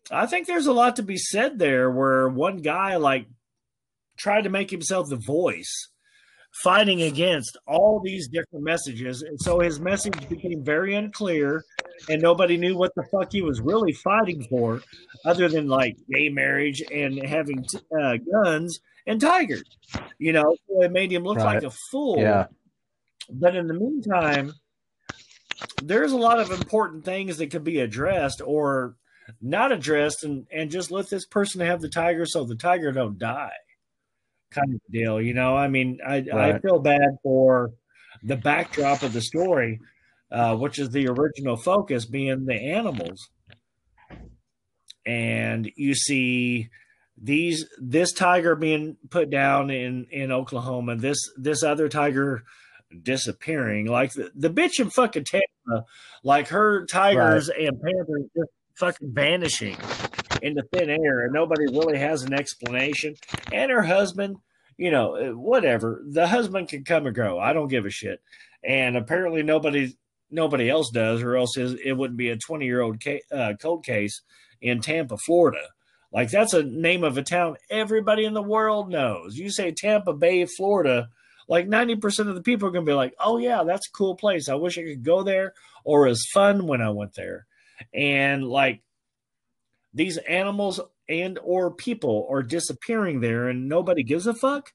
I 0.10 0.26
think 0.26 0.48
there's 0.48 0.68
a 0.68 0.74
lot 0.74 0.96
to 0.96 1.04
be 1.04 1.18
said 1.18 1.60
there 1.60 1.92
where 1.92 2.30
one 2.30 2.58
guy 2.58 2.96
like 2.96 3.28
tried 4.18 4.44
to 4.44 4.50
make 4.50 4.72
himself 4.72 5.10
the 5.10 5.18
voice 5.18 5.90
fighting 6.62 7.02
against 7.02 7.58
all 7.68 8.02
these 8.04 8.28
different 8.28 8.64
messages. 8.64 9.22
And 9.22 9.40
so 9.42 9.60
his 9.60 9.80
message 9.80 10.30
became 10.30 10.64
very 10.64 10.94
unclear 10.94 11.64
and 12.10 12.22
nobody 12.22 12.58
knew 12.58 12.78
what 12.78 12.94
the 12.96 13.04
fuck 13.12 13.32
he 13.32 13.42
was 13.42 13.60
really 13.60 13.94
fighting 13.94 14.46
for 14.50 14.82
other 15.26 15.50
than 15.50 15.68
like 15.68 15.96
gay 16.14 16.30
marriage 16.30 16.82
and 16.92 17.26
having 17.28 17.66
uh, 18.00 18.18
guns 18.32 18.80
and 19.06 19.20
tigers. 19.20 19.64
You 20.18 20.34
know, 20.34 20.56
it 20.68 20.92
made 20.92 21.12
him 21.12 21.24
look 21.24 21.38
Right. 21.38 21.56
like 21.56 21.64
a 21.64 21.72
fool. 21.92 22.20
Yeah. 22.20 22.48
But 23.30 23.56
in 23.56 23.68
the 23.68 23.74
meantime, 23.74 24.54
there's 25.82 26.12
a 26.12 26.18
lot 26.18 26.40
of 26.40 26.52
important 26.52 27.06
things 27.06 27.38
that 27.38 27.52
could 27.52 27.64
be 27.64 27.80
addressed 27.80 28.42
or 28.44 28.96
not 29.42 29.72
addressed 29.72 30.24
and, 30.24 30.46
and 30.52 30.70
just 30.70 30.92
let 30.92 31.10
this 31.10 31.26
person 31.26 31.62
have 31.62 31.80
the 31.80 31.88
tiger 31.88 32.26
so 32.26 32.44
the 32.44 32.56
tiger 32.56 32.92
don't 32.92 33.18
die 33.18 33.54
kind 34.52 34.74
of 34.74 34.82
deal 34.92 35.22
you 35.22 35.34
know 35.34 35.56
i 35.56 35.70
mean 35.70 36.00
i, 36.06 36.18
I 36.34 36.60
feel 36.60 36.80
bad 36.80 37.18
for 37.24 37.72
the 38.22 38.36
backdrop 38.36 39.02
of 39.02 39.14
the 39.14 39.22
story 39.22 39.80
uh, 40.32 40.58
which 40.58 40.78
is 40.78 40.90
the 40.90 41.08
original 41.08 41.56
focus 41.56 42.06
being 42.06 42.46
the 42.46 42.54
animals 42.56 43.30
and 45.06 45.72
you 45.76 45.96
see 45.96 46.70
these 47.16 47.66
this 47.80 48.12
tiger 48.12 48.56
being 48.56 48.98
put 49.10 49.30
down 49.30 49.70
in 49.70 50.06
in 50.12 50.32
oklahoma 50.32 50.96
this 50.96 51.20
this 51.38 51.64
other 51.64 51.88
tiger 51.88 52.44
disappearing 53.04 53.86
like 53.86 54.12
the, 54.14 54.32
the 54.36 54.50
bitch 54.50 54.80
in 54.80 54.90
fucking 54.90 55.24
tampa 55.24 55.86
like 56.24 56.48
her 56.48 56.86
tigers 56.86 57.50
and 57.50 57.82
panthers 57.82 58.30
just 58.36 58.50
fucking 58.76 59.14
vanishing 59.14 59.78
into 60.42 60.64
thin 60.74 60.90
air 60.90 61.24
and 61.24 61.34
nobody 61.34 61.66
really 61.68 61.98
has 61.98 62.24
an 62.24 62.34
explanation. 62.34 63.16
And 63.52 63.72
her 63.72 63.84
husband 63.84 64.38
you 64.78 64.92
know 64.92 65.16
uh, 65.16 65.38
whatever 65.38 66.04
the 66.06 66.28
husband 66.28 66.68
can 66.70 66.84
come 66.84 67.06
and 67.06 67.16
go. 67.16 67.40
I 67.40 67.54
don't 67.54 67.68
give 67.68 67.86
a 67.86 67.90
shit. 67.90 68.22
And 68.64 68.98
apparently 68.98 69.44
nobody 69.44 69.96
nobody 70.32 70.70
else 70.70 70.90
does 70.92 71.22
or 71.22 71.36
else 71.38 71.58
it 71.58 71.96
wouldn't 71.96 72.18
be 72.18 72.30
a 72.30 72.38
20 72.38 72.66
year 72.66 72.82
old 72.82 73.02
ca- 73.04 73.22
uh, 73.32 73.54
cold 73.62 73.86
case 73.86 74.22
in 74.62 74.82
tampa 74.82 75.16
florida 75.18 75.62
like 76.14 76.30
that's 76.30 76.54
a 76.54 76.64
name 76.64 77.04
of 77.04 77.18
a 77.18 77.24
town 77.24 77.58
everybody 77.70 78.24
in 78.24 78.34
the 78.34 78.42
world 78.42 78.90
knows. 78.90 79.36
You 79.36 79.50
say 79.50 79.72
tampa 79.72 80.14
bay 80.14 80.46
florida 80.46 81.10
like 81.50 81.68
90% 81.68 82.30
of 82.30 82.36
the 82.36 82.42
people 82.42 82.70
are 82.70 82.72
going 82.72 82.86
to 82.86 82.90
be 82.90 82.96
like 82.96 83.16
oh 83.20 83.38
yeah 83.38 83.64
that's 83.64 83.88
a 83.88 83.98
cool 83.98 84.16
place. 84.16 84.48
I 84.48 84.56
wish 84.56 84.78
i 84.78 84.84
could 84.84 85.04
go 85.04 85.24
there 85.24 85.54
or 85.84 86.06
it 86.06 86.10
was 86.10 86.30
fun 86.34 86.68
when 86.68 86.82
i 86.82 86.90
went 86.92 87.16
there. 87.16 87.48
And 87.94 88.46
like 88.46 88.82
these 89.94 90.18
animals 90.18 90.80
and 91.10 91.40
or 91.44 91.72
people 91.72 92.28
are 92.30 92.44
disappearing 92.44 93.20
there 93.20 93.50
and 93.50 93.68
nobody 93.68 94.04
gives 94.04 94.28
a 94.28 94.34
fuck? 94.34 94.74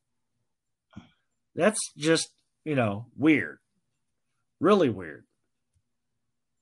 That's 1.55 1.81
just 1.97 2.31
you 2.65 2.75
know 2.75 3.07
weird. 3.17 3.59
Really 4.61 4.91
weird. 4.91 5.25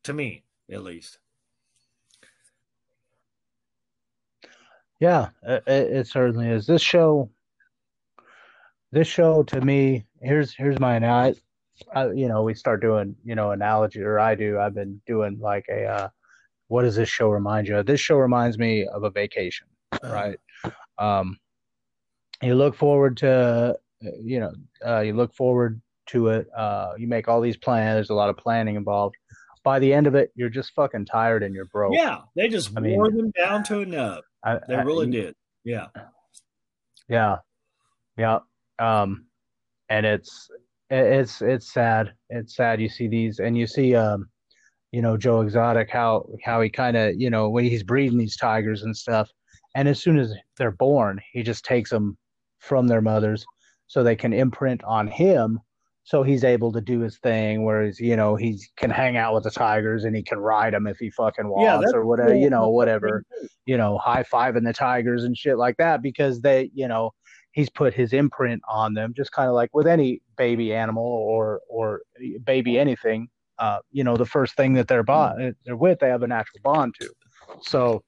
To 0.04 0.12
me 0.12 0.44
at 0.70 0.82
least 0.82 1.18
Yeah, 5.00 5.28
it, 5.42 5.62
it 5.66 5.92
it 5.92 6.06
certainly 6.06 6.48
is. 6.48 6.66
This 6.66 6.82
show, 6.82 7.30
this 8.92 9.06
show 9.08 9.42
to 9.44 9.60
me, 9.60 10.06
here's 10.22 10.54
here's 10.54 10.78
my 10.78 10.96
I, 10.96 11.34
I, 11.94 12.10
you 12.12 12.28
know, 12.28 12.42
we 12.42 12.54
start 12.54 12.80
doing, 12.80 13.14
you 13.24 13.34
know, 13.34 13.50
analogy, 13.50 14.00
or 14.00 14.18
I 14.18 14.34
do. 14.34 14.58
I've 14.58 14.74
been 14.74 15.00
doing 15.06 15.38
like 15.40 15.66
a, 15.70 15.84
uh, 15.84 16.08
what 16.68 16.82
does 16.82 16.96
this 16.96 17.08
show 17.08 17.28
remind 17.28 17.68
you 17.68 17.76
of? 17.76 17.86
This 17.86 18.00
show 18.00 18.16
reminds 18.16 18.58
me 18.58 18.86
of 18.86 19.04
a 19.04 19.10
vacation, 19.10 19.66
right? 20.02 20.38
Um, 20.98 21.38
you 22.42 22.54
look 22.54 22.74
forward 22.74 23.18
to, 23.18 23.76
you 24.00 24.40
know, 24.40 24.52
uh, 24.86 25.00
you 25.00 25.12
look 25.12 25.34
forward 25.34 25.80
to 26.06 26.28
it. 26.28 26.48
Uh, 26.56 26.92
you 26.96 27.06
make 27.06 27.28
all 27.28 27.40
these 27.42 27.56
plans. 27.58 27.96
There's 27.96 28.10
a 28.10 28.14
lot 28.14 28.30
of 28.30 28.36
planning 28.38 28.76
involved. 28.76 29.16
By 29.62 29.78
the 29.78 29.92
end 29.92 30.06
of 30.06 30.14
it, 30.14 30.30
you're 30.36 30.48
just 30.48 30.72
fucking 30.74 31.06
tired 31.06 31.42
and 31.42 31.54
you're 31.54 31.64
broke. 31.66 31.92
yeah 31.94 32.20
they 32.36 32.48
just 32.48 32.70
I 32.76 32.80
mean- 32.80 32.96
wore 32.96 33.10
them 33.10 33.32
down 33.36 33.64
to 33.64 33.80
a 33.80 33.86
nub 33.86 34.22
I, 34.46 34.60
they 34.68 34.76
really 34.76 35.06
you- 35.06 35.12
did 35.12 35.34
yeah 35.64 35.88
Yeah, 37.08 37.36
yeah. 38.16 38.38
Um, 38.78 39.26
and 39.88 40.04
it's 40.06 40.48
it's 40.90 41.42
it's 41.42 41.72
sad. 41.72 42.14
It's 42.30 42.56
sad. 42.56 42.80
You 42.80 42.88
see 42.88 43.08
these, 43.08 43.38
and 43.40 43.56
you 43.58 43.66
see 43.66 43.94
um, 43.94 44.28
you 44.92 45.02
know, 45.02 45.16
Joe 45.16 45.40
Exotic, 45.42 45.90
how 45.90 46.26
how 46.44 46.60
he 46.60 46.70
kind 46.70 46.96
of 46.96 47.14
you 47.20 47.30
know 47.30 47.48
when 47.50 47.64
he's 47.64 47.82
breeding 47.82 48.18
these 48.18 48.36
tigers 48.36 48.82
and 48.82 48.96
stuff, 48.96 49.30
and 49.74 49.88
as 49.88 50.00
soon 50.00 50.18
as 50.18 50.34
they're 50.56 50.70
born, 50.72 51.20
he 51.32 51.42
just 51.42 51.64
takes 51.64 51.90
them 51.90 52.16
from 52.58 52.86
their 52.88 53.02
mothers 53.02 53.44
so 53.86 54.02
they 54.02 54.16
can 54.16 54.32
imprint 54.32 54.82
on 54.84 55.06
him. 55.06 55.60
So 56.06 56.22
he's 56.22 56.44
able 56.44 56.72
to 56.72 56.80
do 56.80 57.00
his 57.00 57.18
thing, 57.18 57.64
whereas 57.64 58.00
you 58.00 58.16
know 58.16 58.36
he 58.36 58.60
can 58.76 58.90
hang 58.90 59.16
out 59.16 59.34
with 59.34 59.44
the 59.44 59.50
tigers 59.50 60.04
and 60.04 60.16
he 60.16 60.22
can 60.22 60.38
ride 60.38 60.72
them 60.72 60.86
if 60.86 60.98
he 60.98 61.10
fucking 61.10 61.48
wants 61.48 61.86
that's 61.86 61.94
or 61.94 62.06
whatever, 62.06 62.30
cool. 62.30 62.40
you 62.40 62.48
know, 62.48 62.70
whatever 62.70 63.22
you 63.66 63.76
know, 63.76 63.98
high 63.98 64.22
fiving 64.22 64.64
the 64.64 64.72
Tigers 64.72 65.24
and 65.24 65.36
shit 65.36 65.58
like 65.58 65.76
that 65.76 66.00
because 66.00 66.40
they, 66.40 66.70
you 66.72 66.88
know, 66.88 67.12
he's 67.52 67.68
put 67.68 67.92
his 67.92 68.12
imprint 68.12 68.62
on 68.68 68.94
them, 68.94 69.12
just 69.14 69.32
kind 69.32 69.48
of 69.48 69.54
like 69.54 69.74
with 69.74 69.86
any 69.86 70.22
baby 70.38 70.72
animal 70.72 71.04
or 71.04 71.60
or 71.68 72.02
baby 72.44 72.78
anything. 72.78 73.28
Uh, 73.58 73.78
you 73.90 74.04
know, 74.04 74.16
the 74.16 74.26
first 74.26 74.54
thing 74.54 74.74
that 74.74 74.86
they're 74.86 75.02
bond, 75.02 75.54
they're 75.64 75.76
with, 75.76 75.98
they 75.98 76.08
have 76.08 76.22
a 76.22 76.26
natural 76.26 76.60
bond 76.62 76.94
to. 77.00 77.10
So, 77.62 78.02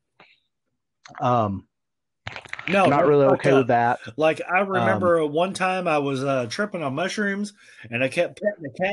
um, 1.20 1.66
no 2.68 2.86
not 2.86 3.06
really 3.06 3.26
okay 3.26 3.50
up. 3.52 3.58
with 3.58 3.66
that. 3.68 3.98
Like 4.16 4.40
I 4.48 4.60
remember 4.60 5.24
one 5.26 5.54
time 5.54 5.88
I 5.88 5.98
was 5.98 6.22
uh, 6.22 6.46
tripping 6.50 6.82
on 6.82 6.94
mushrooms 6.94 7.52
and 7.90 8.02
I 8.04 8.08
kept 8.08 8.40
petting 8.42 8.62
the 8.62 8.84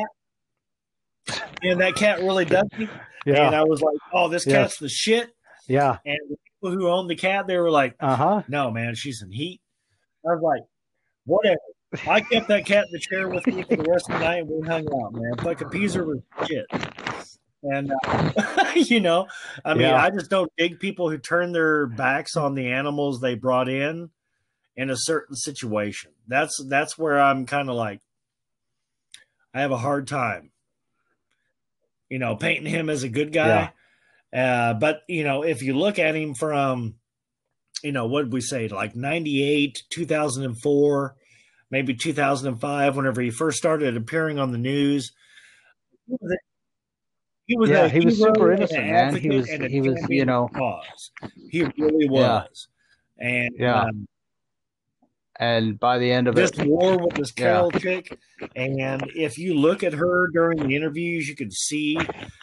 cat, 1.27 1.41
and 1.63 1.81
that 1.81 1.95
cat 1.95 2.19
really 2.19 2.45
dug 2.45 2.67
me. 2.77 2.88
And 3.25 3.36
Yeah, 3.36 3.49
I 3.49 3.63
was 3.63 3.81
like, 3.81 3.97
"Oh, 4.13 4.27
this 4.29 4.45
Yeah. 4.45 4.63
cat's 4.63 4.77
the 4.77 4.89
shit." 4.89 5.29
yeah, 5.67 5.97
And 6.05 6.17
the 6.29 6.38
people 6.61 6.77
who 6.77 6.88
owned 6.88 7.09
the 7.09 7.15
cat, 7.15 7.47
they 7.47 7.57
were 7.57 7.71
like, 7.71 7.95
uh 7.99 8.15
huh. 8.15 8.43
"No, 8.47 8.69
man, 8.71 8.93
she's 8.95 9.21
in 9.23 9.31
heat." 9.31 9.61
I 10.23 10.33
was 10.36 10.41
like, 10.43 10.61
"Whatever." 11.25 11.57
I 12.07 12.21
kept 12.21 12.47
that 12.49 12.65
cat 12.65 12.86
in 12.86 12.91
the 12.91 12.99
chair 12.99 13.27
with 13.29 13.47
me 13.47 13.63
for 13.63 13.75
the 13.77 13.83
rest 13.89 14.09
of 14.09 14.19
the 14.19 14.25
night, 14.25 14.39
and 14.39 14.49
we 14.49 14.67
hung 14.67 14.86
out, 15.03 15.13
man. 15.13 15.36
Fucking 15.41 15.69
Peaser 15.69 16.05
was 16.05 16.19
shit. 16.47 16.65
And 17.72 17.91
uh, 18.05 18.72
you 18.76 18.99
know, 18.99 19.28
I 19.63 19.74
mean, 19.74 19.84
Yeah. 19.84 20.01
I 20.01 20.09
just 20.11 20.30
don't 20.30 20.51
dig 20.57 20.80
people 20.80 21.09
who 21.09 21.18
turn 21.18 21.51
their 21.51 21.88
backs 21.88 22.36
on 22.38 22.53
the 22.55 22.72
animals 22.72 23.20
they 23.20 23.36
brought 23.36 23.70
in 23.70 24.09
in 24.76 24.89
a 24.89 24.97
certain 24.97 25.36
situation. 25.36 26.11
That's 26.28 26.63
that's 26.68 26.97
where 26.97 27.20
I'm 27.20 27.45
kind 27.45 27.70
of 27.70 27.76
like, 27.76 28.01
I 29.53 29.61
have 29.61 29.72
a 29.72 29.78
hard 29.78 30.07
time, 30.07 30.51
you 32.09 32.20
know, 32.20 32.36
painting 32.36 32.72
him 32.72 32.89
as 32.89 33.03
a 33.03 33.09
good 33.09 33.32
guy. 33.34 33.72
Uh, 34.34 34.74
but 34.74 35.01
you 35.07 35.24
know, 35.24 35.43
if 35.43 35.61
you 35.61 35.78
look 35.78 35.97
at 35.97 36.16
him 36.16 36.36
from, 36.36 36.95
you 37.84 37.91
know, 37.93 38.05
what 38.07 38.24
did 38.24 38.34
we 38.34 38.41
say, 38.41 38.68
like 38.68 38.95
'98, 38.95 39.84
2004, 39.89 41.16
maybe 41.72 41.93
2005, 41.95 42.95
whenever 42.97 43.22
he 43.22 43.30
first 43.32 43.57
started 43.57 43.95
appearing 43.97 44.38
on 44.39 44.51
the 44.51 44.57
news. 44.57 45.13
He 47.47 47.57
was 47.57 47.69
Yeah, 47.69 47.85
a 47.85 47.89
he 47.89 47.99
was 48.03 48.17
super 48.19 48.51
innocent, 48.51 48.87
man. 48.87 49.15
He 49.15 49.29
was- 49.29 49.47
he 49.49 49.81
was, 49.81 50.09
you 50.09 50.25
know- 50.25 50.47
cause. 50.47 51.11
He 51.49 51.63
really 51.77 52.05
Yeah. 52.05 52.43
was. 52.45 52.67
And 53.19 53.55
Yeah. 53.57 53.81
um, 53.83 54.07
And 55.37 55.77
by 55.77 55.97
the 55.99 56.09
end 56.09 56.29
of 56.29 56.35
this 56.35 56.51
it, 56.51 56.65
war 56.65 56.97
with 56.97 57.15
this 57.15 57.31
Carol 57.33 57.69
chick, 57.69 58.17
and 58.55 59.03
if 59.17 59.37
you 59.37 59.53
look 59.53 59.83
at 59.83 59.91
her 59.91 60.27
during 60.33 60.65
the 60.65 60.73
interviews, 60.73 61.27
you 61.27 61.35
can 61.35 61.51
see, 61.51 61.97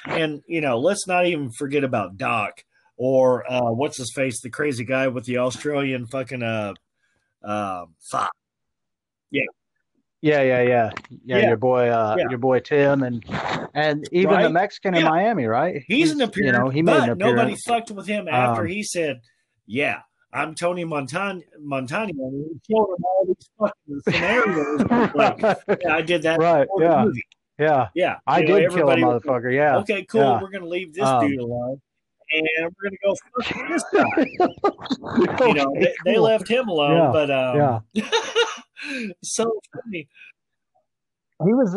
and 0.04 0.42
you 0.46 0.60
know, 0.60 0.78
let's 0.78 1.06
not 1.06 1.24
even 1.26 1.50
forget 1.50 1.84
about 1.84 2.18
Doc 2.18 2.62
or 2.98 3.50
uh, 3.50 3.72
what's 3.72 3.96
his 3.96 4.12
face, 4.14 4.42
the 4.42 4.50
crazy 4.50 4.84
guy 4.84 5.08
with 5.08 5.24
the 5.24 5.38
Australian 5.38 6.06
fucking 6.06 6.42
uh, 6.42 6.74
uh, 7.42 7.86
fuck. 8.10 8.30
yeah, 9.30 9.42
yeah, 10.22 10.40
yeah, 10.42 10.62
yeah, 10.62 10.90
Yeah. 11.24 11.48
your 11.48 11.56
boy, 11.58 11.88
uh, 11.90 12.16
Yeah. 12.18 12.24
your 12.30 12.38
boy 12.38 12.60
Tim, 12.60 13.02
and 13.02 13.24
and 13.74 14.06
even 14.12 14.30
the 14.30 14.36
Right? 14.44 14.52
Mexican 14.52 14.94
in 14.94 15.04
Miami, 15.04 15.46
right? 15.46 15.82
He's 15.86 16.10
an 16.12 16.20
appearance, 16.22 16.56
You 16.56 16.62
know, 16.64 16.68
he 16.70 16.80
made 16.82 16.92
but 16.92 17.02
an 17.04 17.10
appearance. 17.10 17.36
nobody 17.36 17.56
fucked 17.66 17.90
with 17.90 18.06
him 18.06 18.28
after 18.28 18.62
Um, 18.62 18.68
he 18.68 18.82
said, 18.82 19.20
"Yeah, 19.66 20.00
I'm 20.32 20.54
Tony 20.54 20.84
Montan 20.84 21.42
Montana," 21.60 22.12
and 22.16 22.46
he 22.50 22.74
showed 22.74 22.88
him 22.96 23.04
all 23.04 23.24
these 23.26 23.50
fucking 23.58 24.00
scenarios. 24.08 24.80
like, 25.14 25.38
yeah, 25.82 25.94
I 25.94 26.02
did 26.02 26.22
that 26.22 26.38
Right, 26.40 26.68
yeah. 26.78 26.88
the 27.00 27.04
movie. 27.06 27.22
yeah, 27.58 27.88
Yeah, 27.94 28.16
I 28.26 28.40
You 28.40 28.48
know, 28.48 28.58
did 28.60 28.70
kill 28.70 28.90
a 28.90 28.96
was- 28.96 29.22
motherfucker. 29.22 29.54
Yeah, 29.54 29.76
Okay, 29.78 30.04
cool. 30.04 30.20
Yeah. 30.20 30.40
We're 30.40 30.50
gonna 30.50 30.66
leave 30.66 30.94
this 30.94 31.04
Um, 31.04 31.26
dude 31.28 31.38
alone, 31.40 31.80
and 32.34 32.48
we're 32.64 32.88
gonna 32.90 32.96
go 33.04 33.14
fuck 33.42 33.68
this 33.68 33.84
guy. 33.92 35.46
You 35.46 35.54
know, 35.54 35.72
they, 35.78 35.94
they 36.04 36.18
left 36.18 36.48
him 36.48 36.68
alone, 36.68 36.96
Yeah, 36.96 37.10
but 37.12 37.30
um, 37.30 37.82
yeah. 37.94 38.10
so 39.22 39.52
funny. 39.74 40.08
He 41.44 41.54
was 41.54 41.76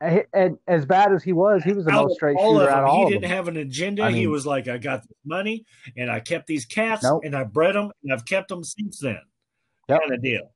and 0.00 0.58
as 0.66 0.84
bad 0.84 1.12
as 1.12 1.22
he 1.22 1.32
was, 1.32 1.62
he 1.64 1.72
was 1.72 1.84
the 1.86 1.92
Out 1.92 2.04
most 2.08 2.14
straight 2.16 2.36
all 2.36 2.58
shooter 2.58 2.70
out 2.70 2.82
of 2.84 2.88
all 2.90 3.06
he 3.06 3.12
didn't 3.14 3.30
have 3.30 3.48
an 3.48 3.56
agenda. 3.56 4.02
I 4.04 4.12
he 4.12 4.26
was 4.26 4.44
like, 4.46 4.68
I 4.68 4.76
got 4.76 5.02
this 5.02 5.16
money 5.24 5.64
and 5.96 6.10
I 6.10 6.20
kept 6.20 6.46
these 6.46 6.66
cats 6.66 7.04
Nope. 7.04 7.22
and 7.24 7.34
I 7.34 7.44
bred 7.44 7.74
them 7.74 7.90
and 8.02 8.12
I've 8.12 8.24
kept 8.26 8.48
them 8.48 8.62
since 8.64 8.98
then. 8.98 9.20
Yep. 9.88 10.00
Kind 10.00 10.12
of 10.12 10.22
deal. 10.22 10.50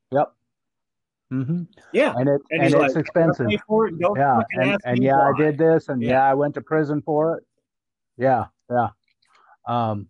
hmm 1.30 1.62
Yeah. 1.92 2.14
And 2.16 2.28
it 2.28 2.40
And 2.50 2.62
and, 2.62 2.64
it's 2.64 2.74
like, 2.74 2.88
"Gotta 2.88 3.00
expensive. 3.00 3.46
it. 3.50 3.60
Yeah, 4.16 4.40
and, 4.52 4.78
and 4.84 5.02
yeah. 5.02 5.16
I 5.16 5.32
did 5.38 5.56
this, 5.58 5.88
and 5.88 6.02
Yeah. 6.02 6.10
yeah. 6.10 6.30
I 6.30 6.34
went 6.34 6.54
to 6.54 6.60
prison 6.60 7.00
for 7.02 7.36
it. 7.38 7.44
Yeah, 8.16 8.46
yeah, 8.70 8.88
um, 9.68 10.08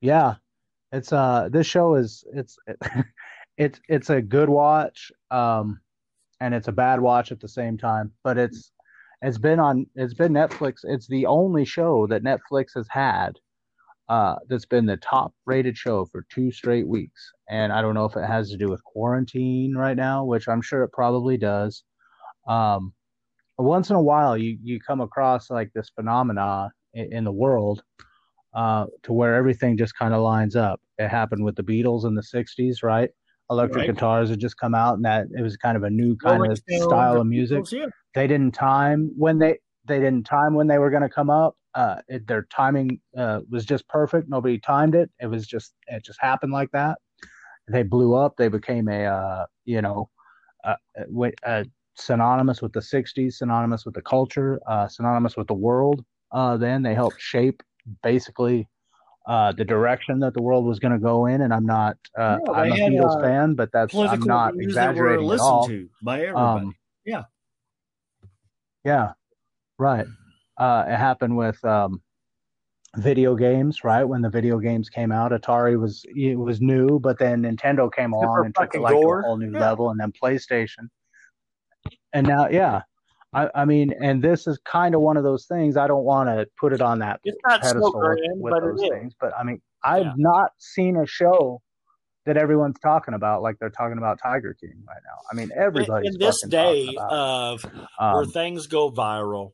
yeah. 0.00 0.34
It's 0.92 1.12
uh, 1.12 1.48
this 1.50 1.66
show 1.66 1.94
is 1.96 2.24
it's 2.32 2.56
it's 3.58 3.80
it's 3.88 4.10
a 4.10 4.22
good 4.22 4.48
watch, 4.48 5.10
um, 5.30 5.80
and 6.40 6.54
it's 6.54 6.68
a 6.68 6.72
bad 6.72 7.00
watch 7.00 7.32
at 7.32 7.40
the 7.40 7.48
same 7.48 7.78
time. 7.78 8.12
But 8.22 8.38
it's 8.38 8.72
it's 9.22 9.38
been 9.38 9.58
on 9.58 9.86
it's 9.94 10.14
been 10.14 10.32
Netflix. 10.32 10.80
It's 10.84 11.08
the 11.08 11.26
only 11.26 11.64
show 11.64 12.06
that 12.08 12.22
Netflix 12.22 12.74
has 12.76 12.86
had 12.90 13.38
uh, 14.08 14.36
that's 14.48 14.66
been 14.66 14.86
the 14.86 14.96
top 14.98 15.34
rated 15.46 15.76
show 15.76 16.04
for 16.06 16.24
two 16.30 16.50
straight 16.52 16.86
weeks. 16.86 17.32
And 17.50 17.72
I 17.72 17.82
don't 17.82 17.94
know 17.94 18.04
if 18.04 18.16
it 18.16 18.26
has 18.26 18.50
to 18.50 18.56
do 18.56 18.68
with 18.68 18.84
quarantine 18.84 19.74
right 19.74 19.96
now, 19.96 20.24
which 20.24 20.48
I'm 20.48 20.62
sure 20.62 20.84
it 20.84 20.92
probably 20.92 21.36
does. 21.36 21.82
Um, 22.48 22.92
once 23.58 23.90
in 23.90 23.96
a 23.96 24.02
while, 24.02 24.36
you, 24.36 24.58
you 24.62 24.78
come 24.80 25.00
across 25.00 25.50
like 25.50 25.72
this 25.72 25.90
phenomena 25.94 26.70
in, 26.94 27.12
in 27.12 27.24
the 27.24 27.32
world 27.32 27.82
uh, 28.56 28.86
to 29.02 29.12
where 29.12 29.34
everything 29.34 29.76
just 29.76 29.96
kind 29.96 30.14
of 30.14 30.22
lines 30.22 30.56
up. 30.56 30.80
It 30.98 31.08
happened 31.08 31.44
with 31.44 31.56
the 31.56 31.62
Beatles 31.62 32.06
in 32.06 32.14
the 32.14 32.22
60s, 32.22 32.82
right? 32.82 33.10
Electric 33.50 33.82
Right. 33.82 33.94
guitars 33.94 34.30
had 34.30 34.40
just 34.40 34.56
come 34.56 34.74
out, 34.74 34.94
and 34.94 35.04
that 35.04 35.26
it 35.38 35.42
was 35.42 35.56
kind 35.56 35.76
of 35.76 35.84
a 35.84 35.90
new 35.90 36.16
kind 36.16 36.40
Rolling 36.40 36.52
of 36.52 36.58
style 36.58 37.20
of 37.20 37.26
music 37.28 37.62
Beatles, 37.62 37.72
yeah. 37.72 37.86
they 38.14 38.26
didn't 38.26 38.52
time 38.52 39.12
when 39.16 39.38
they 39.38 39.58
they 39.84 40.00
didn't 40.00 40.24
time 40.24 40.54
when 40.54 40.66
they 40.66 40.78
were 40.78 40.90
going 40.90 41.02
to 41.02 41.08
come 41.08 41.30
up. 41.30 41.54
Uh, 41.74 42.00
it, 42.08 42.26
their 42.26 42.46
timing 42.50 42.98
uh, 43.16 43.40
was 43.48 43.64
just 43.64 43.86
perfect. 43.88 44.28
Nobody 44.28 44.58
timed 44.58 44.94
it. 44.96 45.10
It 45.20 45.26
was 45.26 45.46
just 45.46 45.74
it 45.86 46.04
just 46.04 46.18
happened 46.20 46.52
like 46.52 46.70
that. 46.72 46.98
They 47.68 47.84
blew 47.84 48.14
up. 48.14 48.36
They 48.36 48.48
became 48.48 48.88
a 48.88 49.04
uh, 49.04 49.46
you 49.64 49.82
know 49.82 50.08
uh, 50.64 50.76
uh, 51.44 51.64
synonymous 51.94 52.62
with 52.62 52.72
the 52.72 52.80
'60s, 52.80 53.34
synonymous 53.34 53.84
with 53.84 53.94
the 53.94 54.02
culture, 54.02 54.58
uh, 54.66 54.88
synonymous 54.88 55.36
with 55.36 55.46
the 55.46 55.54
world. 55.54 56.04
Uh, 56.32 56.56
then 56.56 56.82
they 56.82 56.94
helped 56.94 57.20
shape 57.20 57.62
basically 58.02 58.68
uh, 59.26 59.52
the 59.52 59.64
direction 59.64 60.20
that 60.20 60.34
the 60.34 60.42
world 60.42 60.64
was 60.64 60.78
going 60.78 60.92
to 60.92 60.98
go 60.98 61.26
in. 61.26 61.40
And 61.42 61.52
I'm 61.52 61.66
not 61.66 61.96
uh, 62.16 62.38
Yeah, 62.46 62.52
I'm 62.52 62.72
a 62.72 62.76
had, 62.76 62.92
Beatles 62.92 63.16
uh, 63.18 63.22
fan, 63.22 63.54
but 63.54 63.70
that's 63.72 63.94
I'm 63.94 64.20
not 64.20 64.54
views 64.54 64.74
that 64.74 64.94
were 64.94 65.08
exaggerating 65.08 65.30
at 65.30 65.40
all. 65.40 65.66
to 65.68 65.88
by 66.02 66.20
everybody. 66.20 66.66
Um, 66.66 66.76
Yeah. 67.04 67.22
Yeah, 68.84 69.12
right. 69.78 70.06
Uh, 70.56 70.84
it 70.86 70.96
happened 70.96 71.36
with 71.36 71.62
um, 71.64 72.00
video 72.96 73.34
games, 73.34 73.82
right? 73.82 74.04
When 74.04 74.22
the 74.22 74.30
video 74.30 74.58
games 74.58 74.88
came 74.88 75.10
out, 75.10 75.32
Atari 75.32 75.78
was 75.78 76.04
it 76.08 76.36
was 76.36 76.60
new, 76.60 77.00
but 77.00 77.18
then 77.18 77.42
Nintendo 77.42 77.92
came 77.92 78.12
Except 78.14 78.22
along 78.22 78.44
and 78.46 78.54
took 78.54 78.74
it 78.74 78.80
like 78.80 79.00
to 79.00 79.08
a 79.08 79.22
whole 79.22 79.36
new 79.36 79.52
Yeah. 79.52 79.58
level, 79.58 79.90
and 79.90 79.98
then 79.98 80.12
PlayStation. 80.12 80.88
And 82.12 82.26
now, 82.26 82.48
yeah, 82.48 82.82
I, 83.32 83.48
I 83.54 83.64
mean, 83.64 83.92
and 84.00 84.22
this 84.22 84.46
is 84.46 84.58
kind 84.64 84.94
of 84.94 85.00
one 85.00 85.16
of 85.16 85.24
those 85.24 85.46
things. 85.46 85.76
I 85.76 85.86
don't 85.86 86.04
want 86.04 86.28
to 86.28 86.46
put 86.58 86.72
it 86.72 86.80
on 86.80 87.00
that 87.00 87.20
It's 87.24 87.36
not 87.44 87.60
pedestal 87.60 87.92
with, 87.94 88.00
grand, 88.00 88.40
with 88.40 88.54
but 88.54 88.62
those 88.62 88.80
it 88.80 88.84
is. 88.84 88.90
things, 88.90 89.14
but 89.20 89.32
I 89.38 89.42
mean, 89.42 89.60
I've 89.84 90.04
Yeah. 90.04 90.12
not 90.16 90.50
seen 90.58 90.96
a 90.96 91.06
show 91.06 91.60
that 92.24 92.36
everyone's 92.36 92.78
talking 92.80 93.14
about 93.14 93.42
like 93.42 93.56
they're 93.60 93.70
talking 93.70 93.98
about 93.98 94.18
Tiger 94.22 94.54
King 94.60 94.82
right 94.86 95.02
now. 95.04 95.18
I 95.30 95.34
mean, 95.34 95.50
In, 95.52 96.06
in 96.06 96.18
this 96.18 96.42
day 96.42 96.86
talking 96.86 96.94
about 96.96 97.12
it. 97.12 97.16
of 97.16 97.64
where 98.14 98.24
Um, 98.24 98.30
things 98.30 98.66
go 98.66 98.90
viral 98.90 99.52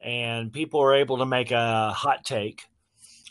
and 0.00 0.52
people 0.52 0.80
are 0.82 0.94
able 0.94 1.18
to 1.18 1.26
make 1.26 1.50
a 1.52 1.90
hot 1.92 2.24
take 2.24 2.64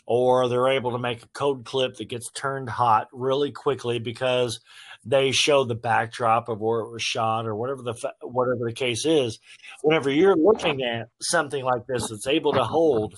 or 0.04 0.48
they're 0.48 0.68
able 0.68 0.92
to 0.92 0.98
make 0.98 1.22
a 1.22 1.28
code 1.28 1.64
clip 1.64 1.96
that 1.96 2.08
gets 2.08 2.30
turned 2.32 2.68
hot 2.68 3.06
really 3.12 3.52
quickly 3.52 4.00
because 4.00 4.58
they 5.04 5.32
show 5.32 5.64
the 5.64 5.74
backdrop 5.74 6.48
of 6.48 6.60
where 6.60 6.80
it 6.80 6.90
was 6.90 7.02
shot 7.02 7.46
or 7.46 7.54
whatever 7.56 7.82
the 7.82 7.94
whatever 8.22 8.60
the 8.66 8.72
case 8.72 9.04
is 9.04 9.38
whenever 9.82 10.10
you're 10.10 10.36
looking 10.36 10.82
at 10.82 11.08
something 11.20 11.64
like 11.64 11.86
this 11.88 12.08
that's 12.08 12.26
able 12.26 12.52
to 12.52 12.62
hold 12.64 13.14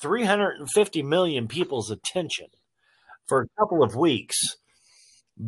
350 0.00 1.02
million 1.02 1.48
people's 1.48 1.90
attention 1.90 2.46
for 3.28 3.42
a 3.42 3.46
couple 3.60 3.82
of 3.82 3.94
weeks 3.94 4.38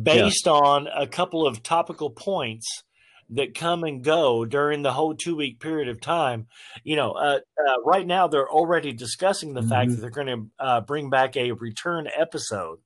based 0.01 0.47
on 0.47 0.87
a 0.95 1.07
couple 1.07 1.45
of 1.47 1.63
topical 1.63 2.09
points 2.09 2.83
that 3.29 3.55
come 3.55 3.83
and 3.83 4.03
go 4.03 4.45
during 4.45 4.83
the 4.83 4.91
whole 4.93 5.15
two 5.15 5.35
week 5.35 5.59
period 5.59 5.87
of 5.87 5.99
time. 6.01 6.45
You 6.83 6.95
know, 6.95 7.11
uh, 7.13 7.39
uh, 7.57 7.81
right 7.83 8.05
now 8.05 8.27
they're 8.27 8.49
already 8.49 8.93
discussing 8.93 9.53
the 9.53 9.63
fact 9.63 9.89
Mhm. 9.89 9.95
that 9.95 10.01
they're 10.01 10.09
going 10.11 10.27
to 10.27 10.49
uh, 10.63 10.81
bring 10.81 11.09
back 11.09 11.35
a 11.35 11.51
return 11.53 12.07
episode 12.15 12.79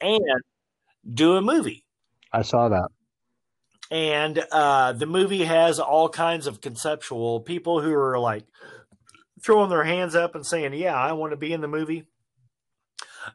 and 0.00 0.20
do 1.12 1.36
a 1.36 1.42
movie. 1.42 1.84
I 2.32 2.42
saw 2.42 2.68
that. 2.68 2.88
And 3.90 4.44
uh, 4.50 4.92
the 4.92 5.06
movie 5.06 5.44
has 5.44 5.78
all 5.78 6.08
kinds 6.08 6.46
of 6.46 6.60
conceptual 6.60 7.40
people 7.40 7.80
who 7.80 7.94
are 7.94 8.18
like 8.18 8.44
throwing 9.44 9.70
their 9.70 9.84
hands 9.84 10.16
up 10.16 10.34
and 10.34 10.44
saying, 10.44 10.72
Yeah, 10.74 10.94
I 10.94 11.12
want 11.12 11.30
to 11.32 11.36
be 11.36 11.52
in 11.52 11.60
the 11.60 11.68
movie. 11.68 12.04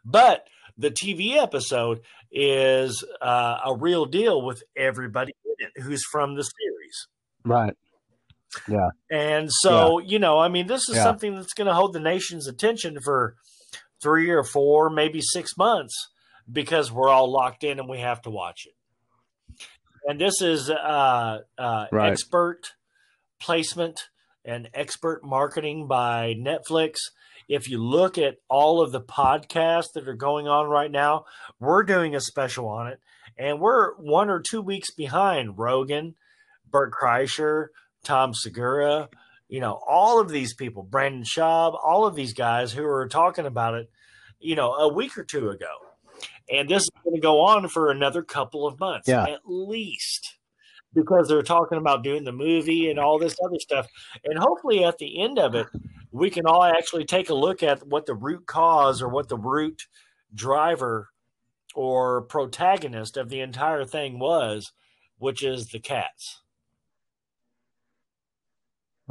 But 0.03 0.47
the 0.77 0.91
TV 0.91 1.35
episode 1.35 2.01
is 2.31 3.03
uh, 3.21 3.59
a 3.65 3.75
real 3.75 4.05
deal 4.05 4.41
with 4.41 4.63
everybody 4.75 5.33
in 5.45 5.67
it 5.67 5.81
who's 5.83 6.03
from 6.11 6.35
the 6.35 6.43
series. 6.43 7.07
Right. 7.45 7.73
Yeah. 8.67 8.89
And 9.09 9.49
so, 9.51 9.99
you 9.99 10.19
know, 10.19 10.37
I 10.39 10.49
mean, 10.49 10.67
this 10.67 10.89
is 10.89 10.97
Yeah. 10.97 11.03
something 11.03 11.35
that's 11.35 11.53
going 11.53 11.67
to 11.67 11.73
hold 11.73 11.93
the 11.93 11.99
nation's 12.01 12.47
attention 12.47 12.97
for 13.01 13.35
three 14.01 14.29
or 14.29 14.43
four, 14.43 14.89
maybe 14.89 15.21
six 15.21 15.55
months 15.57 15.93
because 16.51 16.91
we're 16.91 17.09
all 17.09 17.31
locked 17.31 17.63
in 17.63 17.79
and 17.79 17.89
we 17.89 17.99
have 17.99 18.21
to 18.23 18.29
watch 18.29 18.65
it. 18.67 18.73
And 20.07 20.19
this 20.19 20.41
is 20.41 20.69
uh, 20.69 21.39
uh, 21.57 21.85
Right. 21.91 22.11
expert 22.11 22.71
placement 23.39 23.99
and 24.43 24.69
expert 24.73 25.23
marketing 25.23 25.87
by 25.87 26.33
Netflix. 26.37 26.95
If 27.47 27.69
you 27.69 27.83
look 27.83 28.17
at 28.17 28.37
all 28.49 28.81
of 28.81 28.91
the 28.91 29.01
podcasts 29.01 29.91
that 29.93 30.07
are 30.07 30.15
going 30.15 30.47
on 30.47 30.67
right 30.67 30.89
now, 30.91 31.25
we're 31.59 31.83
doing 31.83 32.15
a 32.15 32.21
special 32.21 32.67
on 32.67 32.87
it. 32.87 32.99
And 33.37 33.59
we're 33.59 33.93
one 33.95 34.29
or 34.29 34.39
two 34.39 34.61
weeks 34.61 34.91
behind 34.91 35.57
Rogan, 35.57 36.15
Bert 36.69 36.91
Kreischer, 36.93 37.67
Tom 38.03 38.33
Segura, 38.33 39.09
you 39.47 39.59
know, 39.59 39.79
all 39.87 40.19
of 40.19 40.29
these 40.29 40.53
people, 40.53 40.81
Brandon 40.83 41.23
Schaub, 41.23 41.77
all 41.83 42.05
of 42.05 42.15
these 42.15 42.33
guys 42.33 42.71
who 42.71 42.85
are 42.85 43.07
talking 43.07 43.45
about 43.45 43.73
it, 43.73 43.91
you 44.39 44.55
know, 44.55 44.73
a 44.73 44.91
week 44.91 45.17
or 45.17 45.23
two 45.23 45.49
ago. 45.49 45.67
And 46.51 46.67
this 46.67 46.83
is 46.83 46.89
going 47.03 47.15
to 47.15 47.21
go 47.21 47.41
on 47.41 47.67
for 47.69 47.89
another 47.91 48.21
couple 48.21 48.67
of 48.67 48.79
months 48.79 49.07
Yeah. 49.07 49.23
at 49.23 49.41
least 49.45 50.37
because 50.93 51.27
they're 51.27 51.41
talking 51.41 51.77
about 51.77 52.03
doing 52.03 52.25
the 52.25 52.31
movie 52.33 52.89
and 52.89 52.99
all 52.99 53.17
this 53.17 53.37
other 53.43 53.59
stuff. 53.59 53.87
And 54.25 54.37
hopefully 54.37 54.83
at 54.83 54.97
the 54.97 55.21
end 55.21 55.39
of 55.39 55.55
it, 55.55 55.67
we 56.11 56.29
can 56.29 56.45
all 56.45 56.63
actually 56.63 57.05
take 57.05 57.29
a 57.29 57.33
look 57.33 57.63
at 57.63 57.87
what 57.87 58.05
the 58.05 58.13
root 58.13 58.45
cause 58.45 59.01
or 59.01 59.07
what 59.07 59.29
the 59.29 59.37
root 59.37 59.83
driver 60.33 61.09
or 61.73 62.23
protagonist 62.23 63.15
of 63.15 63.29
the 63.29 63.39
entire 63.39 63.85
thing 63.85 64.19
was, 64.19 64.73
which 65.17 65.43
is 65.43 65.67
the 65.67 65.79
cats. 65.79 66.41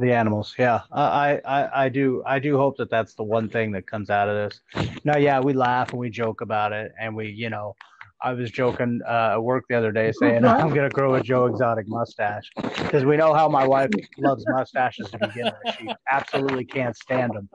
The 0.01 0.11
animals, 0.13 0.55
yeah. 0.57 0.81
I, 0.91 1.39
I, 1.45 1.85
I 1.85 1.89
do, 1.89 2.23
I 2.25 2.39
do 2.39 2.57
hope 2.57 2.75
that 2.77 2.89
that's 2.89 3.13
the 3.13 3.21
one 3.23 3.47
thing 3.47 3.71
that 3.73 3.85
comes 3.85 4.09
out 4.09 4.27
of 4.27 4.35
this. 4.35 4.59
No, 5.03 5.15
yeah, 5.15 5.39
we 5.39 5.53
laugh 5.53 5.91
and 5.91 5.99
we 5.99 6.09
joke 6.09 6.41
about 6.41 6.73
it, 6.73 6.91
and 6.99 7.15
we, 7.15 7.29
you 7.29 7.51
know, 7.51 7.75
I 8.19 8.33
was 8.33 8.49
joking 8.49 9.01
uh, 9.07 9.33
at 9.33 9.43
work 9.43 9.65
the 9.69 9.75
other 9.75 9.91
day 9.91 10.11
saying 10.11 10.43
I'm 10.45 10.69
gonna 10.73 10.89
grow 10.89 11.13
a 11.15 11.21
Joe 11.21 11.45
Exotic 11.45 11.87
mustache 11.87 12.49
because 12.55 13.05
we 13.05 13.15
know 13.15 13.35
how 13.35 13.47
my 13.47 13.67
wife 13.67 13.91
loves 14.17 14.43
mustaches 14.47 15.11
to 15.11 15.19
begin 15.19 15.45
with. 15.45 15.75
She 15.75 15.87
absolutely 16.11 16.65
can't 16.65 16.95
stand 16.95 17.33
them. 17.33 17.47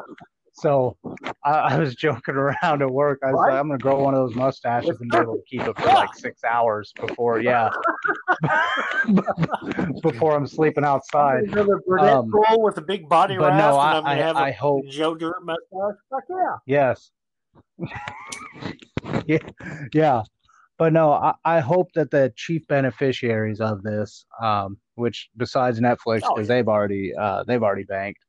So 0.58 0.96
I, 1.44 1.50
I 1.52 1.78
was 1.78 1.94
joking 1.94 2.34
around 2.34 2.80
at 2.82 2.90
work. 2.90 3.20
I 3.22 3.26
was 3.30 3.34
Right. 3.38 3.52
like, 3.52 3.60
I'm 3.60 3.68
gonna 3.68 3.78
grow 3.78 4.00
one 4.02 4.14
of 4.14 4.20
those 4.20 4.34
mustaches 4.34 4.98
and 5.00 5.10
be 5.10 5.16
able 5.18 5.34
to 5.34 5.42
keep 5.48 5.60
it 5.62 5.78
for 5.78 5.86
like 5.88 6.14
six 6.14 6.42
hours 6.44 6.92
before, 6.98 7.40
yeah, 7.40 7.68
before 10.02 10.34
I'm 10.36 10.46
sleeping 10.46 10.84
outside. 10.84 11.44
Another 11.44 11.80
brunette 11.86 12.14
Um, 12.14 12.30
girl 12.30 12.62
with 12.62 12.78
a 12.78 12.82
big 12.82 13.08
body 13.08 13.36
but 13.36 13.50
no, 13.50 13.78
and 13.78 13.80
I- 13.80 13.96
I'm 13.98 14.04
going 14.04 14.16
to 14.16 14.22
I- 14.22 14.26
have 14.26 14.36
I 14.36 14.48
a 14.50 14.54
hope- 14.54 14.86
Joe 14.88 15.14
Dirt 15.14 15.36
mustache. 15.44 16.00
Fuck 16.10 16.24
yeah. 16.30 16.56
Yes. 16.66 17.10
yeah, 19.26 19.38
yeah. 19.92 20.22
But 20.78 20.92
no, 20.92 21.12
I, 21.12 21.34
I 21.44 21.60
hope 21.60 21.88
that 21.94 22.10
the 22.10 22.32
chief 22.36 22.66
beneficiaries 22.66 23.60
of 23.60 23.82
this, 23.82 24.26
um, 24.42 24.76
which 24.94 25.30
besides 25.36 25.80
Netflix, 25.80 26.20
Oh, 26.24 26.34
because 26.34 26.48
they've 26.48 26.68
already 26.68 27.14
uh, 27.14 27.44
they've 27.44 27.62
already 27.62 27.84
banked, 27.84 28.20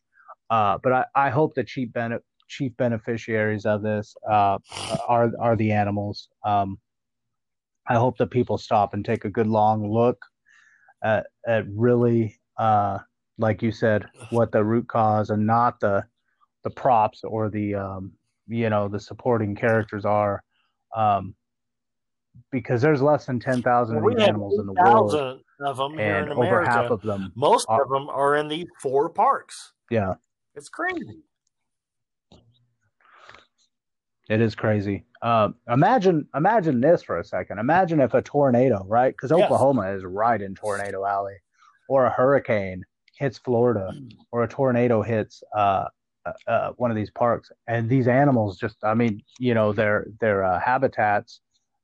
uh, 0.50 0.78
but 0.82 0.94
I, 0.94 1.06
I 1.16 1.30
hope 1.30 1.54
the 1.56 1.64
chief 1.64 1.92
bene- 1.94 2.20
chief 2.48 2.76
beneficiaries 2.78 3.66
of 3.66 3.82
this 3.82 4.16
uh, 4.30 4.58
are 5.08 5.32
are 5.40 5.56
the 5.56 5.72
animals. 5.72 6.30
Um, 6.46 6.78
I 7.88 7.96
hope 7.96 8.18
that 8.18 8.32
people 8.32 8.58
stop 8.58 8.94
and 8.94 9.04
take 9.06 9.24
a 9.26 9.30
good 9.30 9.48
long 9.48 9.90
look 9.90 10.18
at, 11.04 11.28
at 11.48 11.64
really, 11.74 12.38
uh, 12.58 12.98
like 13.38 13.62
you 13.62 13.72
said, 13.72 14.06
what 14.30 14.52
the 14.52 14.64
root 14.64 14.88
cause 14.88 15.30
and 15.30 15.46
not 15.48 15.80
the 15.80 16.04
the 16.64 16.70
props 16.70 17.24
or 17.24 17.50
the 17.50 17.76
um, 17.76 18.12
you 18.48 18.70
know 18.70 18.88
the 18.88 19.00
supporting 19.00 19.56
characters 19.56 20.06
are, 20.06 20.44
um, 20.96 21.34
because 22.52 22.82
there's 22.82 23.02
less 23.02 23.26
than 23.26 23.40
ten 23.40 23.62
thousand 23.62 23.98
Well, 23.98 24.06
we 24.06 24.14
these 24.16 24.22
have 24.22 24.30
animals 24.30 24.58
in 24.60 24.66
the 24.66 24.74
world, 24.74 25.14
8,000 25.14 25.44
of 25.66 25.78
them 25.78 25.98
here 25.98 26.18
and 26.18 26.32
over 26.34 26.64
half 26.64 26.92
of 26.92 27.02
them, 27.02 27.32
Most 27.36 27.66
are- 27.70 27.84
of 27.84 27.90
them 27.90 28.10
are 28.10 28.36
in 28.36 28.48
these 28.48 28.68
four 28.82 29.10
parks. 29.10 29.74
yeah, 29.90 30.14
It's 30.58 30.70
crazy. 30.70 31.22
It 34.28 34.42
is 34.42 34.56
crazy. 34.56 35.06
Um, 35.22 35.56
imagine, 35.72 36.28
imagine 36.36 36.82
this 36.82 37.04
for 37.04 37.20
a 37.20 37.24
second. 37.24 37.60
Imagine 37.60 38.02
if 38.02 38.16
a 38.16 38.24
tornado, 38.24 38.84
right? 38.88 39.14
Because 39.14 39.32
Yes. 39.32 39.46
Oklahoma 39.46 39.92
is 39.92 40.04
right 40.04 40.42
in 40.42 40.56
tornado 40.56 41.06
alley, 41.06 41.36
or 41.88 42.06
a 42.06 42.10
hurricane 42.10 42.84
hits 43.18 43.38
Florida, 43.38 43.94
or 44.32 44.44
a 44.44 44.48
tornado 44.48 45.04
hits 45.04 45.44
uh, 45.56 45.86
uh, 46.26 46.34
uh, 46.48 46.72
one 46.78 46.90
of 46.92 46.98
these 46.98 47.12
parks, 47.12 47.52
and 47.68 47.88
these 47.88 48.08
animals 48.08 48.58
just, 48.58 48.84
I 48.84 48.96
mean, 48.96 49.22
you 49.40 49.54
know, 49.54 49.72
their 49.74 50.08
their 50.20 50.44
uh, 50.44 50.60
habitats, 50.60 51.40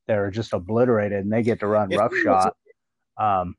they're 0.07 0.31
just 0.31 0.51
obliterated, 0.51 1.19
and 1.19 1.31
they 1.31 1.43
get 1.43 1.59
to 1.59 1.67
run 1.67 1.89
roughshod, 1.89 2.51
um, 3.17 3.55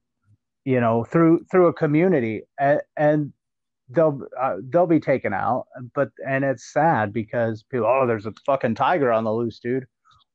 you 0.64 0.80
know, 0.80 1.04
through 1.04 1.44
through 1.50 1.68
a 1.68 1.72
community, 1.72 2.42
and, 2.58 2.82
and 2.96 3.32
they'll 3.90 4.20
uh, 4.40 4.56
they'll 4.70 4.86
be 4.86 5.00
taken 5.00 5.32
out 5.34 5.66
but 5.94 6.10
and 6.26 6.44
it's 6.44 6.72
sad 6.72 7.12
because 7.12 7.62
people 7.70 7.86
oh 7.86 8.06
there's 8.06 8.26
a 8.26 8.32
fucking 8.46 8.74
tiger 8.74 9.12
on 9.12 9.24
the 9.24 9.32
loose 9.32 9.58
dude 9.58 9.84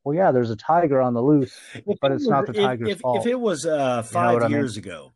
well 0.03 0.15
yeah 0.15 0.31
there's 0.31 0.51
a 0.51 0.55
tiger 0.55 1.01
on 1.01 1.13
the 1.15 1.21
loose 1.21 1.57
If 1.73 1.97
But 1.99 2.11
it 2.11 2.15
it's 2.15 2.27
not 2.27 2.45
the 2.45 2.51
if- 2.53 2.57
Tigers' 2.63 2.89
if, 2.89 2.99
fault. 2.99 3.19
If 3.19 3.25
it 3.25 3.39
was 3.39 3.65
uh, 3.65 4.03
five 4.03 4.33
what 4.35 4.43
I 4.43 4.47
mean? 4.47 4.57
years 4.57 4.77
ago, 4.77 5.13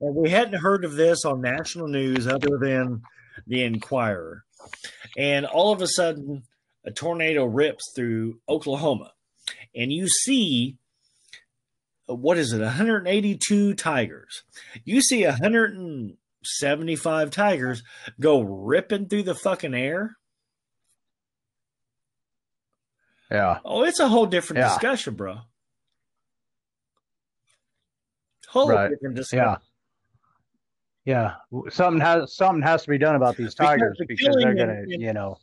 and 0.00 0.14
we 0.14 0.28
hadn't 0.30 0.60
heard 0.60 0.84
of 0.84 0.92
this 0.94 1.24
on 1.24 1.40
national 1.40 1.88
news 1.88 2.26
other 2.26 2.58
than 2.60 3.02
the 3.46 3.62
Inquirer, 3.62 4.44
and 5.16 5.46
all 5.46 5.72
of 5.72 5.80
a 5.82 5.86
sudden 5.88 6.42
a 6.84 6.90
tornado 6.90 7.44
rips 7.46 7.90
through 7.96 8.38
Oklahoma, 8.48 9.12
and 9.74 9.90
you 9.92 10.08
see 10.08 10.76
uh, 12.08 12.14
what 12.14 12.36
is 12.38 12.52
it 12.52 12.60
182 12.60 13.74
tigers 13.74 14.42
you 14.84 15.00
see 15.00 15.24
175 16.46 17.30
tigers 17.30 17.82
go 18.20 18.40
ripping 18.40 19.08
through 19.08 19.22
the 19.24 19.34
fucking 19.34 19.74
air 19.74 20.16
yeah 23.30 23.58
Oh, 23.64 23.82
it's 23.84 23.98
a 24.00 24.08
whole 24.08 24.26
different 24.26 24.58
Yeah. 24.58 24.68
discussion, 24.68 25.14
bro. 25.14 25.38
Whole 28.48 28.68
Right. 28.70 28.90
different 28.90 29.16
discussion. 29.16 29.56
yeah 31.04 31.34
yeah 31.54 31.60
something 31.70 32.00
has 32.00 32.36
something 32.36 32.62
has 32.62 32.82
to 32.84 32.90
be 32.90 32.98
done 32.98 33.16
about 33.16 33.36
these 33.36 33.54
tigers 33.54 33.96
the 33.98 34.06
because 34.06 34.36
they're 34.36 34.54
gonna 34.54 34.82
you 34.86 35.12
know 35.12 35.36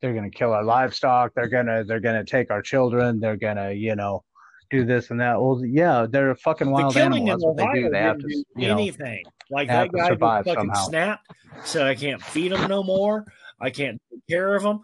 they're 0.00 0.14
gonna 0.14 0.30
kill 0.30 0.52
our 0.52 0.64
livestock 0.64 1.32
they're 1.34 1.48
gonna 1.48 1.84
they're 1.84 2.00
gonna 2.00 2.24
take 2.24 2.50
our 2.50 2.62
children 2.62 3.20
they're 3.20 3.36
gonna 3.36 3.70
you 3.72 3.94
know 3.96 4.24
do 4.70 4.84
this 4.84 5.10
and 5.10 5.20
that 5.20 5.40
well 5.40 5.60
yeah 5.64 6.06
they're 6.08 6.30
a 6.30 6.36
fucking 6.36 6.70
wild 6.70 6.92
the 6.94 7.00
killing 7.00 7.28
animal 7.30 7.54
that's 7.54 7.66
what 7.66 7.74
they 7.74 7.80
do 7.82 7.88
they 7.90 7.98
have 8.00 8.18
to 8.18 8.26
do 8.26 8.44
you 8.56 8.68
know 8.68 8.74
anything. 8.74 9.24
Like 9.50 9.68
that 9.68 9.90
guy 9.92 10.14
fucking 10.14 10.54
somehow. 10.54 10.74
snapped, 10.84 11.26
said 11.64 11.86
I 11.86 11.94
can't 11.94 12.20
feed 12.22 12.52
them 12.52 12.68
no 12.68 12.82
more. 12.82 13.24
I 13.60 13.70
can't 13.70 13.98
take 14.12 14.20
care 14.28 14.54
of 14.54 14.62
them. 14.62 14.80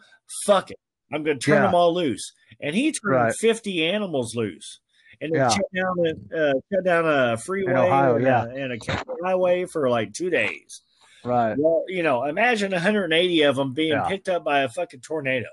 Fuck 0.47 0.71
it. 0.71 0.79
I'm 1.13 1.23
going 1.23 1.39
to 1.39 1.45
turn 1.47 1.57
Yeah. 1.57 1.67
them 1.67 1.75
all 1.75 1.93
loose. 1.95 2.33
And 2.63 2.75
he 2.75 2.91
turned 2.93 3.15
Right. 3.15 3.35
50 3.35 3.85
animals 3.87 4.35
loose. 4.35 4.81
And 5.21 5.33
they 5.35 5.37
Yeah. 5.39 5.51
shut 5.51 5.67
down 5.75 6.07
a 6.07 6.35
uh, 6.51 6.53
shut 6.73 6.83
down 6.85 7.05
a 7.07 7.37
freeway 7.37 7.75
Ohio, 7.75 8.15
and, 8.17 8.25
yeah. 8.25 8.45
a, 8.45 8.49
and 8.49 8.73
a 8.73 9.05
highway 9.23 9.67
for 9.67 9.91
like 9.91 10.15
two 10.15 10.31
days. 10.31 10.81
right 11.25 11.57
Well, 11.59 11.85
you 11.89 12.03
know, 12.03 12.25
imagine 12.25 12.73
180 12.73 13.43
of 13.43 13.57
them 13.57 13.75
being 13.75 13.91
Yeah. 13.93 14.09
picked 14.09 14.31
up 14.31 14.45
by 14.45 14.61
a 14.61 14.69
fucking 14.71 15.01
tornado. 15.03 15.49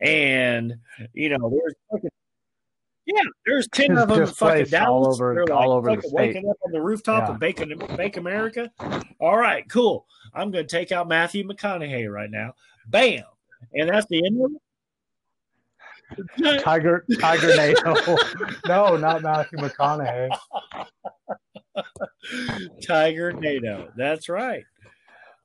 And, 0.00 0.74
you 1.12 1.28
know, 1.28 1.50
there's 1.50 1.74
fucking, 1.90 2.10
yeah, 3.06 3.22
there's 3.46 3.68
10 3.68 3.98
of 3.98 4.08
them 4.08 4.26
fucking 4.26 4.64
Displaced 4.64 4.74
all 4.74 5.06
over- 5.08 5.34
They're 5.34 5.54
all 5.54 5.68
like 5.70 5.76
over 5.76 5.90
the 5.90 5.96
fucking 5.96 6.10
state. 6.10 6.16
waking 6.34 6.48
up 6.50 6.56
on 6.64 6.72
the 6.72 6.80
rooftop 6.80 7.28
Yeah. 7.28 7.34
of 7.34 7.40
Bacon, 7.40 7.82
Bake 7.96 8.16
America. 8.16 8.70
All 9.20 9.36
right, 9.36 9.68
cool. 9.68 10.06
I'm 10.34 10.50
going 10.50 10.66
to 10.66 10.70
take 10.76 10.92
out 10.92 11.08
Matthew 11.08 11.46
McConaughey 11.46 12.10
right 12.12 12.30
now. 12.30 12.54
Bam. 12.88 13.24
And 13.74 13.88
that's 13.88 14.06
the 14.06 14.24
end 14.24 14.40
of 14.44 14.50
it. 14.52 14.58
tiger 16.62 17.06
tiger 17.20 17.56
nato 17.56 17.94
no 18.66 18.98
not 18.98 19.22
matthew 19.22 19.56
mcconaughey 19.58 20.28
Tiger 22.86 23.32
NATO. 23.32 23.90
That's 23.96 24.28
right. 24.28 24.64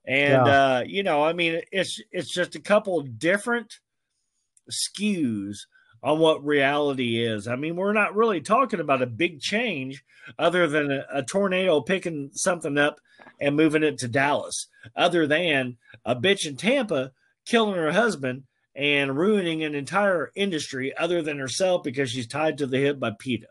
And 0.05 0.45
Yeah. 0.45 0.75
uh, 0.77 0.83
you 0.85 1.03
know, 1.03 1.23
I 1.23 1.31
mean, 1.33 1.61
it's 1.71 2.01
it's 2.11 2.29
just 2.29 2.55
a 2.55 2.59
couple 2.61 3.01
different 3.01 3.79
skews 4.69 5.59
on 6.03 6.19
what 6.19 6.45
reality 6.45 7.23
is. 7.23 7.47
I 7.47 7.55
mean, 7.55 7.75
we're 7.75 7.93
not 7.93 8.15
really 8.15 8.41
talking 8.41 8.79
about 8.79 9.01
a 9.01 9.07
big 9.07 9.39
change 9.39 10.03
other 10.37 10.67
than 10.67 10.91
a, 10.91 11.05
a 11.11 11.23
tornado 11.23 11.81
picking 11.81 12.29
something 12.33 12.77
up 12.77 12.99
and 13.39 13.55
moving 13.55 13.83
it 13.83 13.97
to 13.99 14.07
Dallas, 14.07 14.67
other 14.95 15.27
than 15.27 15.77
a 16.05 16.15
bitch 16.15 16.45
in 16.45 16.55
Tampa 16.57 17.11
killing 17.45 17.75
her 17.75 17.91
husband 17.91 18.43
and 18.75 19.17
ruining 19.17 19.63
an 19.63 19.73
entire 19.73 20.31
industry 20.35 20.95
other 20.95 21.21
than 21.21 21.39
herself 21.39 21.83
because 21.83 22.11
she's 22.11 22.27
tied 22.27 22.57
to 22.59 22.67
the 22.67 22.77
hip 22.77 22.99
by 22.99 23.11
PETA. 23.17 23.47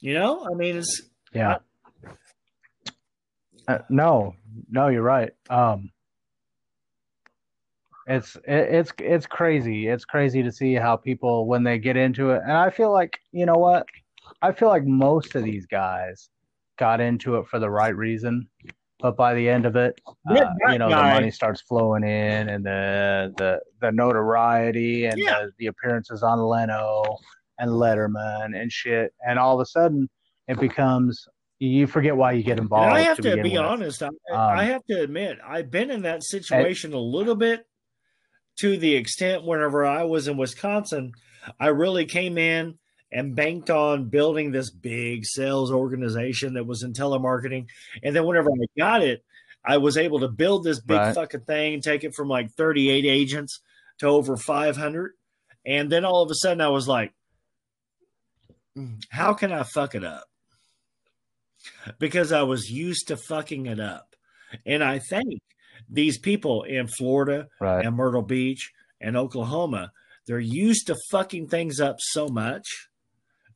You 0.00 0.14
know, 0.14 0.46
I 0.48 0.54
mean, 0.54 0.76
it's 0.76 1.02
Yeah. 1.32 1.58
Uh, 3.66 3.78
no, 3.90 4.34
no, 4.70 4.88
you're 4.88 5.02
right. 5.02 5.32
Um, 5.50 5.90
it's 8.08 8.36
it, 8.36 8.42
it's 8.74 8.92
it's 8.98 9.26
crazy. 9.26 9.86
It's 9.88 10.04
crazy 10.04 10.42
to 10.42 10.50
see 10.50 10.74
how 10.74 10.96
people 10.96 11.46
when 11.46 11.62
they 11.62 11.78
get 11.78 11.96
into 11.96 12.30
it, 12.30 12.42
and 12.42 12.52
I 12.52 12.70
feel 12.70 12.90
like 12.92 13.20
you 13.32 13.46
know 13.46 13.54
what? 13.56 13.86
I 14.42 14.52
feel 14.52 14.68
like 14.68 14.84
most 14.84 15.34
of 15.34 15.44
these 15.44 15.66
guys 15.66 16.28
got 16.78 17.00
into 17.00 17.36
it 17.36 17.46
for 17.48 17.58
the 17.58 17.70
right 17.70 17.94
reason, 17.94 18.48
but 18.98 19.16
by 19.16 19.34
the 19.34 19.48
end 19.48 19.66
of 19.66 19.76
it, 19.76 20.00
uh, 20.30 20.54
you 20.70 20.78
know, 20.78 20.88
guy- 20.88 21.08
the 21.08 21.14
money 21.14 21.30
starts 21.30 21.60
flowing 21.60 22.02
in, 22.02 22.48
and 22.48 22.64
the 22.64 23.32
the 23.36 23.60
the 23.80 23.92
notoriety 23.92 25.06
and 25.06 25.18
Yeah. 25.18 25.42
the, 25.44 25.52
the 25.58 25.66
appearances 25.66 26.22
on 26.22 26.38
Leno 26.40 27.04
and 27.58 27.70
Letterman 27.70 28.58
and 28.60 28.72
shit, 28.72 29.12
and 29.26 29.38
all 29.38 29.54
of 29.54 29.60
a 29.60 29.66
sudden 29.66 30.08
it 30.46 30.58
becomes 30.58 31.26
you 31.58 31.86
forget 31.88 32.16
why 32.16 32.32
you 32.32 32.42
get 32.44 32.56
involved. 32.58 32.86
And 32.86 32.94
I 32.98 33.02
have 33.02 33.16
to, 33.16 33.22
begin 33.22 33.42
be 33.42 33.50
with. 33.50 33.60
honest. 33.60 34.02
I, 34.02 34.06
Um, 34.06 34.14
I 34.30 34.64
have 34.64 34.84
to 34.88 35.00
admit, 35.02 35.38
I've 35.44 35.70
been 35.72 35.90
in 35.90 36.02
that 36.02 36.22
situation 36.22 36.92
a 36.92 36.98
little 36.98 37.34
bit 37.34 37.66
to 38.58 38.76
the 38.76 38.94
extent 38.94 39.44
whenever 39.44 39.84
I 39.86 40.04
was 40.04 40.28
in 40.28 40.36
Wisconsin, 40.36 41.12
I 41.58 41.68
really 41.68 42.04
came 42.06 42.38
in 42.38 42.78
and 43.10 43.34
banked 43.34 43.70
on 43.70 44.08
building 44.10 44.50
this 44.50 44.70
big 44.70 45.24
sales 45.24 45.70
organization 45.72 46.54
that 46.54 46.66
was 46.66 46.82
in 46.82 46.92
telemarketing. 46.92 47.66
And 48.02 48.14
then 48.14 48.26
whenever 48.26 48.50
I 48.50 48.66
got 48.78 49.02
it, 49.02 49.24
I 49.64 49.78
was 49.78 49.96
able 49.96 50.20
to 50.20 50.28
build 50.28 50.64
this 50.64 50.80
big 50.80 50.98
Right. 50.98 51.14
fucking 51.14 51.42
thing, 51.42 51.80
take 51.80 52.04
it 52.04 52.14
from 52.14 52.28
like 52.28 52.50
38 52.52 53.04
agents 53.06 53.60
to 53.98 54.06
over 54.06 54.36
500. 54.36 55.12
And 55.64 55.90
then 55.90 56.04
all 56.04 56.22
of 56.22 56.30
a 56.30 56.34
sudden 56.34 56.60
I 56.60 56.68
was 56.68 56.86
like, 56.88 57.12
"Hmm, 58.74 58.94
how 59.10 59.34
can 59.34 59.52
I 59.52 59.62
fuck 59.62 59.94
it 59.94 60.04
up? 60.04 60.28
Because 61.98 62.32
I 62.32 62.42
was 62.42 62.70
used 62.70 63.08
to 63.08 63.16
fucking 63.16 63.66
it 63.66 63.80
up. 63.80 64.14
And 64.64 64.82
I 64.82 64.98
think 64.98 65.40
these 65.88 66.18
people 66.18 66.62
in 66.64 66.86
Florida 66.86 67.48
Right. 67.60 67.84
and 67.84 67.96
Myrtle 67.96 68.22
Beach 68.22 68.72
and 69.00 69.16
Oklahoma, 69.16 69.92
they're 70.26 70.38
used 70.40 70.86
to 70.88 70.96
fucking 71.10 71.48
things 71.48 71.80
up 71.80 71.96
so 71.98 72.28
much 72.28 72.88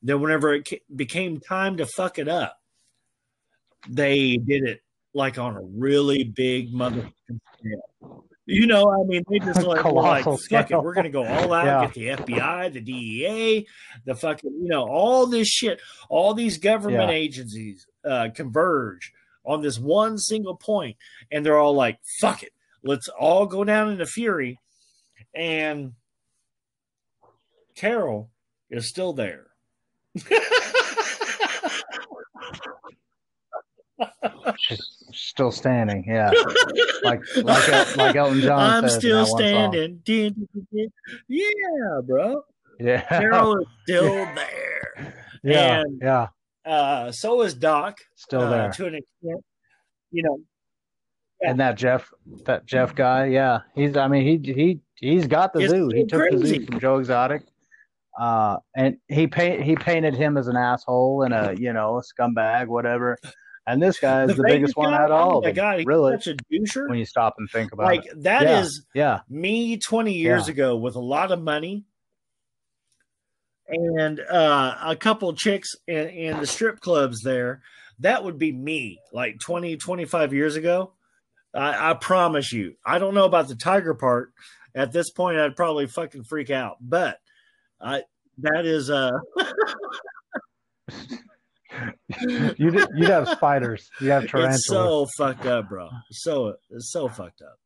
that 0.03 0.19
whenever 0.19 0.55
it 0.55 0.69
became 0.95 1.39
time 1.41 1.77
to 1.77 1.87
fuck 1.87 2.19
it 2.19 2.29
up, 2.29 2.57
they 3.89 4.37
did 4.37 4.65
it 4.65 4.81
like 5.15 5.39
on 5.39 5.57
a 5.57 5.63
really 5.63 6.25
big 6.25 6.73
motherfucking 6.73 7.13
scale. 7.59 8.25
You 8.47 8.67
know, 8.67 8.91
I 8.91 9.05
mean, 9.07 9.23
they 9.29 9.39
just 9.39 9.63
like, 9.67 9.85
like 9.85 10.25
fuck 10.25 10.71
it, 10.71 10.83
we're 10.83 10.95
gonna 10.95 11.11
go 11.11 11.25
all 11.25 11.53
out, 11.53 11.65
Yeah. 11.95 12.15
get 12.15 12.27
the 12.27 12.35
FBI, 12.35 12.73
the 12.73 12.81
DEA, 12.81 13.67
the 14.05 14.15
fucking, 14.15 14.51
you 14.51 14.69
know, 14.69 14.89
all 14.89 15.27
this 15.27 15.49
shit, 15.49 15.81
all 16.09 16.35
these 16.35 16.59
government 16.59 17.11
Yeah. 17.11 17.17
agencies 17.17 17.87
uh, 18.05 18.31
converge 18.35 19.13
on 19.45 19.61
this 19.63 19.79
one 19.79 20.19
single 20.19 20.57
point, 20.57 20.97
and 21.31 21.45
they're 21.45 21.59
all 21.59 21.75
like, 21.75 21.99
fuck 22.21 22.43
it, 22.43 22.53
let's 22.83 23.09
all 23.09 23.47
go 23.47 23.65
down 23.65 23.91
into 23.91 24.07
fury. 24.07 24.59
And 25.35 25.93
Carol 27.75 28.31
is 28.71 28.89
still 28.89 29.13
there. 29.13 29.47
She's 34.59 35.05
still 35.13 35.53
standing. 35.53 36.05
Yeah, 36.07 36.31
like 37.05 37.21
like 37.37 37.69
El- 37.69 37.87
like 37.97 38.17
Elton 38.17 38.41
John. 38.41 38.85
I'm 38.85 38.89
still 38.91 39.25
that 39.25 39.31
one 39.31 39.31
song. 39.31 39.39
standing. 39.39 40.01
Din, 40.05 40.49
din, 40.53 40.67
din. 40.73 40.93
Yeah, 41.29 42.01
bro. 42.05 42.45
Yeah, 42.81 43.03
Carol 43.03 43.59
is 43.59 43.67
still 43.85 44.05
there. 44.35 45.15
yeah, 45.43 45.81
and- 45.83 45.99
yeah, 46.03 46.29
Uh, 46.65 47.11
so 47.13 47.43
is 47.43 47.55
Doc. 47.55 47.99
still 48.17 48.43
uh, 48.43 48.51
there. 48.51 48.71
to 48.73 48.87
an 48.87 48.95
extent. 48.95 49.45
You 50.11 50.23
know, 50.23 50.39
And 51.41 51.59
that 51.61 51.77
Jeff, 51.77 52.13
that 52.45 52.67
Jeff 52.67 52.95
guy, 52.95 53.27
yeah, 53.27 53.61
he's. 53.75 53.97
I 53.97 54.07
mean, 54.09 54.23
he 54.45 54.53
he 54.53 54.81
he's 54.97 55.27
got 55.27 55.53
the 55.53 55.61
It's 55.61 55.71
zoo. 55.73 55.91
He 55.95 56.05
took 56.07 56.31
the 56.31 56.47
zoo 56.47 56.65
from 56.67 56.79
Joe 56.81 56.99
Exotic, 56.99 57.43
uh, 58.21 58.59
and 58.77 58.99
he 59.09 59.27
paint 59.27 59.63
he 59.63 59.75
painted 59.75 60.15
him 60.15 60.37
as 60.37 60.49
an 60.49 60.57
asshole 60.57 61.23
and 61.23 61.33
a 61.35 61.55
you 61.59 61.73
know 61.73 61.99
a 61.99 62.03
scumbag, 62.03 62.67
whatever. 62.69 63.19
And 63.67 63.81
this 63.83 64.01
guy 64.01 64.25
is 64.25 64.37
the, 64.37 64.43
Vegas 64.43 64.53
biggest 64.53 64.77
one 64.77 64.91
guy, 64.91 64.99
out 64.99 65.13
of 65.13 65.13
all 65.13 65.35
Oh 65.35 65.39
of 65.39 65.45
my 65.45 65.51
them. 65.51 65.55
god, 65.57 65.87
really, 65.87 66.13
such 66.15 66.27
a 66.27 66.37
doucher. 66.53 66.89
when 66.89 66.99
you 66.99 67.05
stop 67.05 67.35
and 67.39 67.49
think 67.51 67.73
about 67.73 67.85
it. 67.85 67.97
Like 67.97 68.07
it. 68.07 68.23
that 68.25 68.43
is 68.45 68.85
Yeah. 68.93 69.21
Yeah, 69.31 69.39
me 69.39 69.77
20 69.79 70.13
years 70.13 70.49
Yeah. 70.49 70.53
ago 70.53 70.77
with 70.77 70.97
a 70.97 71.01
lot 71.01 71.31
of 71.33 71.41
money 71.41 71.85
and 73.69 74.21
uh, 74.21 74.77
a 74.83 74.97
couple 74.97 75.33
chicks 75.35 75.75
in, 75.87 76.09
in 76.09 76.41
the 76.41 76.47
strip 76.47 76.81
clubs 76.81 77.23
there. 77.23 77.63
That 78.01 78.25
would 78.25 78.39
be 78.39 78.53
me 78.53 78.99
like 79.13 79.39
20, 79.39 79.77
25 79.77 80.33
years 80.33 80.57
ago. 80.57 80.93
I, 81.55 81.91
I 81.91 81.95
promise 81.95 82.53
you. 82.53 82.75
I 82.85 82.99
don't 82.99 83.15
know 83.15 83.25
about 83.27 83.49
the 83.49 83.55
tiger 83.55 83.95
part. 83.95 84.33
At 84.75 84.93
this 84.93 85.11
point, 85.11 85.39
I'd 85.39 85.57
probably 85.57 85.87
fucking 85.87 86.25
freak 86.25 86.51
out. 86.51 86.79
But 86.81 87.19
I 87.81 88.03
that 88.39 88.65
is 88.65 88.89
uh 88.91 89.11
you'd 92.57 92.87
you'd 92.95 93.09
have 93.09 93.29
spiders. 93.29 93.91
You'd 94.01 94.11
have 94.11 94.29
tarantulas. 94.29 94.57
it's 94.57 94.67
so 94.67 95.07
fucked 95.19 95.47
up, 95.47 95.69
bro. 95.69 95.91
So 96.11 96.55
it's 96.71 96.91
so 96.91 97.09
fucked 97.09 97.43
up. 97.43 97.59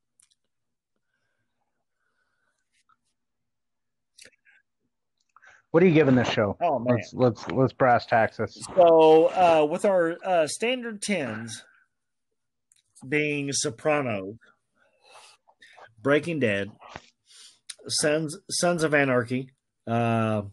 What 5.77 5.83
are 5.83 5.89
you 5.89 5.93
giving 5.93 6.15
this 6.15 6.31
show? 6.31 6.57
Oh 6.63 6.79
man. 6.79 6.97
Let's 6.97 7.13
let's 7.13 7.49
let's 7.49 7.73
brass 7.75 8.07
tax 8.07 8.39
this. 8.39 8.67
So, 8.75 9.27
uh, 9.27 9.67
with 9.71 9.85
our 9.85 10.17
uh, 10.25 10.47
standard 10.47 11.03
tens 11.03 11.67
being 13.07 13.53
Soprano, 13.53 14.39
Breaking 16.01 16.39
Dead, 16.41 16.71
Sons 17.89 18.39
Sons 18.51 18.85
of 18.85 18.95
Anarchy, 18.95 19.51
uh, 19.87 20.45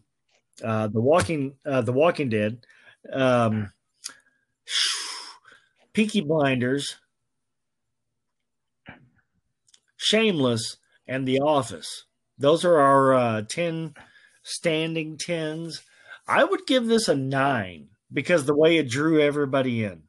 uh, 0.62 0.88
the 0.88 1.00
Walking 1.00 1.54
uh, 1.66 1.80
the 1.80 1.94
Walking 1.94 2.28
Dead, 2.28 2.58
um, 3.14 3.72
Peaky 5.94 6.20
Blinders, 6.20 6.98
Shameless, 9.96 10.76
and 11.08 11.26
The 11.26 11.40
Office. 11.40 12.08
Those 12.38 12.66
are 12.66 12.78
our 12.78 13.14
uh, 13.14 13.42
ten 13.48 13.94
standing 14.44 15.18
tens. 15.18 15.82
I 16.28 16.44
would 16.44 16.66
give 16.68 16.86
this 16.88 17.08
a 17.08 17.16
nine 17.16 17.90
because 18.12 18.46
the 18.46 18.56
way 18.56 18.78
it 18.78 18.90
drew 18.90 19.20
everybody 19.20 19.84
in 19.84 20.04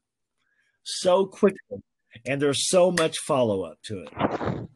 so 0.85 1.27
quickly, 1.27 1.83
and 2.27 2.41
there's 2.41 2.69
so 2.69 2.91
much 2.91 3.19
follow 3.19 3.63
up 3.63 3.79
to 3.85 4.03
it. 4.05 4.69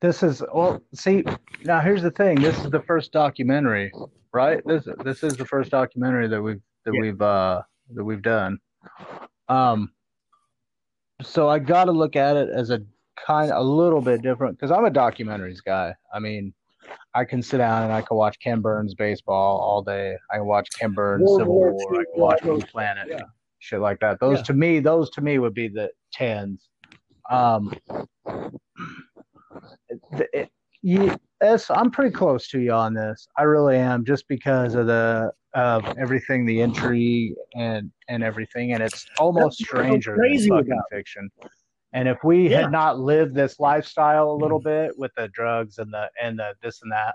This 0.00 0.22
is 0.22 0.42
well. 0.54 0.82
See, 0.94 1.24
now 1.64 1.80
here's 1.80 2.02
the 2.02 2.10
thing. 2.10 2.40
This 2.40 2.58
is 2.62 2.70
the 2.70 2.82
first 2.82 3.12
documentary, 3.12 3.90
right? 4.32 4.60
This 4.66 4.86
this 5.04 5.22
is 5.22 5.36
the 5.36 5.46
first 5.46 5.70
documentary 5.70 6.28
that 6.28 6.40
we've 6.40 6.60
that 6.84 6.92
Yeah. 6.94 7.00
we've 7.00 7.22
uh 7.22 7.62
that 7.94 8.04
we've 8.04 8.22
done. 8.22 8.58
Um. 9.48 9.92
So 11.22 11.48
I 11.48 11.58
got 11.58 11.86
to 11.86 11.92
look 11.92 12.14
at 12.14 12.36
it 12.36 12.50
as 12.50 12.68
a 12.70 12.82
kind 13.24 13.50
of 13.50 13.58
a 13.58 13.68
little 13.68 14.00
bit 14.00 14.22
different 14.22 14.58
because 14.58 14.70
I'm 14.70 14.84
a 14.84 14.90
documentaries 14.90 15.62
guy. 15.64 15.94
I 16.12 16.18
mean, 16.18 16.52
I 17.14 17.24
can 17.24 17.42
sit 17.42 17.58
down 17.58 17.84
and 17.84 17.92
I 17.92 18.02
can 18.02 18.16
watch 18.16 18.38
Ken 18.40 18.60
Burns 18.60 18.94
baseball 18.94 19.58
all 19.58 19.82
day. 19.82 20.16
I 20.30 20.36
can 20.36 20.46
watch 20.46 20.68
Ken 20.78 20.92
Burns 20.92 21.22
World 21.22 21.40
Civil 21.40 21.54
War 21.54 21.72
War. 21.72 22.00
I 22.00 22.04
can 22.12 22.20
watch 22.22 22.42
Blue 22.42 22.60
Planet, 22.60 23.08
yeah. 23.10 23.22
shit 23.58 23.80
like 23.80 23.98
that. 24.00 24.20
Those 24.20 24.38
Yeah. 24.38 24.44
to 24.44 24.52
me, 24.54 24.80
those 24.80 25.10
to 25.10 25.20
me 25.20 25.38
would 25.38 25.54
be 25.54 25.68
the 25.68 25.90
tens. 26.12 26.68
Um, 27.30 27.74
it, 29.88 30.28
it, 30.32 30.50
you, 30.82 31.16
it's, 31.40 31.70
I'm 31.70 31.90
pretty 31.90 32.12
close 32.12 32.48
to 32.48 32.60
you 32.60 32.72
on 32.72 32.94
this. 32.94 33.26
I 33.36 33.42
really 33.42 33.76
am, 33.76 34.04
just 34.04 34.28
because 34.28 34.74
of 34.74 34.86
the 34.86 35.32
of 35.54 35.84
everything, 35.98 36.44
the 36.44 36.60
intrigue 36.60 37.34
and 37.54 37.90
and 38.08 38.22
everything, 38.22 38.74
and 38.74 38.82
it's 38.82 39.06
almost 39.18 39.58
That's 39.58 39.70
stranger 39.70 40.16
than 40.20 40.48
fucking 40.48 40.82
fiction. 40.92 41.30
And 41.96 42.08
if 42.08 42.18
we 42.22 42.50
Yeah. 42.50 42.60
had 42.62 42.72
not 42.72 42.98
lived 42.98 43.34
this 43.34 43.58
lifestyle 43.58 44.30
a 44.30 44.36
little 44.36 44.60
bit 44.60 44.96
with 44.98 45.12
the 45.16 45.28
drugs 45.28 45.78
and 45.78 45.90
the 45.92 46.10
and 46.22 46.38
the 46.38 46.54
this 46.62 46.82
and 46.82 46.92
that, 46.92 47.14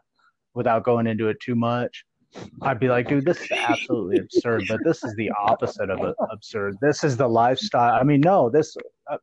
without 0.55 0.83
going 0.83 1.05
into 1.05 1.27
it 1.29 1.37
too 1.39 1.53
much, 1.53 2.03
I'd 2.63 2.79
be 2.79 2.89
like, 2.89 3.07
dude, 3.07 3.23
this 3.23 3.39
is 3.41 3.51
absolutely 3.51 4.17
absurd. 4.17 4.63
But 4.67 4.83
this 4.83 5.03
is 5.03 5.13
the 5.15 5.31
opposite 5.39 5.91
of 5.91 6.01
a, 6.01 6.15
absurd. 6.31 6.77
This 6.81 7.03
is 7.03 7.15
the 7.15 7.27
lifestyle. 7.27 7.93
I 7.93 8.03
mean, 8.03 8.21
no, 8.21 8.49
this. 8.49 8.75
Uh, 9.07 9.17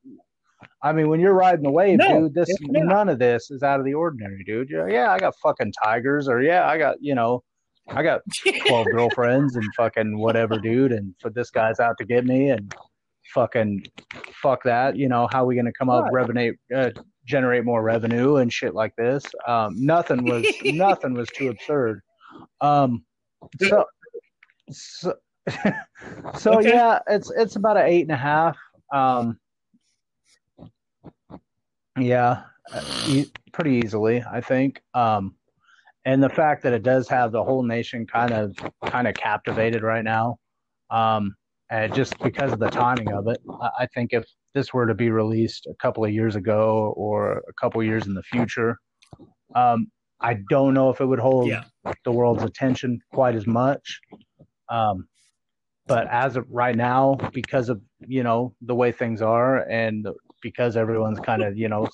I 0.83 0.93
mean, 0.93 1.09
when 1.09 1.19
you're 1.19 1.35
riding 1.35 1.65
the 1.65 1.73
wave, 1.73 1.99
No, 1.99 2.23
dude, 2.23 2.35
this 2.35 2.57
none 2.61 3.09
of 3.09 3.19
this 3.19 3.51
is 3.51 3.65
out 3.65 3.81
of 3.81 3.85
the 3.85 3.95
ordinary, 3.95 4.45
dude. 4.45 4.71
Yeah, 4.71 4.87
yeah, 4.87 5.11
I 5.11 5.19
got 5.19 5.35
fucking 5.43 5.73
tigers, 5.83 6.29
or 6.29 6.41
yeah, 6.41 6.69
I 6.69 6.79
got 6.79 6.97
you 7.01 7.17
know, 7.17 7.43
I 7.89 8.05
got 8.05 8.21
twelve 8.69 8.87
girlfriends 8.93 9.57
and 9.57 9.65
fucking 9.77 10.19
whatever, 10.19 10.57
dude, 10.61 10.93
and 10.93 11.17
for 11.21 11.31
this 11.31 11.51
guy's 11.51 11.81
out 11.81 11.97
to 11.99 12.05
get 12.05 12.25
me 12.25 12.51
and 12.51 12.73
fucking 13.35 13.85
fuck 14.43 14.62
that. 14.64 14.97
You 14.97 15.09
know, 15.09 15.29
how 15.31 15.45
we 15.45 15.57
gonna 15.57 15.72
come 15.72 15.91
up 15.91 16.07
revenue, 16.12 16.55
uh, 16.74 16.91
generate 17.24 17.64
more 17.64 17.83
revenue 17.83 18.37
and 18.37 18.53
shit 18.53 18.74
like 18.74 18.95
this? 18.97 19.24
Um, 19.47 19.74
nothing 19.76 20.24
was 20.24 20.47
nothing 20.64 21.14
was 21.14 21.29
too 21.29 21.49
absurd. 21.49 22.01
Um, 22.61 23.05
so 23.61 23.85
so 24.70 25.14
so 26.37 26.59
Okay. 26.59 26.70
yeah, 26.70 26.99
it's 27.09 27.31
it's 27.37 27.57
about 27.57 27.76
an 27.76 27.87
eight 27.87 28.03
and 28.03 28.12
a 28.12 28.16
half. 28.16 28.57
Um, 28.93 29.39
yeah, 31.99 32.43
uh, 32.72 32.83
e- 33.09 33.31
pretty 33.53 33.72
easily, 33.85 34.22
I 34.31 34.41
think. 34.41 34.83
Um, 34.95 35.35
and 36.05 36.22
the 36.22 36.29
fact 36.29 36.62
that 36.62 36.72
it 36.72 36.83
does 36.83 37.09
have 37.09 37.33
the 37.33 37.43
whole 37.43 37.62
nation 37.62 38.07
kind 38.07 38.33
of 38.33 38.57
kind 38.87 39.07
of 39.09 39.14
captivated 39.14 39.83
right 39.83 40.05
now, 40.05 40.39
um, 40.91 41.35
and 41.71 41.95
just 41.95 42.19
because 42.21 42.53
of 42.53 42.59
the 42.59 42.69
timing 42.71 43.12
of 43.12 43.27
it, 43.29 43.39
I, 43.61 43.71
I 43.81 43.87
think 43.95 44.12
if 44.12 44.25
this 44.55 44.73
were 44.73 44.87
to 44.87 44.95
be 44.95 45.11
released 45.11 45.66
a 45.66 45.75
couple 45.75 46.05
of 46.05 46.12
years 46.12 46.37
ago 46.37 46.95
or 46.97 47.39
a 47.49 47.53
couple 47.61 47.81
of 47.81 47.87
years 47.87 48.07
in 48.07 48.14
the 48.14 48.23
future, 48.23 48.79
um, 49.55 49.87
I 50.21 50.39
don't 50.51 50.75
know 50.75 50.91
if 50.91 51.01
it 51.01 51.07
would 51.07 51.19
hold 51.21 51.49
Yeah. 51.49 51.64
the 52.05 52.12
world's 52.12 52.43
attention 52.43 52.99
quite 53.12 53.35
as 53.35 53.47
much. 53.47 54.01
Um, 54.69 55.07
but 55.87 56.07
as 56.09 56.37
of 56.37 56.45
right 56.51 56.77
now, 56.77 57.16
because 57.33 57.69
of 57.71 57.81
you 58.07 58.23
know 58.23 58.55
the 58.61 58.75
way 58.75 58.93
things 58.93 59.23
are, 59.23 59.66
and 59.71 60.07
because 60.43 60.77
everyone's 60.77 61.19
kind 61.21 61.43
of 61.43 61.57
you 61.57 61.69
know 61.69 61.89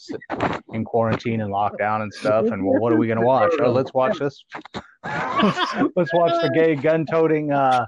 in 0.73 0.85
quarantine 0.85 1.41
and 1.43 1.53
lockdown 1.53 2.03
and 2.03 2.13
stuff, 2.13 2.47
and 2.47 2.65
well, 2.67 2.81
what 2.81 2.93
are 2.93 2.97
we 2.97 3.07
gonna 3.07 3.25
watch? 3.25 3.53
Oh, 3.61 3.71
let's 3.71 3.95
watch 3.95 4.19
this. 4.19 4.45
let's 5.05 6.13
watch 6.13 6.33
the 6.43 6.51
gay 6.55 6.75
gun-toting 6.75 7.53
uh, 7.53 7.87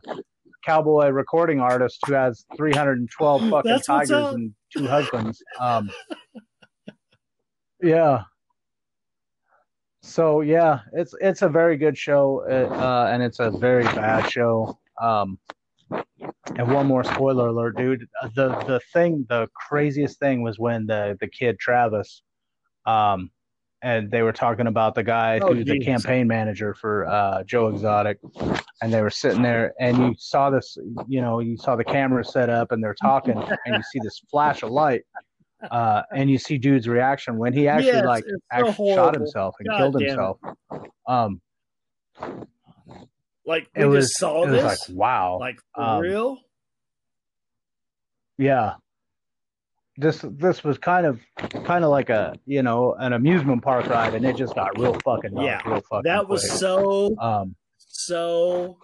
cowboy 0.66 1.08
recording 1.08 1.60
artist 1.60 2.00
who 2.06 2.12
has 2.12 2.44
312 2.56 3.40
fucking 3.50 3.80
tigers 3.86 4.10
up. 4.10 4.34
and 4.34 4.52
two 4.76 4.86
husbands. 4.86 5.42
Um, 5.60 5.90
yeah. 7.82 8.24
So 10.02 10.40
yeah, 10.40 10.80
it's 10.92 11.14
it's 11.20 11.42
a 11.42 11.48
very 11.48 11.76
good 11.76 11.96
show, 11.96 12.44
uh, 12.48 12.72
uh, 12.74 13.10
and 13.12 13.22
it's 13.22 13.40
a 13.40 13.50
very 13.50 13.84
bad 13.84 14.30
show. 14.30 14.78
Um, 15.00 15.38
and 15.90 16.72
one 16.72 16.86
more 16.86 17.02
spoiler 17.02 17.48
alert, 17.48 17.76
dude. 17.76 18.06
The 18.34 18.48
the 18.66 18.80
thing, 18.92 19.26
the 19.28 19.48
craziest 19.68 20.20
thing 20.20 20.42
was 20.42 20.58
when 20.58 20.86
the 20.86 21.16
the 21.20 21.26
kid 21.26 21.58
Travis, 21.58 22.22
um, 22.86 23.30
and 23.86 24.10
they 24.10 24.22
were 24.22 24.32
talking 24.32 24.66
about 24.66 24.96
the 24.96 25.02
guy 25.04 25.38
Oh, 25.38 25.54
who's 25.54 25.64
the 25.64 25.78
campaign 25.78 26.26
manager 26.26 26.74
for 26.74 27.06
uh, 27.06 27.44
Joe 27.44 27.68
Exotic, 27.68 28.18
and 28.82 28.92
they 28.92 29.00
were 29.00 29.10
sitting 29.10 29.42
there, 29.42 29.74
and 29.78 29.96
you 29.98 30.12
saw 30.18 30.50
this, 30.50 30.76
you 31.06 31.20
know, 31.20 31.38
you 31.38 31.56
saw 31.56 31.76
the 31.76 31.84
camera 31.84 32.24
set 32.24 32.50
up, 32.50 32.72
and 32.72 32.82
they're 32.82 32.96
talking, 33.00 33.40
and 33.64 33.76
you 33.76 33.82
see 33.84 34.00
this 34.00 34.20
flash 34.28 34.64
of 34.64 34.70
light, 34.70 35.02
uh, 35.70 36.02
and 36.12 36.28
you 36.28 36.36
see 36.36 36.58
dude's 36.58 36.88
reaction 36.88 37.38
when 37.38 37.52
he 37.52 37.68
actually 37.68 37.92
Yes, 37.92 38.06
like 38.06 38.24
so 38.24 38.36
actually 38.50 38.94
shot 38.94 39.14
himself 39.14 39.54
and 39.60 39.68
God 39.68 39.76
killed 39.76 40.02
it. 40.02 40.08
himself. 40.08 40.40
Um, 41.06 41.40
Like 43.46 43.70
it 43.76 43.84
was 43.84 44.06
just 44.06 44.18
saw 44.18 44.42
it 44.42 44.50
was 44.50 44.64
like 44.64 44.96
wow, 44.96 45.38
like 45.38 45.60
for 45.76 45.84
um, 45.84 46.00
real? 46.00 46.38
Yeah. 48.36 48.74
This 49.98 50.24
this 50.32 50.62
was 50.62 50.76
kind 50.78 51.06
of 51.06 51.20
kind 51.64 51.82
of 51.84 51.90
like 51.90 52.10
a 52.10 52.34
you 52.44 52.62
know 52.62 52.94
an 52.98 53.12
amusement 53.14 53.62
park 53.62 53.86
ride, 53.88 54.14
and 54.14 54.24
it 54.26 54.36
just 54.36 54.54
got 54.54 54.78
real 54.78 54.94
fucking 55.04 55.34
dark, 55.34 55.46
Yeah, 55.46 55.60
real 55.70 55.80
fucking 55.88 56.02
That 56.04 56.28
was 56.28 56.42
quick. 56.42 56.58
so 56.58 57.16
um 57.18 57.56
so 57.78 58.78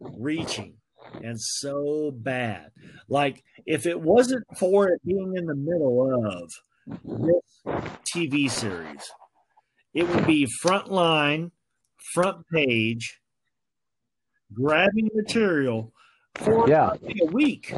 reaching. 0.00 0.74
and 1.22 1.38
so 1.40 2.10
bad. 2.14 2.70
Like 3.08 3.42
if 3.66 3.86
it 3.86 4.00
wasn't 4.00 4.44
for 4.58 4.88
it 4.88 5.00
being 5.04 5.34
in 5.36 5.46
the 5.46 5.54
middle 5.54 6.26
of 6.26 6.50
this 7.04 7.74
TV 8.04 8.50
series, 8.50 9.02
it 9.94 10.08
would 10.08 10.26
be 10.26 10.46
front 10.60 10.90
line, 10.90 11.52
front 12.12 12.46
page, 12.52 13.20
grabbing 14.52 15.08
material 15.14 15.92
for 16.36 16.68
Yeah. 16.68 16.92
a 17.22 17.26
week. 17.26 17.72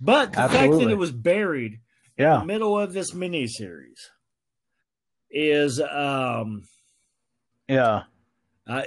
But 0.00 0.32
the 0.32 0.48
fact 0.48 0.72
that 0.72 0.90
it 0.90 0.98
was 0.98 1.12
buried 1.12 1.72
in 2.18 2.24
Yeah. 2.24 2.38
the 2.40 2.44
middle 2.46 2.78
of 2.78 2.92
this 2.92 3.12
miniseries 3.12 4.10
is 5.30 5.80
um 5.80 6.62
Yeah. 7.68 8.02
I, 8.66 8.86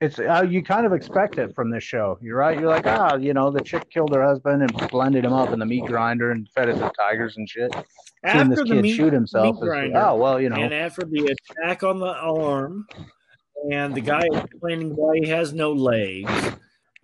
It's 0.00 0.16
uh, 0.20 0.46
you 0.48 0.62
kind 0.62 0.86
of 0.86 0.92
expect 0.92 1.38
it 1.38 1.52
from 1.56 1.70
this 1.70 1.82
show. 1.82 2.18
You're 2.22 2.36
right. 2.36 2.56
You're 2.58 2.68
like, 2.68 2.86
ah, 2.86 3.16
you 3.16 3.34
know, 3.34 3.50
the 3.50 3.60
chick 3.60 3.90
killed 3.90 4.14
her 4.14 4.22
husband 4.22 4.62
and 4.62 4.90
blended 4.90 5.24
him 5.24 5.32
up 5.32 5.52
in 5.52 5.58
the 5.58 5.66
meat 5.66 5.86
grinder 5.86 6.30
and 6.30 6.48
fed 6.50 6.68
it 6.68 6.74
to 6.74 6.92
tigers 6.96 7.36
and 7.36 7.48
shit. 7.50 7.74
Seeing 8.30 8.48
this 8.48 8.60
the 8.60 8.64
kid 8.66 8.82
meat, 8.82 8.94
shoot 8.94 9.12
himself. 9.12 9.60
meat 9.60 9.68
is- 9.86 9.92
oh 9.96 10.14
well, 10.14 10.40
you 10.40 10.50
know. 10.50 10.56
and 10.56 10.72
after 10.72 11.02
the 11.02 11.34
attack 11.60 11.82
on 11.82 11.98
the 11.98 12.06
arm, 12.14 12.86
and 13.70 13.94
the 13.94 14.00
guy 14.00 14.22
explaining 14.32 14.94
why 14.96 15.16
he 15.22 15.28
has 15.28 15.52
no 15.52 15.72
legs, 15.72 16.30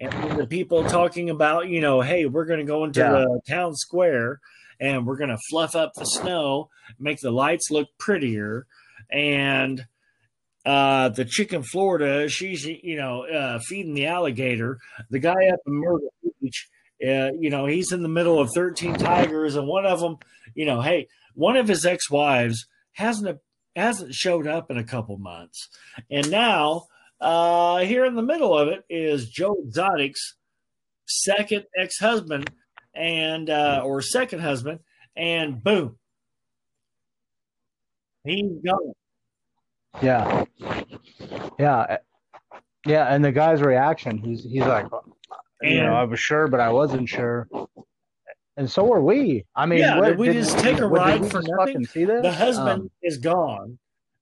and 0.00 0.38
the 0.38 0.46
people 0.46 0.84
talking 0.84 1.30
about, 1.30 1.68
you 1.68 1.80
know, 1.80 2.00
hey, 2.00 2.26
we're 2.26 2.44
going 2.46 2.60
to 2.60 2.64
go 2.66 2.84
into 2.84 3.00
Yeah. 3.00 3.10
the 3.12 3.40
town 3.48 3.74
square 3.74 4.40
and 4.80 5.06
we're 5.06 5.16
going 5.16 5.30
to 5.30 5.38
fluff 5.50 5.76
up 5.76 5.92
the 5.94 6.04
snow, 6.04 6.68
make 6.98 7.20
the 7.20 7.30
lights 7.30 7.70
look 7.70 7.88
prettier, 7.98 8.66
and 9.10 9.86
uh, 10.66 11.10
the 11.10 11.24
chick 11.24 11.52
in 11.52 11.62
Florida, 11.62 12.28
she's 12.28 12.64
you 12.64 12.96
know 12.96 13.24
uh, 13.26 13.58
feeding 13.68 13.94
the 13.94 14.06
alligator. 14.06 14.78
The 15.10 15.18
guy 15.18 15.46
up 15.52 15.60
in 15.66 15.74
Myrtle 15.74 16.12
Beach, 16.40 16.68
uh, 17.06 17.30
you 17.38 17.50
know, 17.50 17.66
he's 17.66 17.92
in 17.92 18.02
the 18.02 18.08
middle 18.08 18.40
of 18.40 18.50
thirteen 18.54 18.94
tigers, 18.94 19.56
and 19.56 19.68
one 19.68 19.84
of 19.86 20.00
them, 20.00 20.16
you 20.54 20.64
know, 20.64 20.80
hey, 20.80 21.06
one 21.34 21.56
of 21.56 21.68
his 21.68 21.84
ex-wives 21.84 22.66
hasn't 22.92 23.38
hasn't 23.76 24.14
showed 24.14 24.46
up 24.46 24.70
in 24.70 24.78
a 24.78 24.84
couple 24.84 25.18
months, 25.18 25.68
and 26.10 26.30
now 26.30 26.86
uh, 27.20 27.78
here 27.78 28.04
in 28.04 28.14
the 28.14 28.22
middle 28.22 28.56
of 28.56 28.68
it 28.68 28.84
is 28.88 29.28
Joe 29.28 29.56
Exotic's 29.64 30.36
second 31.06 31.64
ex-husband 31.76 32.50
and 32.94 33.50
uh, 33.50 33.82
or 33.84 34.00
second 34.02 34.40
husband, 34.40 34.80
and 35.16 35.62
boom, 35.62 35.98
he's 38.24 38.60
gone. 38.64 38.92
Yeah. 40.02 40.44
Yeah. 41.58 41.98
Yeah, 42.86 43.06
and 43.06 43.24
the 43.24 43.32
guy's 43.32 43.62
reaction, 43.62 44.18
he's 44.18 44.44
he's 44.44 44.60
like, 44.60 44.86
you 45.62 45.80
know, 45.82 45.94
I 45.94 46.04
was 46.04 46.20
sure, 46.20 46.48
but 46.48 46.60
I 46.60 46.70
wasn't 46.70 47.08
sure. 47.08 47.48
And 48.56 48.70
so 48.70 48.92
are 48.92 49.00
we. 49.02 49.44
I 49.56 49.66
mean, 49.66 49.80
Yeah, 49.80 49.98
what, 49.98 50.16
we 50.16 50.28
did- 50.28 50.34
just 50.44 50.58
take 50.58 50.78
a 50.78 50.88
what, 50.88 51.00
ride 51.00 51.30
for 51.30 51.42
nothing? 51.42 51.84
see 51.86 52.04
this? 52.04 52.22
the 52.22 52.32
husband 52.32 52.82
Um, 52.82 52.90
is 53.02 53.18
gone 53.18 53.78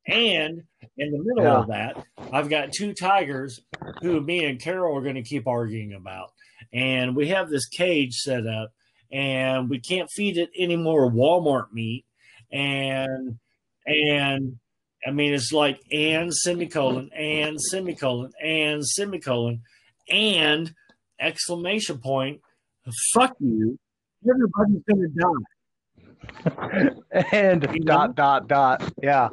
and 0.09 0.63
in 0.97 1.13
the 1.13 1.19
middle 1.19 1.45
Yeah. 1.45 1.59
of 1.59 1.69
that 1.69 2.05
i've 2.33 2.49
got 2.49 2.73
two 2.73 2.93
tigers 2.93 3.61
who 4.01 4.21
me 4.21 4.45
and 4.47 4.61
carol 4.61 4.97
are 4.97 5.01
going 5.01 5.15
to 5.15 5.23
keep 5.23 5.47
arguing 5.47 5.93
about 5.93 6.33
and 6.73 7.15
we 7.15 7.29
have 7.29 7.49
this 7.49 7.69
cage 7.69 8.15
set 8.17 8.45
up 8.45 8.73
and 9.13 9.71
we 9.71 9.79
can't 9.79 10.11
feed 10.11 10.39
it 10.39 10.51
any 10.59 10.75
more 10.75 11.09
walmart 11.09 11.73
meat 11.73 12.05
and 12.51 13.39
and 13.87 14.59
i 15.07 15.13
mean 15.13 15.33
it's 15.33 15.53
like 15.53 15.81
and 15.93 16.35
semicolon 16.35 17.09
and 17.15 17.61
semicolon 17.61 18.33
and 18.43 18.85
semicolon 18.85 19.63
and 20.11 20.75
exclamation 21.21 21.99
point 21.99 22.41
fuck 23.15 23.37
you 23.39 23.79
everybody's 24.29 24.83
to 24.89 25.09
die 25.09 26.91
and 27.33 27.63
You 27.73 27.81
know? 27.81 27.85
dot 27.85 28.15
dot 28.17 28.49
dot. 28.49 28.93
Yeah. 29.03 29.29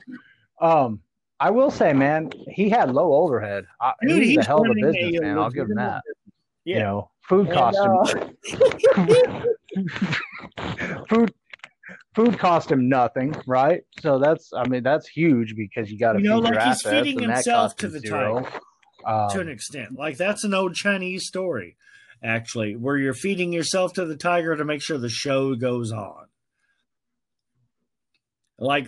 Um, 0.62 1.02
I 1.40 1.52
will 1.52 1.72
say, 1.72 1.94
man, 1.94 2.32
he 2.50 2.70
had 2.70 2.92
low 2.94 3.14
overhead. 3.14 3.66
I, 3.80 3.94
Dude, 4.06 4.24
he's, 4.24 4.38
a 4.40 4.44
hell 4.44 4.62
of 4.62 4.72
a 4.72 4.74
business, 4.74 5.22
man. 5.22 5.38
I'll 5.38 5.50
give 5.50 5.70
him 5.70 5.76
that. 5.78 6.04
Yeah. 6.66 6.76
You 6.76 6.84
know, 6.84 7.12
food 7.28 7.48
And, 7.48 7.56
costume, 7.56 8.28
uh, 8.98 9.06
food, 11.10 11.34
food 12.14 12.38
cost 12.38 12.70
him 12.70 12.90
nothing, 12.90 13.34
right? 13.48 13.84
So 14.02 14.20
that's, 14.20 14.52
I 14.54 14.68
mean, 14.68 14.84
that's 14.84 15.08
huge 15.08 15.56
because 15.56 15.90
you 15.90 15.98
got 15.98 16.14
to 16.14 16.20
You 16.22 16.30
know, 16.30 16.40
like 16.40 16.62
he's 16.62 16.82
feeding 16.82 17.20
himself 17.20 17.76
to 17.78 17.88
the 17.88 18.00
zero. 18.00 18.46
Um, 19.06 19.30
to 19.30 19.40
an 19.40 19.48
extent. 19.48 19.98
Like 19.98 20.18
that's 20.18 20.44
an 20.44 20.54
old 20.54 20.76
Chinese 20.76 21.26
story, 21.26 21.78
actually, 22.24 22.76
where 22.76 22.98
you're 22.98 23.14
feeding 23.14 23.54
yourself 23.54 23.94
to 23.94 24.06
the 24.06 24.18
tiger 24.18 24.56
to 24.56 24.66
make 24.66 24.82
sure 24.82 24.98
the 24.98 25.10
show 25.10 25.56
goes 25.56 25.92
on. 25.92 26.26
Like 28.58 28.88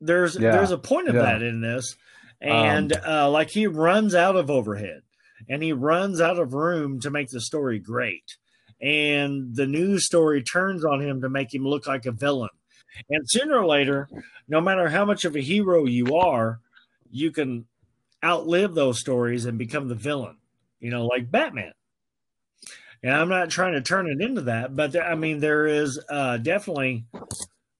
there's 0.00 0.38
Yeah. 0.38 0.52
there's 0.52 0.70
a 0.70 0.78
point 0.78 1.08
of 1.08 1.14
Yeah. 1.14 1.22
that 1.22 1.42
in 1.42 1.60
this, 1.60 1.96
and 2.40 2.92
uh, 3.06 3.30
like 3.30 3.50
he 3.50 3.66
runs 3.66 4.14
out 4.14 4.36
of 4.36 4.50
overhead, 4.50 5.02
and 5.48 5.62
he 5.62 5.72
runs 5.72 6.20
out 6.20 6.38
of 6.38 6.54
room 6.54 6.98
to 7.00 7.10
make 7.10 7.28
the 7.28 7.40
story 7.40 7.78
great, 7.78 8.36
and 8.80 9.54
the 9.54 9.66
news 9.66 10.06
story 10.06 10.42
turns 10.42 10.84
on 10.84 11.00
him 11.00 11.20
to 11.20 11.28
make 11.28 11.54
him 11.54 11.64
look 11.64 11.86
like 11.86 12.06
a 12.06 12.12
villain, 12.12 12.50
and 13.10 13.28
sooner 13.28 13.58
or 13.58 13.66
later, 13.66 14.08
no 14.48 14.60
matter 14.60 14.88
how 14.88 15.04
much 15.04 15.24
of 15.24 15.36
a 15.36 15.40
hero 15.40 15.84
you 15.84 16.16
are, 16.16 16.60
you 17.10 17.30
can 17.30 17.66
outlive 18.24 18.74
those 18.74 18.98
stories 19.00 19.44
and 19.44 19.58
become 19.58 19.88
the 19.88 19.94
villain, 19.94 20.38
you 20.80 20.90
know, 20.90 21.04
like 21.06 21.30
Batman. 21.30 21.72
And 23.02 23.12
I'm 23.12 23.28
not 23.28 23.50
trying 23.50 23.72
to 23.72 23.80
turn 23.80 24.08
it 24.08 24.20
into 24.20 24.42
that, 24.42 24.76
but 24.76 24.92
there, 24.92 25.04
I 25.04 25.14
mean, 25.16 25.40
there 25.40 25.66
is 25.66 26.02
uh, 26.08 26.36
definitely 26.36 27.04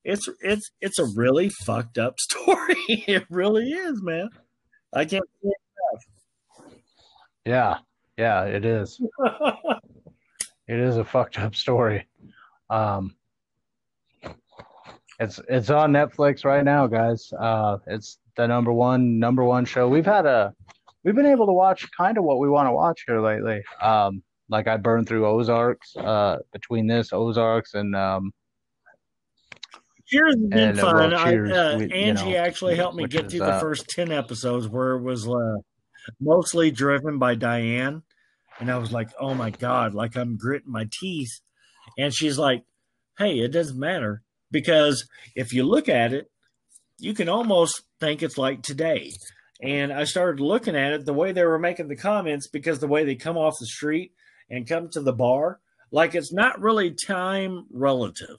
it's 0.05 0.29
it's 0.41 0.71
it's 0.81 0.99
a 0.99 1.07
really 1.15 1.49
fucked 1.49 1.99
up 1.99 2.15
story. 2.19 2.77
it 2.89 3.25
really 3.31 3.71
is, 3.71 4.03
man. 4.03 4.31
I 4.93 5.05
can't. 5.05 5.25
yeah, 7.45 7.79
yeah, 8.17 8.45
it 8.45 8.65
is. 8.65 9.01
It 10.69 10.79
is 10.79 10.97
a 10.97 11.05
fucked 11.05 11.39
up 11.39 11.55
story. 11.55 12.07
Um, 12.71 13.15
it's 15.19 15.41
it's 15.49 15.71
on 15.71 15.93
Netflix 15.93 16.45
right 16.45 16.65
now, 16.65 16.87
guys. 16.87 17.33
Uh, 17.39 17.79
it's 17.87 18.19
the 18.37 18.47
number 18.47 18.73
one 18.73 19.19
number 19.19 19.45
one 19.45 19.65
show. 19.65 19.89
We've 19.89 20.07
had 20.07 20.25
a 20.25 20.55
we've 21.05 21.15
been 21.15 21.27
able 21.27 21.47
to 21.47 21.53
watch 21.53 21.87
kind 21.97 22.17
of 22.17 22.25
what 22.25 22.39
we 22.39 22.49
want 22.49 22.69
to 22.69 22.73
watch 22.73 23.05
here 23.07 23.21
lately. 23.21 23.63
Um, 23.83 24.23
like 24.53 24.69
I 24.69 24.77
burned 24.77 25.09
through 25.09 25.27
Ozarks. 25.27 25.97
Uh, 25.97 26.39
between 26.53 26.87
this 26.87 27.13
Ozarks 27.13 27.75
and 27.75 27.97
um, 27.97 28.33
Cheers 30.07 30.35
has 30.35 30.47
been 30.49 30.79
uh, 30.79 30.83
fun. 30.83 31.11
well, 31.11 31.15
I, 31.15 31.35
uh, 31.35 31.79
you 31.79 31.87
Angie 31.87 32.33
know, 32.33 32.37
actually 32.37 32.77
helped 32.77 32.97
me 32.97 33.09
get 33.09 33.25
is, 33.25 33.33
through 33.33 33.47
the 33.47 33.55
uh, 33.55 33.61
first 33.61 33.89
ten 33.89 34.13
episodes, 34.13 34.69
where 34.69 34.93
it 34.93 35.03
was 35.03 35.27
uh, 35.27 35.57
mostly 36.21 36.71
driven 36.71 37.19
by 37.19 37.35
Diane, 37.35 38.03
and 38.61 38.71
I 38.71 38.77
was 38.77 38.93
like, 38.93 39.09
"Oh 39.19 39.35
my 39.35 39.51
god!" 39.51 39.95
Like 39.95 40.17
I'm 40.17 40.37
gritting 40.37 40.71
my 40.71 40.87
teeth, 41.01 41.41
and 41.97 42.13
she's 42.13 42.39
like, 42.39 42.65
"Hey, 43.17 43.39
it 43.39 43.53
doesn't 43.53 43.79
matter 43.79 44.23
because 44.51 45.09
if 45.35 45.55
you 45.55 45.65
look 45.65 45.89
at 45.89 46.13
it, 46.13 46.31
you 46.99 47.15
can 47.15 47.31
almost 47.31 47.83
think 47.99 48.23
it's 48.23 48.39
like 48.39 48.63
today." 48.63 49.13
And 49.63 49.93
I 49.93 50.05
started 50.05 50.43
looking 50.43 50.77
at 50.77 50.93
it 50.93 51.07
the 51.07 51.15
way 51.15 51.33
they 51.33 51.45
were 51.45 51.59
making 51.59 51.89
the 51.89 51.97
comments 51.97 52.49
because 52.49 52.81
the 52.81 52.89
way 52.89 53.05
they 53.05 53.15
come 53.15 53.39
off 53.39 53.55
the 53.59 53.67
street 53.67 54.13
and 54.53 54.69
come 54.69 54.89
to 54.91 55.01
the 55.01 55.13
bar, 55.13 55.59
like 55.91 56.15
it's 56.15 56.33
not 56.33 56.61
really 56.61 56.93
time 56.93 57.67
relative. 57.73 58.39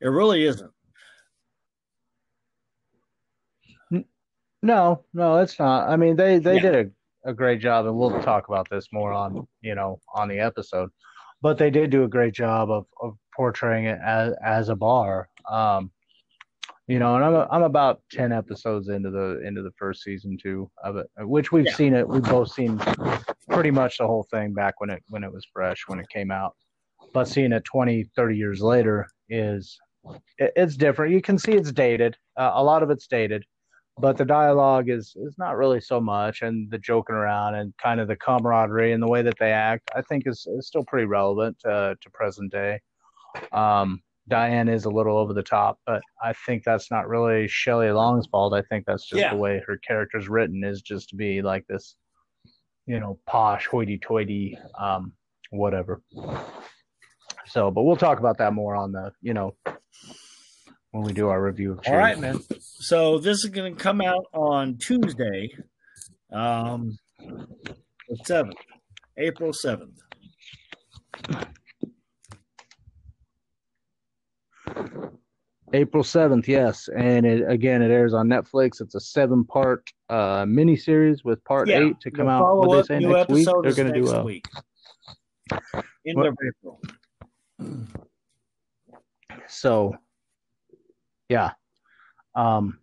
It 0.00 0.08
really 0.08 0.44
isn't. 0.44 0.72
No, 4.62 5.04
no, 5.14 5.36
it's 5.38 5.58
not. 5.58 5.88
I 5.88 5.96
mean, 5.96 6.16
they 6.16 6.38
they 6.38 6.56
Yeah. 6.56 6.62
did 6.62 6.92
a, 7.24 7.30
a 7.30 7.34
great 7.34 7.60
job, 7.60 7.86
and 7.86 7.96
we'll 7.96 8.20
talk 8.22 8.48
about 8.48 8.68
this 8.68 8.88
more 8.92 9.12
on 9.12 9.46
you 9.60 9.74
know 9.74 10.00
on 10.14 10.28
the 10.28 10.40
episode. 10.40 10.90
But 11.42 11.58
they 11.58 11.70
did 11.70 11.90
do 11.90 12.02
a 12.04 12.08
great 12.08 12.34
job 12.34 12.70
of, 12.70 12.86
of 13.00 13.16
portraying 13.36 13.84
it 13.84 13.98
as 14.04 14.34
as 14.42 14.68
a 14.70 14.74
bar. 14.74 15.28
Um, 15.48 15.92
you 16.88 16.98
know, 16.98 17.14
and 17.14 17.24
I'm 17.24 17.46
I'm 17.50 17.62
about 17.62 18.00
ten 18.10 18.32
episodes 18.32 18.88
into 18.88 19.10
the 19.10 19.40
into 19.46 19.62
the 19.62 19.72
first 19.78 20.02
season 20.02 20.36
two 20.42 20.68
of 20.82 20.96
it, 20.96 21.06
which 21.18 21.52
we've 21.52 21.66
Yeah. 21.66 21.74
seen 21.74 21.94
it. 21.94 22.08
We've 22.08 22.22
both 22.22 22.50
seen 22.50 22.80
pretty 23.50 23.70
much 23.70 23.98
the 23.98 24.06
whole 24.06 24.26
thing 24.30 24.52
back 24.52 24.80
when 24.80 24.90
it 24.90 25.02
when 25.08 25.24
it 25.24 25.32
was 25.32 25.46
fresh 25.52 25.84
when 25.86 25.98
it 25.98 26.08
came 26.08 26.30
out. 26.30 26.54
But 27.12 27.28
seeing 27.28 27.52
it 27.52 27.64
20, 27.64 28.04
30 28.16 28.36
years 28.36 28.60
later 28.60 29.06
is 29.28 29.78
it, 30.38 30.52
it's 30.56 30.76
different. 30.76 31.12
You 31.12 31.22
can 31.22 31.38
see 31.38 31.52
it's 31.52 31.72
dated. 31.72 32.16
Uh, 32.36 32.52
a 32.54 32.62
lot 32.62 32.82
of 32.82 32.90
it's 32.90 33.06
dated 33.06 33.44
but 33.98 34.16
the 34.18 34.24
dialogue 34.24 34.88
is 34.90 35.16
is 35.16 35.36
not 35.38 35.56
really 35.56 35.80
so 35.80 36.00
much 36.00 36.42
and 36.42 36.70
the 36.70 36.78
joking 36.78 37.16
around 37.16 37.54
and 37.54 37.72
kind 37.82 38.00
of 38.00 38.08
the 38.08 38.16
camaraderie 38.16 38.92
and 38.92 39.02
the 39.02 39.08
way 39.08 39.22
that 39.22 39.38
they 39.38 39.52
act 39.52 39.90
i 39.94 40.02
think 40.02 40.24
is, 40.26 40.46
is 40.56 40.66
still 40.66 40.84
pretty 40.84 41.06
relevant 41.06 41.56
uh, 41.64 41.94
to 42.00 42.10
present 42.12 42.50
day 42.52 42.78
um 43.52 44.00
Diane 44.28 44.68
is 44.68 44.86
a 44.86 44.90
little 44.90 45.16
over 45.16 45.32
the 45.32 45.42
top, 45.42 45.78
but 45.86 46.02
I 46.20 46.32
think 46.32 46.64
that's 46.64 46.90
not 46.90 47.08
really 47.08 47.46
Shelley 47.46 47.92
Long's 47.92 48.26
fault. 48.26 48.54
I 48.54 48.62
think 48.62 48.84
that's 48.84 49.06
just 49.06 49.20
Yeah. 49.20 49.30
the 49.30 49.36
way 49.36 49.62
her 49.68 49.76
character's 49.76 50.28
written 50.28 50.64
is 50.64 50.82
just 50.82 51.10
to 51.10 51.14
be 51.14 51.42
like 51.42 51.64
this, 51.68 51.94
you 52.86 53.00
know, 53.00 53.18
posh, 53.26 53.66
hoity-toity, 53.66 54.58
um, 54.78 55.12
whatever. 55.50 56.02
So, 57.46 57.70
but 57.70 57.82
we'll 57.82 57.96
talk 57.96 58.18
about 58.18 58.38
that 58.38 58.52
more 58.52 58.74
on 58.74 58.92
the, 58.92 59.12
you 59.22 59.34
know, 59.34 59.54
when 60.90 61.04
we 61.04 61.12
do 61.12 61.28
our 61.28 61.42
review 61.42 61.72
of. 61.72 61.78
All 61.78 61.84
Cheers. 61.84 61.96
right, 61.96 62.18
man. 62.18 62.40
So 62.60 63.18
this 63.18 63.44
is 63.44 63.50
going 63.50 63.76
to 63.76 63.82
come 63.82 64.00
out 64.00 64.26
on 64.32 64.78
Tuesday, 64.78 65.50
um, 66.32 66.96
the 67.18 68.16
seventh, 68.24 68.56
April 69.16 69.52
seventh. 69.52 69.98
April 75.76 76.02
seventh, 76.02 76.48
yes, 76.48 76.88
and 76.96 77.26
it 77.26 77.48
again 77.48 77.82
it 77.82 77.90
airs 77.90 78.14
on 78.14 78.28
Netflix. 78.28 78.80
It's 78.80 78.94
a 78.94 79.00
seven-part 79.00 79.90
uh 80.08 80.44
miniseries 80.44 81.22
with 81.24 81.42
part 81.44 81.68
Yeah, 81.68 81.80
eight 81.80 82.00
to 82.00 82.10
come 82.10 82.28
out. 82.28 82.56
What 82.56 82.88
they 82.88 82.98
say 83.00 83.06
next 83.06 83.28
week? 83.30 83.46
They're 83.62 83.72
going 83.74 83.92
to 83.92 83.94
do 83.94 84.00
next 84.02 84.12
a 84.12 84.22
week, 84.22 84.46
end 86.06 86.16
What- 86.16 86.26
of 86.28 86.36
April. 86.48 86.80
so 89.48 89.94
yeah. 91.28 91.52
Um 92.34 92.78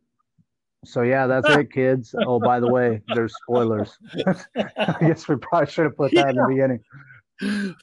so 0.86 1.02
yeah 1.02 1.28
that's 1.28 1.50
it 1.50 1.72
kids. 1.74 2.14
Oh 2.28 2.40
by 2.40 2.60
the 2.60 2.72
way 2.72 3.02
there's 3.16 3.34
spoilers. 3.44 3.98
I 4.78 4.98
guess 5.00 5.28
we 5.28 5.36
probably 5.38 5.72
should 5.72 5.86
have 5.86 5.98
put 5.98 6.12
that 6.14 6.30
in 6.30 6.36
the 6.36 6.46
beginning. 6.48 6.80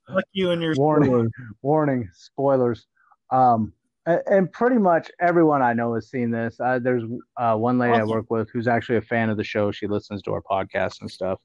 Fuck 0.06 0.24
you 0.32 0.50
and 0.52 0.62
your 0.62 0.74
warning 0.76 1.30
warning 1.62 2.08
spoilers. 2.14 2.86
Um 3.30 3.72
a- 3.72 3.80
and 4.07 4.51
pretty 4.53 4.78
much 4.78 5.11
everyone 5.20 5.62
i 5.62 5.72
know 5.72 5.94
has 5.94 6.09
seen 6.09 6.30
this. 6.30 6.59
Uh, 6.61 6.78
there's 6.78 7.05
uh, 7.36 7.55
one 7.55 7.78
lady 7.78 7.98
i 7.98 8.05
work 8.05 8.30
with 8.30 8.48
who's 8.51 8.68
actually 8.68 8.96
a 8.96 9.03
fan 9.03 9.30
of 9.30 9.36
the 9.36 9.44
show. 9.44 9.70
She 9.70 9.86
listens 9.86 10.22
to 10.22 10.32
our 10.32 10.42
podcast 10.42 11.01
and 11.01 11.11
stuff. 11.11 11.40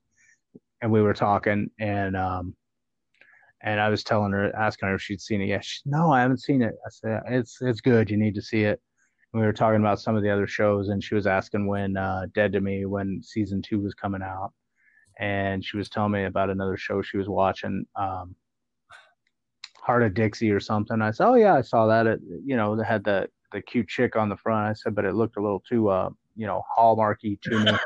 And 0.82 0.92
we 0.92 1.02
were 1.02 1.14
talking 1.14 1.70
and 1.80 2.16
um 2.16 2.56
and 3.62 3.80
i 3.80 3.90
was 3.90 4.04
telling 4.04 4.32
her 4.32 4.56
asking 4.56 4.90
her 4.90 4.96
if 4.96 5.02
she'd 5.02 5.22
seen 5.22 5.42
it. 5.42 5.48
Yeah 5.48 5.62
she, 5.62 5.80
no 5.86 6.12
i 6.12 6.22
haven't 6.22 6.42
seen 6.42 6.62
it. 6.62 6.76
I 6.86 6.90
said 6.90 7.22
it's 7.28 7.58
it's 7.62 7.82
good. 7.82 8.10
You 8.10 8.18
need 8.18 8.36
to 8.36 8.42
see 8.42 8.64
it. 8.64 8.80
And 9.34 9.42
we 9.42 9.46
were 9.46 9.54
talking 9.54 9.82
about 9.82 10.00
some 10.00 10.16
of 10.16 10.24
the 10.24 10.30
other 10.30 10.48
shows 10.48 10.90
and 10.90 11.04
she 11.04 11.16
was 11.16 11.28
asking 11.28 11.68
when 11.68 11.98
uh 11.98 12.28
dead 12.34 12.54
to 12.54 12.62
me 12.62 12.86
when 12.86 13.22
season 13.22 13.62
two 13.62 13.82
was 13.82 13.94
coming 13.94 14.22
out. 14.22 14.54
And 15.20 15.64
she 15.64 15.78
was 15.78 15.90
telling 15.90 16.12
me 16.12 16.26
about 16.26 16.50
another 16.50 16.78
show 16.78 17.02
she 17.02 17.18
was 17.18 17.28
watching 17.28 17.86
um 17.96 18.36
Hart 19.86 20.04
of 20.04 20.14
Dixie 20.14 20.52
or 20.52 20.60
something. 20.60 21.02
I 21.02 21.12
said, 21.12 21.28
"Oh 21.28 21.36
yeah, 21.36 21.54
I 21.56 21.62
saw 21.62 21.86
that. 21.88 22.08
It 22.08 22.20
you 22.44 22.56
know 22.58 22.76
they 22.76 22.84
had 22.84 23.04
the 23.04 23.28
the 23.52 23.62
cute 23.62 23.88
chick 23.88 24.16
on 24.16 24.30
the 24.30 24.38
front." 24.38 24.70
I 24.70 24.74
said, 24.74 24.96
"But 24.96 25.06
it 25.06 25.14
looked 25.14 25.38
a 25.38 25.42
little 25.42 25.62
too 25.70 25.90
uh 25.90 26.10
you 26.36 26.48
know 26.48 26.64
hallmarky 26.78 27.40
to 27.42 27.60
me." 27.60 27.72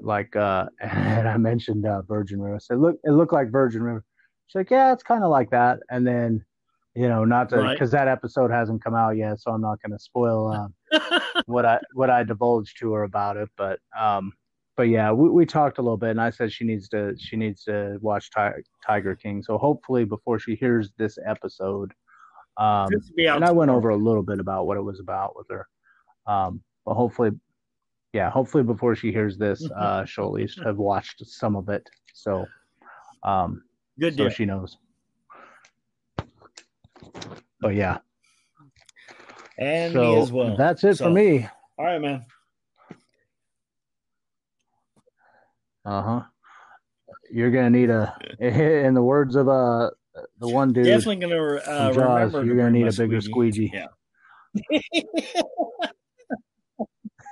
Like 0.00 0.34
uh 0.34 0.64
and 0.80 1.28
I 1.28 1.36
mentioned 1.36 1.86
uh, 1.86 2.00
Virgin 2.02 2.40
River. 2.40 2.54
I 2.56 2.58
said, 2.58 2.78
"Look, 2.78 2.96
it 3.04 3.10
looked 3.10 3.34
like 3.34 3.50
Virgin 3.50 3.82
River." 3.82 4.02
She's 4.46 4.54
like, 4.54 4.70
"Yeah, 4.70 4.94
it's 4.94 5.02
kind 5.02 5.22
of 5.22 5.30
like 5.30 5.50
that." 5.50 5.80
And 5.90 6.06
then 6.06 6.42
you 6.94 7.06
know, 7.08 7.24
not 7.24 7.50
to 7.50 7.56
Right. 7.58 7.74
because 7.74 7.90
that 7.90 8.08
episode 8.08 8.50
hasn't 8.50 8.82
come 8.82 8.94
out 8.94 9.16
yet, 9.16 9.40
so 9.40 9.52
I'm 9.52 9.60
not 9.60 9.78
going 9.82 9.92
to 9.92 9.98
spoil 10.02 10.70
uh, 10.92 11.20
what 11.46 11.66
I 11.66 11.78
what 11.92 12.08
I 12.10 12.24
divulged 12.24 12.78
to 12.80 12.92
her 12.94 13.02
about 13.02 13.36
it. 13.36 13.50
But 13.58 13.78
um, 13.96 14.32
but 14.78 14.84
yeah, 14.88 15.10
we, 15.10 15.28
we 15.28 15.44
talked 15.44 15.78
a 15.78 15.82
little 15.82 15.96
bit, 15.96 16.10
and 16.10 16.20
I 16.20 16.30
said 16.30 16.52
she 16.52 16.64
needs 16.64 16.88
to 16.90 17.14
she 17.18 17.34
needs 17.36 17.64
to 17.64 17.98
watch 18.00 18.30
Ti- 18.30 18.62
Tiger 18.86 19.16
King. 19.16 19.42
So 19.42 19.58
hopefully, 19.58 20.04
before 20.04 20.38
she 20.38 20.54
hears 20.54 20.92
this 20.96 21.18
episode, 21.26 21.92
um, 22.56 22.86
This 22.90 23.08
will 23.10 23.16
be 23.16 23.28
out 23.28 23.36
and 23.36 23.44
I 23.44 23.50
went 23.50 23.70
over 23.72 23.88
a 23.90 23.96
little 23.96 24.22
bit 24.22 24.38
about 24.38 24.66
what 24.68 24.76
it 24.76 24.82
was 24.82 25.00
about 25.00 25.36
with 25.36 25.48
her. 25.50 25.66
Um, 26.28 26.62
but 26.86 26.94
hopefully, 26.94 27.32
yeah, 28.12 28.30
hopefully 28.30 28.62
before 28.62 28.94
she 28.94 29.10
hears 29.12 29.36
this, 29.36 29.62
Mm-hmm. 29.64 29.82
uh, 29.82 30.04
she'll 30.04 30.26
at 30.26 30.30
least 30.32 30.60
have 30.64 30.76
watched 30.78 31.26
some 31.26 31.56
of 31.56 31.68
it. 31.68 31.86
So, 32.14 32.46
um, 33.24 33.62
Good 33.98 34.14
so 34.14 34.24
deal. 34.24 34.30
she 34.30 34.44
knows. 34.46 34.78
But 37.60 37.74
yeah, 37.74 37.98
and 39.58 39.92
so 39.92 40.00
me 40.00 40.20
as 40.22 40.30
well. 40.30 40.56
that's 40.56 40.84
it 40.84 40.98
So, 40.98 41.06
for 41.06 41.10
me. 41.10 41.48
All 41.78 41.84
right, 41.84 42.00
man. 42.00 42.24
Uh 45.88 46.02
huh. 46.02 46.22
You're 47.30 47.50
gonna 47.50 47.70
need 47.70 47.88
a, 47.90 48.14
in 48.38 48.92
the 48.94 49.02
words 49.02 49.36
of 49.36 49.48
uh 49.48 49.90
the 50.38 50.48
one 50.48 50.72
dude 50.72 50.84
Definitely 50.86 51.16
going 51.16 51.30
to 51.60 51.70
uh, 51.70 51.92
Jaws, 51.92 52.32
remember. 52.34 52.44
you're 52.44 52.56
to 52.56 52.62
gonna 52.62 52.70
need 52.72 52.88
a 52.88 52.92
bigger 52.92 53.20
squeegee. 53.20 53.72
Yeah. 53.72 53.86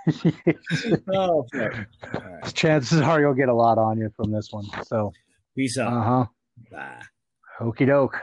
Oh. 1.13 1.45
All 1.45 1.47
right. 1.53 2.55
Chances 2.55 3.01
are 3.01 3.21
you'll 3.21 3.35
get 3.35 3.49
a 3.49 3.55
lot 3.55 3.77
on 3.79 3.99
you 3.99 4.09
from 4.17 4.31
this 4.31 4.53
one. 4.53 4.65
So, 4.85 5.13
Peace 5.57 5.79
out. 5.79 5.93
uh 5.93 6.03
huh. 6.03 6.25
Bye. 6.71 7.03
Okey 7.61 7.87
doke. 7.87 8.17